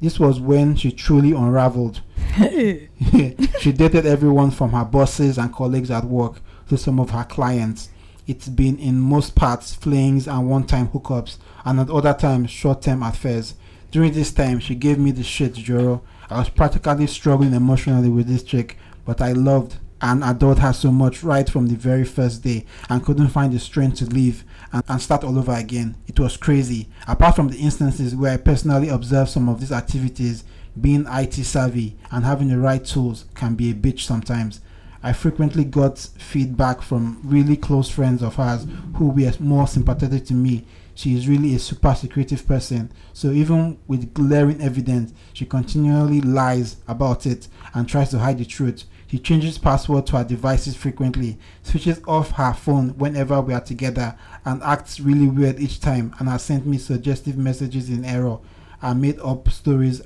This 0.00 0.20
was 0.20 0.38
when 0.38 0.76
she 0.76 0.92
truly 0.92 1.32
unraveled. 1.32 2.00
she 2.38 3.72
dated 3.72 4.06
everyone 4.06 4.52
from 4.52 4.70
her 4.70 4.84
bosses 4.84 5.36
and 5.36 5.52
colleagues 5.52 5.90
at 5.90 6.04
work 6.04 6.40
to 6.70 6.78
some 6.78 6.98
of 6.98 7.10
her 7.10 7.24
clients. 7.24 7.90
It's 8.26 8.48
been 8.48 8.78
in 8.78 8.98
most 8.98 9.34
parts 9.34 9.74
flings 9.74 10.26
and 10.26 10.48
one 10.48 10.64
time 10.64 10.88
hookups, 10.88 11.36
and 11.64 11.80
at 11.80 11.90
other 11.90 12.14
times 12.14 12.50
short 12.50 12.82
term 12.82 13.02
affairs. 13.02 13.54
During 13.90 14.12
this 14.12 14.32
time, 14.32 14.60
she 14.60 14.76
gave 14.76 14.98
me 14.98 15.10
the 15.10 15.24
shit, 15.24 15.54
Joro. 15.54 16.02
I 16.30 16.38
was 16.38 16.48
practically 16.48 17.08
struggling 17.08 17.54
emotionally 17.54 18.08
with 18.08 18.28
this 18.28 18.44
chick, 18.44 18.78
but 19.04 19.20
I 19.20 19.32
loved 19.32 19.78
and 20.00 20.22
adored 20.22 20.60
her 20.60 20.72
so 20.72 20.92
much 20.92 21.24
right 21.24 21.50
from 21.50 21.66
the 21.66 21.74
very 21.74 22.04
first 22.04 22.42
day 22.42 22.64
and 22.88 23.04
couldn't 23.04 23.28
find 23.28 23.52
the 23.52 23.58
strength 23.58 23.98
to 23.98 24.06
leave 24.06 24.44
and, 24.72 24.82
and 24.88 25.02
start 25.02 25.24
all 25.24 25.36
over 25.36 25.52
again. 25.52 25.96
It 26.06 26.20
was 26.20 26.36
crazy. 26.36 26.88
Apart 27.08 27.34
from 27.34 27.48
the 27.48 27.58
instances 27.58 28.14
where 28.14 28.32
I 28.32 28.36
personally 28.36 28.88
observed 28.88 29.30
some 29.30 29.48
of 29.48 29.58
these 29.58 29.72
activities, 29.72 30.44
being 30.80 31.04
IT 31.08 31.34
savvy 31.34 31.98
and 32.12 32.24
having 32.24 32.48
the 32.48 32.58
right 32.58 32.84
tools 32.84 33.24
can 33.34 33.56
be 33.56 33.72
a 33.72 33.74
bitch 33.74 34.00
sometimes. 34.00 34.60
I 35.02 35.12
frequently 35.12 35.64
got 35.64 35.98
feedback 35.98 36.82
from 36.82 37.20
really 37.24 37.56
close 37.56 37.88
friends 37.88 38.22
of 38.22 38.36
hers 38.36 38.66
who 38.96 39.08
were 39.08 39.32
more 39.38 39.66
sympathetic 39.66 40.26
to 40.26 40.34
me. 40.34 40.66
She 40.94 41.16
is 41.16 41.26
really 41.26 41.54
a 41.54 41.58
super 41.58 41.94
secretive 41.94 42.46
person, 42.46 42.92
so 43.14 43.30
even 43.30 43.78
with 43.86 44.12
glaring 44.12 44.60
evidence, 44.60 45.14
she 45.32 45.46
continually 45.46 46.20
lies 46.20 46.76
about 46.86 47.24
it 47.24 47.48
and 47.72 47.88
tries 47.88 48.10
to 48.10 48.18
hide 48.18 48.36
the 48.36 48.44
truth. 48.44 48.84
She 49.06 49.18
changes 49.18 49.56
password 49.56 50.06
to 50.08 50.18
her 50.18 50.24
devices 50.24 50.76
frequently, 50.76 51.38
switches 51.62 52.00
off 52.06 52.32
her 52.32 52.52
phone 52.52 52.90
whenever 52.98 53.40
we 53.40 53.54
are 53.54 53.60
together, 53.60 54.16
and 54.44 54.62
acts 54.62 55.00
really 55.00 55.26
weird 55.26 55.58
each 55.58 55.80
time. 55.80 56.14
And 56.18 56.28
has 56.28 56.42
sent 56.42 56.66
me 56.66 56.76
suggestive 56.76 57.38
messages 57.38 57.88
in 57.88 58.04
error. 58.04 58.38
I 58.82 58.92
made 58.92 59.18
up 59.20 59.48
stories 59.48 60.02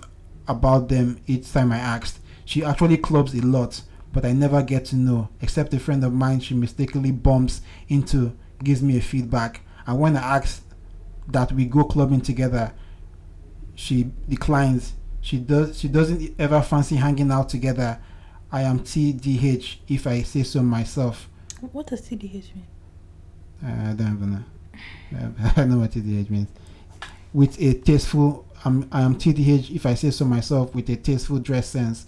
about 0.47 0.89
them 0.89 1.21
each 1.27 1.53
time 1.53 1.73
I 1.73 1.79
asked. 1.79 2.21
She 2.45 2.63
actually 2.63 2.99
clubs 2.99 3.35
a 3.35 3.45
lot, 3.45 3.83
but 4.15 4.25
I 4.25 4.33
never 4.33 4.63
get 4.63 4.87
to 4.87 4.97
know, 4.97 5.29
except 5.43 5.75
a 5.75 5.81
friend 5.81 6.03
of 6.05 6.13
mine 6.13 6.39
she 6.39 6.55
mistakenly 6.55 7.11
bumps 7.11 7.61
into 7.89 8.35
gives 8.63 8.81
me 8.81 8.97
a 8.97 9.01
feedback. 9.01 9.61
And 9.87 9.99
when 9.99 10.17
I 10.17 10.37
ask 10.37 10.63
that 11.29 11.53
we 11.53 11.67
go 11.67 11.85
clubbing 11.85 12.21
together, 12.21 12.73
she 13.75 14.13
declines. 14.29 14.95
She 15.21 15.39
does 15.39 15.79
she 15.79 15.89
doesn't 15.89 16.35
ever 16.39 16.63
fancy 16.63 16.97
hanging 16.97 17.33
out 17.33 17.49
together. 17.49 17.99
I 18.53 18.63
am 18.63 18.81
TDH 18.81 19.79
if 19.89 20.07
I 20.07 20.23
say 20.23 20.45
so 20.45 20.63
myself. 20.63 21.29
What 21.73 21.89
does 21.89 22.03
TDH 22.03 22.55
mean? 22.55 22.67
Uh, 23.65 23.91
I 23.91 23.93
don't 23.95 24.15
even 24.15 24.33
know. 24.33 25.35
I 25.45 25.53
don't 25.57 25.71
know 25.71 25.79
what 25.79 25.91
TDH 25.91 26.31
means. 26.31 26.49
With 27.33 27.61
a 27.61 27.75
tasteful, 27.75 28.47
um, 28.65 28.89
I 28.93 29.01
am 29.01 29.17
TDH 29.17 29.75
if 29.75 29.87
I 29.87 29.95
say 29.95 30.11
so 30.11 30.25
myself. 30.25 30.73
With 30.73 30.89
a 30.89 30.97
tasteful 30.97 31.41
dress 31.41 31.69
sense, 31.69 32.07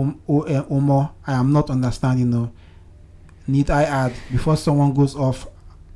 um, 0.00 0.20
Omo, 0.28 1.12
I 1.26 1.34
am 1.34 1.52
not 1.52 1.70
understanding. 1.70 2.30
No, 2.30 2.52
need 3.46 3.70
I 3.70 3.84
add 3.84 4.12
before 4.30 4.56
someone 4.56 4.94
goes 4.94 5.14
off 5.14 5.46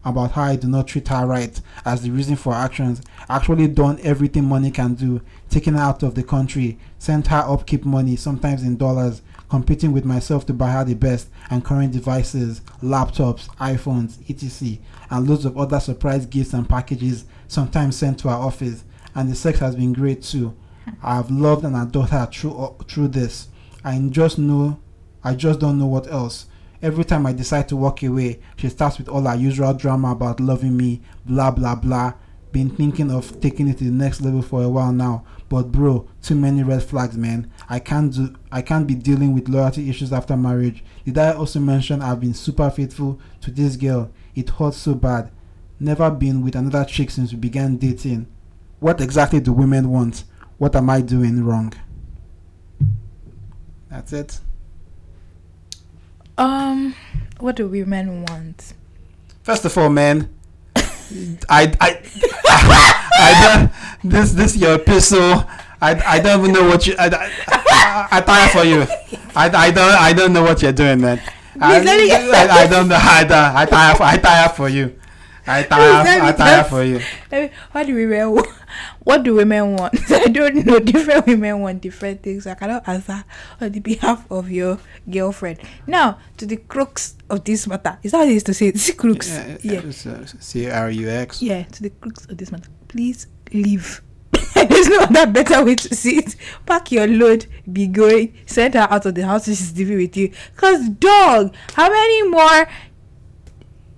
about 0.05 0.32
how 0.32 0.44
I 0.44 0.57
do 0.57 0.68
not 0.68 0.86
treat 0.86 1.09
her 1.09 1.26
right 1.26 1.61
as 1.84 2.03
the 2.03 2.11
reason 2.11 2.36
for 2.36 2.53
her 2.53 2.61
actions. 2.61 3.03
Actually, 3.28 3.68
done 3.68 3.99
everything 4.03 4.44
money 4.44 4.70
can 4.70 4.94
do, 4.94 5.20
taken 5.51 5.74
her 5.74 5.80
out 5.80 6.03
of 6.03 6.14
the 6.14 6.22
country, 6.22 6.78
sent 6.99 7.26
her 7.28 7.44
upkeep 7.46 7.84
money, 7.84 8.16
sometimes 8.16 8.62
in 8.62 8.76
dollars, 8.76 9.22
competing 9.49 9.92
with 9.92 10.05
myself 10.05 10.46
to 10.46 10.53
buy 10.53 10.70
her 10.70 10.84
the 10.84 10.94
best 10.94 11.28
and 11.51 11.64
current 11.64 11.92
devices, 11.92 12.61
laptops, 12.82 13.49
iPhones, 13.57 14.18
etc., 14.30 14.78
and 15.11 15.28
loads 15.28 15.44
of 15.44 15.57
other 15.59 15.80
surprise 15.80 16.26
gifts 16.26 16.53
and 16.53 16.68
packages, 16.68 17.24
sometimes 17.46 17.96
sent 17.96 18.18
to 18.20 18.28
her 18.28 18.34
office. 18.34 18.84
And 19.14 19.30
the 19.30 19.34
sex 19.34 19.59
has 19.59 19.74
been 19.74 19.92
great 19.92 20.22
too. 20.22 20.55
I 21.03 21.16
have 21.16 21.30
loved 21.30 21.64
and 21.64 21.76
adored 21.76 22.11
her 22.11 22.26
through 22.26 22.57
uh, 22.57 22.72
through 22.84 23.09
this. 23.09 23.49
I 23.84 23.98
just 24.10 24.38
know, 24.38 24.78
I 25.22 25.34
just 25.34 25.60
don't 25.60 25.78
know 25.78 25.86
what 25.86 26.10
else. 26.10 26.46
Every 26.80 27.04
time 27.04 27.26
I 27.26 27.32
decide 27.32 27.68
to 27.68 27.76
walk 27.76 28.02
away, 28.02 28.40
she 28.56 28.68
starts 28.68 28.98
with 28.98 29.08
all 29.08 29.22
her 29.22 29.34
usual 29.34 29.74
drama 29.74 30.12
about 30.12 30.40
loving 30.40 30.76
me, 30.76 31.00
blah 31.26 31.50
blah 31.50 31.74
blah. 31.74 32.14
Been 32.50 32.70
thinking 32.70 33.10
of 33.10 33.40
taking 33.40 33.68
it 33.68 33.78
to 33.78 33.84
the 33.84 33.90
next 33.90 34.20
level 34.22 34.42
for 34.42 34.62
a 34.62 34.68
while 34.68 34.92
now, 34.92 35.24
but 35.48 35.70
bro, 35.70 36.08
too 36.22 36.34
many 36.34 36.62
red 36.62 36.82
flags, 36.82 37.16
man. 37.16 37.50
I 37.68 37.78
can't 37.78 38.12
do, 38.12 38.34
I 38.50 38.62
can't 38.62 38.86
be 38.86 38.94
dealing 38.94 39.34
with 39.34 39.48
loyalty 39.48 39.90
issues 39.90 40.12
after 40.12 40.36
marriage. 40.36 40.82
Did 41.04 41.18
I 41.18 41.32
also 41.34 41.60
mention 41.60 42.00
I've 42.00 42.20
been 42.20 42.34
super 42.34 42.70
faithful 42.70 43.20
to 43.42 43.50
this 43.50 43.76
girl? 43.76 44.10
It 44.34 44.50
hurts 44.50 44.78
so 44.78 44.94
bad. 44.94 45.30
Never 45.78 46.10
been 46.10 46.42
with 46.42 46.56
another 46.56 46.84
chick 46.84 47.10
since 47.10 47.32
we 47.32 47.38
began 47.38 47.76
dating. 47.76 48.26
What 48.80 49.00
exactly 49.00 49.40
do 49.40 49.52
women 49.52 49.90
want? 49.90 50.24
What 50.56 50.74
am 50.74 50.90
I 50.90 51.00
doing 51.02 51.44
wrong? 51.44 51.74
That's 53.91 54.12
it. 54.12 54.41
Um, 56.36 56.95
what 57.41 57.57
do 57.57 57.66
women 57.68 58.24
want? 58.26 58.74
First 59.43 59.64
of 59.64 59.76
all, 59.78 59.89
man, 59.89 60.28
I 61.49 61.72
I 61.80 62.01
I 63.18 63.59
don't 64.03 64.11
this 64.12 64.32
this 64.32 64.57
your 64.57 64.74
epistle. 64.74 65.45
I, 65.80 65.95
I 66.05 66.18
don't 66.20 66.41
even 66.41 66.53
know 66.53 66.68
what 66.68 66.86
you 66.86 66.95
I, 66.99 67.07
I, 67.47 68.09
I 68.11 68.20
tire 68.20 68.49
for 68.49 68.64
you. 68.64 68.82
I, 69.34 69.49
I 69.49 69.70
don't 69.70 69.91
I 69.95 70.12
don't 70.12 70.32
know 70.32 70.43
what 70.43 70.61
you're 70.62 70.72
doing, 70.72 71.01
man. 71.01 71.20
I, 71.61 71.78
Please 71.80 71.86
let 71.86 71.99
me 71.99 72.07
get- 72.09 72.51
I, 72.51 72.62
I 72.64 72.66
don't 72.66 72.89
know. 72.89 72.97
I, 72.99 73.53
I 73.55 73.64
tire 73.66 73.95
for 73.95 74.03
I 74.03 74.16
tire 74.18 74.49
for 74.51 74.68
you. 74.68 74.97
I 75.49 75.62
tire 75.62 76.22
I 76.22 76.32
tire 76.32 76.64
for 76.64 76.82
you. 76.84 77.01
What 77.72 77.86
do 77.86 77.94
women 77.94 78.32
want? 78.34 78.49
What 79.03 79.22
do 79.22 79.34
women 79.34 79.76
want? 79.76 79.94
I 80.12 80.26
don't 80.26 80.66
know. 80.66 80.78
Different 80.78 81.26
women 81.26 81.61
want 81.61 81.80
different 81.80 82.22
things. 82.22 82.46
I 82.46 82.55
cannot 82.55 82.86
answer 82.86 83.24
on 83.61 83.72
the 83.72 83.80
behalf 83.80 84.30
of 84.30 84.51
your 84.51 84.78
girlfriend. 85.09 85.61
Now 85.86 86.18
to 86.36 86.44
the 86.46 86.57
crux 86.59 87.16
of 87.30 87.44
this 87.44 87.66
matter. 87.66 87.99
Is 88.03 88.12
that 88.12 88.18
how 88.18 88.24
they 88.26 88.34
used 88.34 88.46
to 88.46 88.55
say 88.55 88.68
it? 88.68 88.78
See 88.78 88.92
crux. 88.92 89.30
Yeah, 89.30 89.57
Yeah. 89.62 90.12
uh, 90.12 90.26
C 90.26 90.68
R 90.70 90.90
U 90.90 91.09
X. 91.09 91.40
Yeah, 91.40 91.62
to 91.64 91.82
the 91.82 91.90
crux 91.90 92.26
of 92.26 92.36
this 92.36 92.53
matter. 92.53 92.68
Please 92.88 93.26
leave. 93.53 94.03
There's 94.55 94.88
no 94.88 94.99
other 95.01 95.26
better 95.26 95.64
way 95.64 95.76
to 95.76 95.94
see 95.94 96.18
it. 96.18 96.36
Pack 96.66 96.92
your 96.92 97.07
load, 97.07 97.46
be 97.72 97.86
going, 97.86 98.34
send 98.44 98.74
her 98.74 98.86
out 98.90 99.07
of 99.07 99.14
the 99.14 99.24
house 99.24 99.46
she's 99.46 99.76
living 99.78 99.96
with 99.96 100.16
you. 100.16 100.32
Cause 100.57 100.88
dog, 100.88 101.55
how 101.74 101.88
many 101.88 102.28
more 102.28 102.68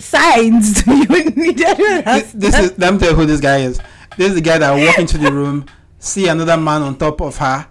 signs 0.01 0.87
you 0.87 1.07
This, 1.07 2.33
this 2.33 2.59
is 2.59 2.79
let 2.79 2.93
me 2.93 2.99
tell 2.99 3.11
you 3.11 3.17
who 3.17 3.27
this 3.27 3.41
guy 3.41 3.59
is. 3.59 3.81
This 4.17 4.31
is 4.31 4.35
the 4.35 4.41
guy 4.41 4.59
that 4.59 4.73
walk 4.73 4.99
into 4.99 5.19
the 5.19 5.33
room, 5.33 5.67
see 5.99 6.29
another 6.29 6.57
man 6.57 6.83
on 6.83 6.97
top 6.97 7.21
of 7.21 7.37
her, 7.39 7.67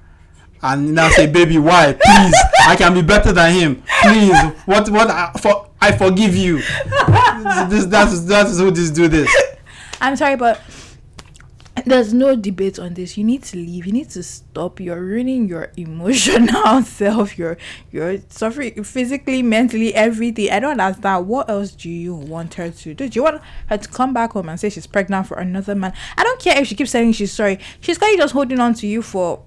and 0.61 0.93
now 0.93 1.09
say, 1.09 1.27
"Baby, 1.27 1.57
why? 1.57 1.93
Please, 1.93 2.35
I 2.65 2.75
can 2.75 2.93
be 2.93 3.01
better 3.01 3.31
than 3.31 3.53
him. 3.53 3.83
Please, 4.01 4.37
what? 4.65 4.89
What? 4.89 5.09
I, 5.09 5.31
for 5.41 5.69
I 5.81 5.91
forgive 5.91 6.35
you." 6.35 6.57
This 7.69 7.85
that's 7.85 8.23
that's 8.25 8.57
who 8.57 8.71
this 8.71 8.89
do 8.91 9.07
this. 9.07 9.29
I'm 10.01 10.15
sorry, 10.15 10.35
but 10.35 10.61
there's 11.89 12.13
no 12.13 12.35
debate 12.35 12.79
on 12.79 12.93
this. 12.93 13.17
You 13.17 13.23
need 13.23 13.43
to 13.43 13.57
leave. 13.57 13.85
You 13.85 13.91
need 13.91 14.09
to 14.11 14.23
stop. 14.23 14.79
You're 14.79 15.01
ruining 15.03 15.47
your 15.47 15.71
emotional 15.77 16.81
self. 16.83 17.37
You're 17.37 17.57
you're 17.91 18.19
suffering 18.29 18.83
physically, 18.83 19.43
mentally, 19.43 19.93
everything. 19.93 20.51
I 20.51 20.59
don't 20.59 20.79
understand. 20.79 21.27
What 21.27 21.49
else 21.49 21.71
do 21.71 21.89
you 21.89 22.15
want 22.15 22.53
her 22.55 22.69
to 22.71 22.93
do? 22.93 23.09
Do 23.09 23.19
you 23.19 23.23
want 23.23 23.41
her 23.67 23.77
to 23.77 23.87
come 23.89 24.13
back 24.13 24.31
home 24.33 24.49
and 24.49 24.59
say 24.59 24.69
she's 24.69 24.87
pregnant 24.87 25.27
for 25.27 25.37
another 25.37 25.75
man? 25.75 25.93
I 26.17 26.23
don't 26.23 26.39
care 26.39 26.57
if 26.61 26.67
she 26.67 26.75
keeps 26.75 26.91
saying 26.91 27.13
she's 27.13 27.31
sorry. 27.31 27.59
She's 27.81 27.97
kind 27.97 28.13
of 28.13 28.19
just 28.19 28.33
holding 28.33 28.59
on 28.59 28.73
to 28.75 28.87
you 28.87 29.01
for 29.01 29.43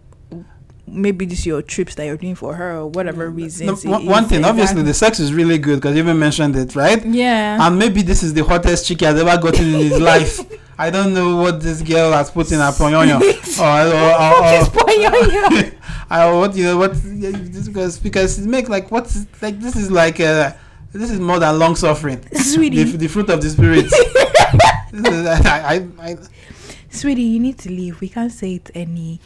maybe 0.87 1.25
this 1.25 1.47
your 1.47 1.63
trips 1.63 1.95
that 1.95 2.05
you're 2.05 2.17
doing 2.17 2.35
for 2.35 2.55
her 2.55 2.77
or 2.79 2.87
whatever 2.89 3.31
mm, 3.31 3.31
No, 3.31 3.37
reasons. 3.37 3.85
it 3.85 3.89
one, 3.89 4.05
one 4.05 4.25
thing, 4.27 4.45
obviously, 4.45 4.83
the 4.83 4.93
sex 4.93 5.21
is 5.21 5.33
really 5.33 5.57
good 5.59 5.77
because 5.77 5.95
you 5.97 6.03
even 6.03 6.19
mentioned 6.19 6.55
it, 6.57 6.75
right? 6.77 7.05
yeah. 7.07 7.65
And 7.67 7.79
maybe 7.79 8.03
this 8.03 8.23
is 8.23 8.35
the 8.35 8.45
hottest 8.45 8.87
chick 8.87 9.01
he 9.01 9.07
has 9.07 9.19
ever 9.21 9.41
gotten 9.41 9.65
in 9.75 9.81
his 9.81 10.01
life. 10.01 10.41
I 10.79 10.91
don't 10.91 11.15
know 11.15 11.37
what 11.37 11.61
this 11.61 11.83
girl 11.83 12.13
has 12.13 12.31
put 12.31 12.51
in 12.51 12.59
her 12.59 12.73
ponyoyo. 12.73 13.21
or, 13.61 13.87
or, 13.87 14.13
or, 14.23 15.65
or? 15.65 15.73
I 16.11 16.31
what 16.33 16.55
you 16.55 16.65
know 16.65 16.77
what 16.77 16.93
because 17.65 17.99
because 17.99 18.39
it 18.39 18.47
makes 18.47 18.69
like 18.69 18.91
what's 18.91 19.27
like 19.41 19.61
this 19.61 19.77
is 19.77 19.91
like 19.91 20.21
uh 20.21 20.53
this 20.93 21.11
is 21.11 21.19
more 21.19 21.39
than 21.39 21.59
long 21.59 21.75
suffering. 21.75 22.23
Sweetie. 22.35 22.85
The, 22.85 22.99
the 22.99 23.09
fruit 23.09 23.31
of 23.31 23.41
the 23.41 23.49
spirit. 23.49 23.87
Is- 24.93 25.27
I, 25.27 25.87
I, 25.99 26.11
I, 26.11 26.17
Sweetie, 26.91 27.23
you 27.23 27.41
need 27.41 27.57
to 27.61 27.71
leave. 27.71 28.01
We 28.03 28.11
can't 28.11 28.31
say 28.31 28.57
it 28.57 28.71
any. 28.75 29.19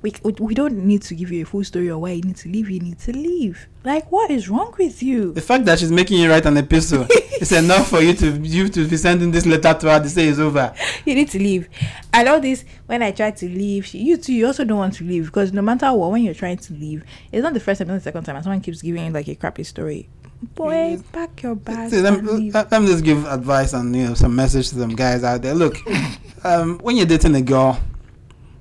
We, 0.00 0.12
we 0.38 0.54
don't 0.54 0.84
need 0.84 1.02
to 1.02 1.14
give 1.16 1.32
you 1.32 1.42
a 1.42 1.44
full 1.46 1.64
story 1.64 1.88
of 1.88 1.98
why 1.98 2.10
you 2.12 2.22
need 2.22 2.36
to 2.36 2.48
leave. 2.48 2.70
You 2.70 2.78
need 2.78 3.00
to 3.00 3.12
leave. 3.12 3.66
Like, 3.84 4.12
what 4.12 4.30
is 4.30 4.48
wrong 4.48 4.72
with 4.78 5.02
you? 5.02 5.32
the 5.32 5.40
fact 5.40 5.64
that 5.64 5.80
she's 5.80 5.90
making 5.90 6.20
you 6.20 6.30
write 6.30 6.46
an 6.46 6.56
epistle 6.56 7.04
is 7.40 7.50
enough 7.50 7.88
for 7.88 8.00
you 8.00 8.14
to 8.14 8.30
you 8.38 8.68
to 8.68 8.86
be 8.86 8.96
sending 8.96 9.32
this 9.32 9.44
letter 9.44 9.74
to 9.74 9.90
her 9.90 9.98
to 10.00 10.08
say 10.08 10.28
it's 10.28 10.38
over. 10.38 10.72
You 11.04 11.16
need 11.16 11.28
to 11.30 11.38
leave. 11.40 11.68
And 12.12 12.28
all 12.28 12.40
this, 12.40 12.64
when 12.86 13.02
I 13.02 13.10
try 13.10 13.32
to 13.32 13.48
leave, 13.48 13.86
she, 13.86 13.98
you 13.98 14.16
too, 14.16 14.32
you 14.32 14.46
also 14.46 14.64
don't 14.64 14.78
want 14.78 14.94
to 14.94 15.04
leave 15.04 15.26
because 15.26 15.52
no 15.52 15.62
matter 15.62 15.92
what, 15.92 16.12
when 16.12 16.22
you're 16.22 16.32
trying 16.34 16.58
to 16.58 16.72
leave, 16.74 17.02
it's 17.32 17.42
not 17.42 17.54
the 17.54 17.60
first 17.60 17.78
time, 17.78 17.88
not 17.88 17.94
the 17.94 18.00
second 18.00 18.22
time, 18.22 18.36
and 18.36 18.44
someone 18.44 18.60
keeps 18.60 18.80
giving 18.82 19.04
you 19.04 19.10
like 19.10 19.26
a 19.26 19.34
crappy 19.34 19.64
story. 19.64 20.08
Boy, 20.54 20.90
Yes. 20.90 21.02
pack 21.10 21.42
your 21.42 21.56
bags. 21.56 21.90
See, 21.90 22.00
let, 22.00 22.14
and 22.18 22.22
me, 22.24 22.32
leave. 22.34 22.54
let, 22.54 22.70
me 22.70 22.86
just 22.86 23.02
give 23.02 23.24
advice 23.26 23.72
and 23.72 23.96
you 23.96 24.04
know 24.06 24.14
some 24.14 24.36
message 24.36 24.68
to 24.68 24.76
some 24.76 24.94
guys 24.94 25.24
out 25.24 25.42
there. 25.42 25.54
Look, 25.54 25.76
um, 26.44 26.78
when 26.78 26.96
you're 26.96 27.06
dating 27.06 27.34
a 27.34 27.42
girl, 27.42 27.80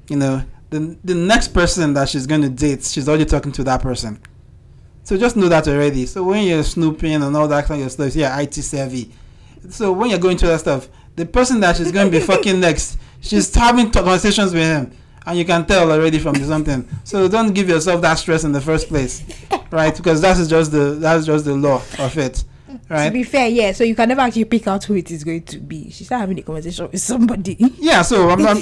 you 0.09 0.15
know 0.15 0.43
the 0.69 0.97
the 1.03 1.15
next 1.15 1.49
person 1.49 1.93
that 1.93 2.09
she's 2.09 2.27
going 2.27 2.41
to 2.41 2.49
date, 2.49 2.83
she's 2.83 3.07
already 3.07 3.25
talking 3.25 3.51
to 3.53 3.63
that 3.63 3.81
person. 3.81 4.19
So 5.03 5.17
just 5.17 5.37
know 5.37 5.47
that 5.47 5.67
already. 5.67 6.05
So 6.05 6.23
when 6.23 6.45
you're 6.45 6.63
snooping 6.63 7.13
and 7.13 7.35
all 7.35 7.47
that 7.47 7.65
kind 7.65 7.81
of 7.81 7.91
stuff, 7.91 8.13
yeah, 8.13 8.37
IT 8.41 8.55
savvy. 8.55 9.11
So 9.69 9.93
when 9.93 10.09
you're 10.09 10.19
going 10.19 10.37
through 10.37 10.49
that 10.49 10.59
stuff, 10.59 10.89
the 11.15 11.25
person 11.25 11.61
that 11.61 11.77
she's 11.77 11.91
going 11.91 12.11
to 12.11 12.19
be 12.19 12.23
fucking 12.25 12.59
next, 12.59 12.97
she's 13.21 13.53
having 13.55 13.89
conversations 13.89 14.53
with 14.53 14.63
him, 14.63 14.91
and 15.25 15.37
you 15.37 15.45
can 15.45 15.65
tell 15.65 15.89
already 15.91 16.19
from 16.19 16.33
the 16.33 16.45
something. 16.45 16.87
So 17.05 17.27
don't 17.29 17.53
give 17.53 17.69
yourself 17.69 18.01
that 18.01 18.15
stress 18.15 18.43
in 18.43 18.51
the 18.51 18.59
first 18.61 18.89
place, 18.89 19.23
right? 19.71 19.95
Because 19.95 20.21
that's 20.21 20.45
just 20.47 20.71
the 20.71 20.97
that's 20.99 21.25
just 21.25 21.45
the 21.45 21.55
law 21.55 21.81
of 21.99 22.17
it, 22.17 22.43
To 22.89 23.11
be 23.11 23.23
fair, 23.23 23.47
yeah. 23.49 23.71
So 23.71 23.83
you 23.83 23.95
can 23.95 24.09
never 24.09 24.21
actually 24.21 24.45
pick 24.45 24.67
out 24.67 24.83
who 24.83 24.95
it 24.95 25.09
is 25.11 25.23
going 25.23 25.43
to 25.43 25.59
be. 25.59 25.89
She 25.89 26.03
start 26.03 26.21
having 26.21 26.39
a 26.39 26.41
conversation 26.41 26.89
with 26.91 27.01
somebody. 27.01 27.57
Yeah, 27.79 28.01
so 28.01 28.29
I'm, 28.29 28.45
I'm, 28.45 28.57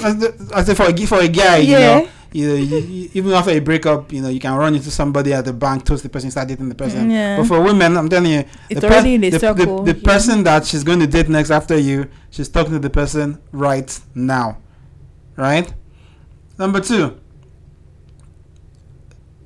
I 0.54 0.62
say 0.62 0.74
for 0.74 0.84
a 0.86 1.06
for 1.06 1.20
a 1.20 1.28
guy, 1.28 1.58
you 1.58 1.72
Yeah. 1.72 2.00
know, 2.00 2.08
you, 2.32 2.48
know, 2.48 2.54
you, 2.54 2.76
you, 2.78 3.10
even 3.14 3.32
after 3.32 3.50
a 3.50 3.60
breakup, 3.60 4.12
you 4.12 4.20
know, 4.20 4.28
you 4.28 4.40
can 4.40 4.54
run 4.54 4.74
into 4.74 4.90
somebody 4.90 5.32
at 5.32 5.44
the 5.44 5.52
bank, 5.52 5.84
toast 5.84 6.02
the 6.02 6.08
person, 6.08 6.30
start 6.30 6.48
dating 6.48 6.68
the 6.68 6.74
person. 6.74 7.08
Mm, 7.08 7.12
yeah. 7.12 7.36
But 7.38 7.46
for 7.46 7.62
women, 7.62 7.96
I'm 7.96 8.08
telling 8.08 8.30
you, 8.30 8.44
It's 8.68 8.80
the, 8.80 8.88
already 8.88 9.14
in 9.14 9.24
a 9.24 9.30
the, 9.30 9.38
circle, 9.38 9.82
the, 9.84 9.92
the 9.92 9.98
yeah. 9.98 10.04
person 10.12 10.42
that 10.44 10.66
she's 10.66 10.84
going 10.84 11.00
to 11.00 11.06
date 11.06 11.28
next 11.28 11.50
after 11.50 11.78
you, 11.78 12.08
she's 12.30 12.48
talking 12.48 12.72
to 12.72 12.78
the 12.78 12.90
person 12.90 13.40
right 13.52 13.98
now, 14.14 14.58
right? 15.36 15.72
Number 16.58 16.80
two, 16.80 17.18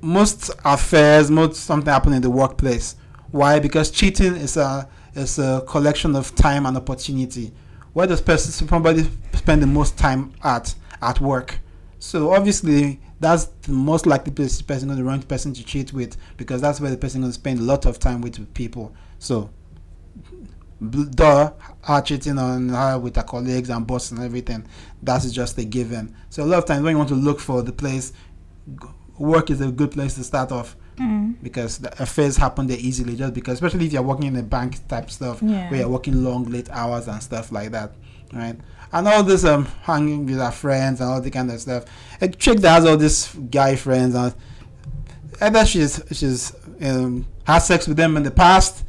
most 0.01 0.49
affairs, 0.65 1.29
most 1.31 1.55
something 1.63 1.91
happen 1.91 2.13
in 2.13 2.21
the 2.21 2.29
workplace. 2.29 2.95
Why? 3.31 3.59
Because 3.59 3.91
cheating 3.91 4.35
is 4.35 4.57
a 4.57 4.87
is 5.15 5.39
a 5.39 5.63
collection 5.67 6.15
of 6.15 6.35
time 6.35 6.65
and 6.65 6.77
opportunity. 6.77 7.53
Where 7.93 8.07
does 8.07 8.21
person 8.21 8.51
somebody 8.51 9.09
spend 9.33 9.61
the 9.61 9.67
most 9.67 9.97
time 9.97 10.33
at 10.43 10.75
at 11.01 11.19
work? 11.19 11.59
So 11.99 12.33
obviously 12.33 12.99
that's 13.19 13.45
the 13.45 13.71
most 13.71 14.05
likely 14.05 14.33
place 14.33 14.61
person 14.61 14.87
going 14.87 14.97
to 14.97 15.03
wrong 15.03 15.21
person 15.21 15.53
to 15.53 15.63
cheat 15.63 15.93
with 15.93 16.17
because 16.37 16.59
that's 16.61 16.81
where 16.81 16.89
the 16.89 16.97
person 16.97 17.21
going 17.21 17.31
to 17.31 17.35
spend 17.35 17.59
a 17.59 17.63
lot 17.63 17.85
of 17.85 17.99
time 17.99 18.21
with, 18.21 18.51
people. 18.55 18.93
So 19.19 19.51
duh, 20.89 21.51
her 21.83 22.01
cheating 22.01 22.39
on 22.39 22.69
her 22.69 22.97
with 22.97 23.15
her 23.15 23.23
colleagues 23.23 23.69
and 23.69 23.85
boss 23.85 24.11
and 24.11 24.21
everything. 24.21 24.65
That's 25.03 25.31
just 25.31 25.57
a 25.59 25.63
given. 25.63 26.15
So 26.29 26.43
a 26.43 26.45
lot 26.45 26.57
of 26.57 26.65
times 26.65 26.83
when 26.83 26.93
you 26.93 26.97
want 26.97 27.09
to 27.09 27.15
look 27.15 27.39
for 27.39 27.61
the 27.61 27.71
place, 27.71 28.13
work 29.19 29.51
is 29.51 29.61
a 29.61 29.71
good 29.71 29.91
place 29.91 30.15
to 30.15 30.23
start 30.23 30.51
off 30.51 30.75
Mm. 31.01 31.35
because 31.41 31.79
the 31.79 31.91
affairs 32.01 32.37
happen 32.37 32.67
there 32.67 32.77
easily. 32.79 33.15
Just 33.15 33.33
because, 33.33 33.53
especially 33.55 33.85
if 33.87 33.93
you're 33.93 34.01
working 34.01 34.27
in 34.27 34.35
a 34.35 34.43
bank 34.43 34.85
type 34.87 35.09
stuff, 35.09 35.41
Yeah. 35.41 35.69
where 35.69 35.79
you're 35.81 35.89
working 35.89 36.23
long, 36.23 36.45
late 36.45 36.69
hours 36.69 37.07
and 37.07 37.21
stuff 37.23 37.51
like 37.51 37.71
that, 37.71 37.91
right? 38.33 38.57
And 38.93 39.07
all 39.07 39.23
this 39.23 39.43
um 39.45 39.65
hanging 39.83 40.25
with 40.25 40.39
our 40.41 40.51
friends 40.51 40.99
and 41.01 41.09
all 41.09 41.21
the 41.21 41.31
kind 41.31 41.49
of 41.51 41.59
stuff. 41.61 41.85
A 42.21 42.27
chick 42.27 42.59
that 42.59 42.69
has 42.75 42.85
all 42.85 42.97
these 42.97 43.33
guy 43.49 43.75
friends 43.75 44.15
and 44.15 44.33
either 45.41 45.65
she's 45.65 46.01
she's 46.11 46.53
um 46.81 47.25
had 47.45 47.59
sex 47.59 47.87
with 47.87 47.97
them 47.97 48.17
in 48.17 48.23
the 48.23 48.31
past, 48.31 48.83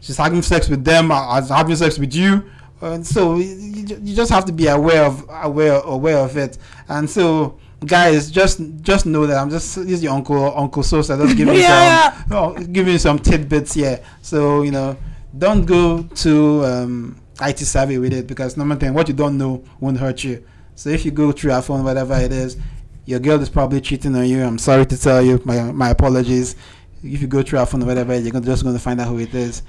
she's 0.00 0.16
having 0.16 0.42
sex 0.42 0.68
with 0.68 0.84
them, 0.84 1.10
or 1.10 1.16
or 1.16 1.42
having 1.42 1.76
sex 1.76 1.98
with 1.98 2.14
you. 2.14 2.44
And 2.82 3.06
so 3.06 3.36
you, 3.36 3.44
you 3.44 3.86
you 4.02 4.14
just 4.16 4.30
have 4.32 4.44
to 4.46 4.52
be 4.52 4.66
aware 4.68 5.04
of 5.04 5.24
aware 5.28 5.80
aware 5.80 6.18
of 6.18 6.36
it. 6.36 6.56
And 6.88 7.08
so 7.10 7.58
guys, 7.84 8.30
just 8.30 8.60
just 8.82 9.06
know 9.06 9.26
that 9.26 9.38
I'm 9.38 9.50
just 9.50 9.76
this 9.76 9.86
is 9.88 10.02
your 10.02 10.12
uncle 10.12 10.56
Uncle 10.56 10.82
Sosa 10.82 11.16
just 11.16 11.36
giving 11.36 11.54
Yeah. 11.58 12.12
some 12.26 12.32
oh, 12.32 12.54
giving 12.64 12.98
some 12.98 13.18
tidbits 13.18 13.74
here. 13.74 14.00
So 14.22 14.62
you 14.62 14.70
know, 14.70 14.96
don't 15.36 15.64
go 15.64 16.02
too 16.02 16.64
um, 16.64 17.16
IT 17.40 17.58
savvy 17.58 17.98
with 17.98 18.12
it 18.12 18.26
because 18.26 18.56
number 18.56 18.76
ten, 18.76 18.94
what 18.94 19.08
you 19.08 19.14
don't 19.14 19.38
know 19.38 19.64
won't 19.80 19.98
hurt 19.98 20.24
you. 20.24 20.44
So 20.74 20.90
if 20.90 21.04
you 21.04 21.10
go 21.10 21.32
through 21.32 21.52
your 21.52 21.62
phone, 21.62 21.84
whatever 21.84 22.14
it 22.14 22.32
is, 22.32 22.56
your 23.04 23.20
girl 23.20 23.40
is 23.40 23.48
probably 23.48 23.80
cheating 23.80 24.14
on 24.16 24.26
you. 24.28 24.42
I'm 24.42 24.58
sorry 24.58 24.86
to 24.86 24.96
tell 24.96 25.22
you, 25.22 25.40
my 25.44 25.72
my 25.72 25.90
apologies. 25.90 26.56
If 27.02 27.22
you 27.22 27.28
go 27.28 27.42
through 27.42 27.60
our 27.60 27.66
phone, 27.66 27.86
whatever, 27.86 28.14
you're 28.14 28.40
just 28.40 28.62
going 28.62 28.74
to 28.74 28.80
find 28.80 29.00
out 29.00 29.08
who 29.08 29.18
it 29.20 29.34
is. 29.34 29.62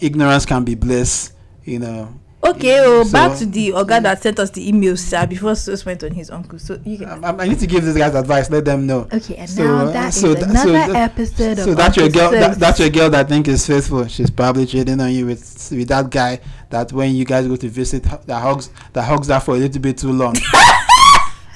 Ignorance 0.00 0.44
can 0.44 0.64
be 0.64 0.74
bliss, 0.74 1.32
you 1.64 1.78
know. 1.78 2.12
Okay, 2.44 2.78
oh, 2.80 3.02
So- 3.02 3.12
back 3.12 3.36
to 3.38 3.46
the 3.46 3.72
organ 3.72 4.04
that 4.04 4.22
sent 4.22 4.38
us 4.38 4.50
the 4.50 4.68
email, 4.68 4.96
sir, 4.96 5.26
before 5.26 5.54
Sos 5.56 5.84
went 5.84 6.02
on 6.04 6.12
his 6.12 6.30
uncle. 6.30 6.58
So 6.58 6.78
you 6.84 6.96
can. 6.98 7.24
I, 7.24 7.30
I 7.36 7.48
need 7.48 7.58
to 7.58 7.66
give 7.66 7.84
these 7.84 7.96
guys 7.96 8.14
advice. 8.14 8.48
Let 8.48 8.64
them 8.64 8.86
know. 8.86 9.08
Okay, 9.12 9.34
and 9.36 9.50
So, 9.50 9.64
now 9.64 9.86
uh, 9.86 9.90
that 9.90 10.08
is 10.10 10.20
so 10.20 10.34
th- 10.34 10.44
so 10.46 10.50
another 10.50 10.72
that- 10.72 11.10
episode 11.10 11.58
So 11.58 11.70
of 11.72 11.76
that's 11.76 11.96
your 11.96 12.08
girl. 12.08 12.30
That, 12.30 12.58
that's 12.58 12.78
your 12.80 12.90
girl 12.90 13.10
that 13.10 13.28
think 13.28 13.48
is 13.48 13.66
faithful. 13.66 14.06
She's 14.06 14.30
probably 14.30 14.66
cheating 14.66 15.00
on 15.00 15.12
you 15.12 15.26
with 15.26 15.68
with 15.72 15.88
that 15.88 16.10
guy. 16.10 16.40
That 16.70 16.92
when 16.92 17.14
you 17.14 17.24
guys 17.24 17.46
go 17.48 17.56
to 17.56 17.68
visit, 17.68 18.04
that 18.04 18.40
hugs 18.40 18.70
that 18.92 19.02
hugs 19.02 19.28
her 19.28 19.40
for 19.40 19.54
a 19.56 19.58
little 19.58 19.80
bit 19.82 19.98
too 19.98 20.12
long. 20.12 20.36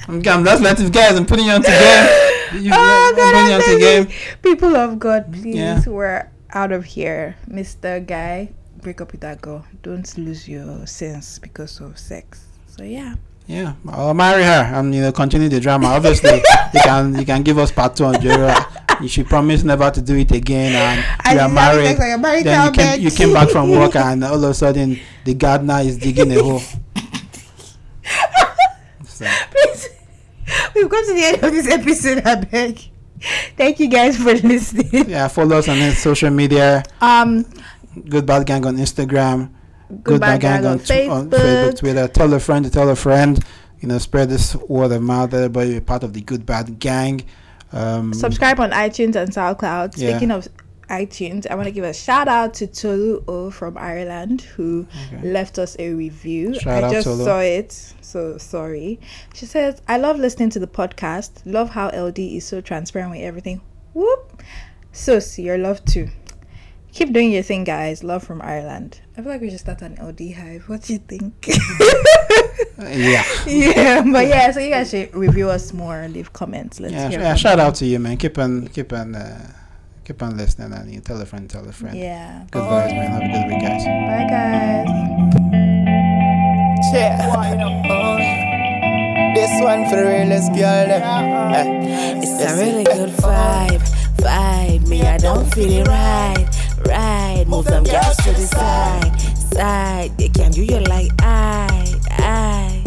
I'm, 0.07 0.15
I'm 0.27 0.43
just 0.43 0.61
letting 0.61 0.89
guys. 0.89 1.15
I'm 1.17 1.25
putting 1.25 1.45
you 1.45 1.51
on 1.53 1.61
to 1.63 1.69
game. 1.69 2.19
You, 2.53 2.69
Oh, 2.71 3.09
I'm 3.09 3.15
God, 3.15 3.33
putting 3.33 3.47
you 3.47 3.53
on 3.55 3.61
to 3.63 3.79
game. 3.79 4.17
People 4.43 4.75
of 4.75 4.99
God, 4.99 5.33
please, 5.33 5.55
Yeah. 5.55 5.81
we're 5.87 6.29
out 6.51 6.71
of 6.71 6.83
here, 6.85 7.35
Mister 7.47 7.99
Guy. 7.99 8.51
Break 8.83 9.01
up 9.01 9.11
with 9.11 9.21
that 9.21 9.41
girl. 9.41 9.65
Don't 9.81 10.17
lose 10.17 10.47
your 10.47 10.85
sense 10.85 11.39
because 11.39 11.79
of 11.79 11.97
sex. 11.97 12.45
So 12.67 12.83
yeah. 12.83 13.15
Yeah, 13.47 13.73
I'll 13.89 14.13
marry 14.13 14.43
her 14.43 14.71
and 14.73 14.95
you 14.95 15.01
know 15.01 15.11
continue 15.11 15.49
the 15.49 15.59
drama. 15.59 15.87
Obviously, 15.87 16.35
you 16.73 16.79
can 16.81 17.15
you 17.15 17.25
can 17.25 17.43
give 17.43 17.57
us 17.57 17.71
part 17.71 17.93
two 17.95 18.05
on 18.05 18.13
Jera. 18.15 18.55
You 19.01 19.09
should 19.09 19.25
promise 19.27 19.63
never 19.63 19.91
to 19.91 20.01
do 20.01 20.15
it 20.15 20.31
again, 20.31 21.03
and 21.25 21.35
you 21.35 21.41
are 21.41 21.49
married. 21.49 21.97
Like 21.99 22.43
then 22.45 22.65
you 22.65 22.71
came, 22.71 23.01
you 23.01 23.11
came 23.11 23.33
back 23.33 23.49
from 23.49 23.69
work, 23.69 23.97
and 23.97 24.23
all 24.23 24.41
of 24.41 24.49
a 24.49 24.53
sudden 24.53 24.97
the 25.25 25.33
gardener 25.33 25.79
is 25.81 25.97
digging 25.97 26.31
a 26.31 26.41
hole. 26.41 26.61
So, 29.05 29.25
Please, 29.51 29.89
we've 30.73 30.89
come 30.89 31.05
to 31.05 31.13
the 31.13 31.23
end 31.23 31.43
of 31.43 31.51
this 31.51 31.67
episode. 31.67 32.23
I 32.25 32.35
beg. 32.35 32.79
Thank 33.55 33.79
you 33.79 33.87
guys 33.87 34.17
for 34.17 34.33
listening. 34.33 35.09
yeah, 35.09 35.27
follow 35.27 35.57
us 35.57 35.69
on 35.69 35.91
social 35.91 36.31
media. 36.31 36.83
Um, 36.99 37.45
Good 38.09 38.25
Bad 38.25 38.45
Gang 38.45 38.65
on 38.65 38.77
Instagram. 38.77 39.51
Good 40.03 40.19
Bad 40.21 40.41
Gang 40.41 40.65
on 40.65 40.79
tw- 40.79 40.91
on 41.09 41.29
Facebook, 41.29 41.77
Twitter. 41.79 42.07
Tell 42.07 42.33
a 42.33 42.39
friend 42.39 42.65
to 42.65 42.71
tell 42.71 42.89
a 42.89 42.95
friend. 42.95 43.39
You 43.79 43.89
know, 43.89 43.97
spread 43.97 44.29
this 44.29 44.55
word 44.55 44.91
of 44.91 45.01
mouth. 45.01 45.33
Everybody 45.33 45.73
be 45.73 45.79
part 45.81 46.03
of 46.03 46.13
the 46.13 46.21
Good 46.21 46.45
Bad 46.45 46.79
Gang. 46.79 47.23
Um, 47.71 48.13
subscribe 48.13 48.59
on 48.59 48.71
iTunes 48.71 49.15
and 49.15 49.31
SoundCloud. 49.31 49.97
Yeah. 49.97 50.09
Speaking 50.11 50.31
of 50.31 50.47
iTunes, 50.89 51.47
I 51.49 51.55
want 51.55 51.65
to 51.67 51.71
give 51.71 51.83
a 51.83 51.93
shout 51.93 52.27
out 52.27 52.53
to 52.55 52.67
Tolu 52.67 53.23
O 53.27 53.49
from 53.51 53.77
Ireland 53.77 54.41
who 54.41 54.85
Okay. 55.13 55.27
left 55.31 55.57
us 55.59 55.75
a 55.79 55.93
review. 55.93 56.53
Shout 56.59 56.83
I 56.83 56.91
just 56.91 57.05
Tolu. 57.07 57.23
saw 57.23 57.39
it, 57.39 57.93
so 58.01 58.37
sorry. 58.37 58.99
She 59.33 59.45
says, 59.45 59.81
"I 59.87 59.97
love 59.97 60.17
listening 60.19 60.49
to 60.51 60.59
the 60.59 60.67
podcast. 60.67 61.31
Love 61.45 61.69
how 61.71 61.87
LD 61.89 62.37
is 62.37 62.45
so 62.45 62.61
transparent 62.61 63.11
with 63.11 63.21
everything. 63.21 63.61
Whoop, 63.93 64.41
sus, 64.91 65.37
your 65.39 65.57
love 65.57 65.83
too. 65.85 66.09
Keep 66.93 67.11
doing 67.11 67.31
your 67.31 67.41
thing, 67.41 67.63
guys. 67.63 68.03
Love 68.03 68.23
from 68.23 68.39
Ireland. 68.41 69.01
I 69.17 69.21
feel 69.21 69.31
like 69.31 69.41
we 69.41 69.49
should 69.49 69.59
start 69.59 69.81
an 69.81 69.95
LD 69.99 70.33
hive. 70.37 70.69
What 70.69 70.83
do 70.83 70.93
you 70.93 70.99
think? 70.99 71.33
yeah. 72.77 73.23
yeah, 73.47 74.03
but 74.05 74.27
yeah, 74.27 74.51
so 74.51 74.59
you 74.59 74.69
guys 74.69 74.91
should 74.91 75.13
review 75.15 75.49
us 75.49 75.73
more, 75.73 76.07
leave 76.07 76.33
comments. 76.33 76.79
Let's 76.79 76.93
Yeah, 76.93 77.09
hear 77.09 77.19
yeah, 77.19 77.33
shout 77.35 77.57
you. 77.57 77.63
out 77.63 77.75
to 77.75 77.85
you, 77.87 77.97
man. 77.97 78.17
Keep 78.17 78.37
on, 78.37 78.67
keep 78.67 78.93
on, 78.93 79.15
uh, 79.15 79.51
keep 80.05 80.21
on 80.21 80.37
listening, 80.37 80.71
and 80.71 80.93
you 80.93 81.01
tell 81.01 81.19
a 81.19 81.25
friend, 81.25 81.49
tell 81.49 81.67
a 81.67 81.71
friend. 81.71 81.97
Yeah. 81.97 82.45
Good 82.51 82.61
vibes, 82.61 82.91
man. 82.93 83.09
Have 83.11 83.23
a 83.23 83.27
good 83.33 83.47
week, 83.49 83.61
guys. 83.61 83.85
Bye, 83.85 84.27
guys. 84.29 86.23
This 89.33 89.49
one 89.63 89.89
for 89.89 89.95
the 89.95 90.05
realest 90.05 90.53
girl. 90.53 90.87
them. 90.87 91.01
Eh, 91.55 92.21
It's 92.21 92.39
a 92.51 92.55
really 92.55 92.83
good 92.83 93.09
vibe, 93.17 93.81
vibe. 94.17 94.87
Me, 94.87 95.01
I 95.01 95.17
don't 95.17 95.51
feel 95.53 95.71
it 95.81 95.87
right, 95.87 96.47
right. 96.87 97.45
Move 97.47 97.65
them 97.65 97.83
girls 97.83 98.17
to 98.17 98.31
the 98.31 98.47
side, 98.47 99.19
side. 99.53 100.17
They 100.17 100.29
can't 100.29 100.53
do 100.53 100.63
you 100.63 100.79
like 100.79 101.11
I, 101.19 101.99
I. 102.09 102.83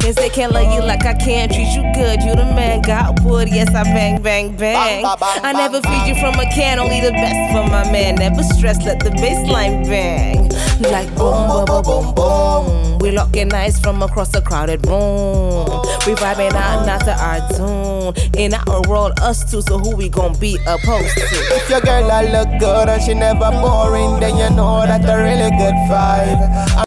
Cause 0.00 0.14
they 0.14 0.30
can't 0.30 0.52
love 0.52 0.72
you 0.72 0.80
like 0.80 1.04
I 1.04 1.12
can, 1.14 1.48
treat 1.48 1.74
you 1.74 1.82
good. 1.94 2.22
You 2.22 2.34
the 2.34 2.44
man, 2.54 2.82
got 2.82 3.20
wood. 3.24 3.48
Yes, 3.48 3.68
I 3.74 3.82
bang, 3.82 4.22
bang, 4.22 4.56
bang. 4.56 5.02
Bang, 5.02 5.02
ba, 5.02 5.16
bang, 5.20 5.44
I 5.44 5.52
never 5.52 5.82
feed 5.82 6.06
you 6.08 6.14
from 6.20 6.38
a 6.40 6.46
can, 6.50 6.78
only 6.78 7.00
the 7.00 7.12
best 7.12 7.52
for 7.52 7.68
my 7.68 7.84
man. 7.92 8.14
Never 8.14 8.42
stress, 8.42 8.82
let 8.86 9.00
the 9.00 9.10
baseline 9.10 9.84
bang. 9.84 10.48
Like 10.80 11.08
boom, 11.16 11.48
boom, 11.48 11.64
boom, 11.66 11.82
boom, 11.82 12.14
boom. 12.14 12.98
We 13.00 13.10
locking 13.10 13.52
eyes 13.52 13.80
from 13.80 14.02
across 14.02 14.34
a 14.34 14.40
crowded 14.40 14.86
room. 14.86 15.66
We 16.06 16.14
vibing 16.14 16.52
out 16.52 16.86
not 16.86 17.00
to 17.04 17.14
our 17.18 17.40
tune. 17.50 18.14
In 18.38 18.54
our 18.54 18.82
world, 18.88 19.18
us 19.20 19.50
two, 19.50 19.60
so 19.60 19.78
who 19.78 19.96
we 19.96 20.08
gon' 20.08 20.38
be 20.38 20.56
opposed 20.66 21.16
to? 21.16 21.24
If 21.56 21.68
your 21.68 21.80
girl 21.80 22.10
I 22.10 22.22
look 22.30 22.48
good 22.60 22.88
and 22.88 23.02
she 23.02 23.14
never 23.14 23.50
boring, 23.50 24.20
then 24.20 24.36
you 24.36 24.54
know 24.56 24.86
that 24.86 25.02
a 25.02 25.16
really 25.20 25.50
good 25.50 25.74
vibe. 25.90 26.68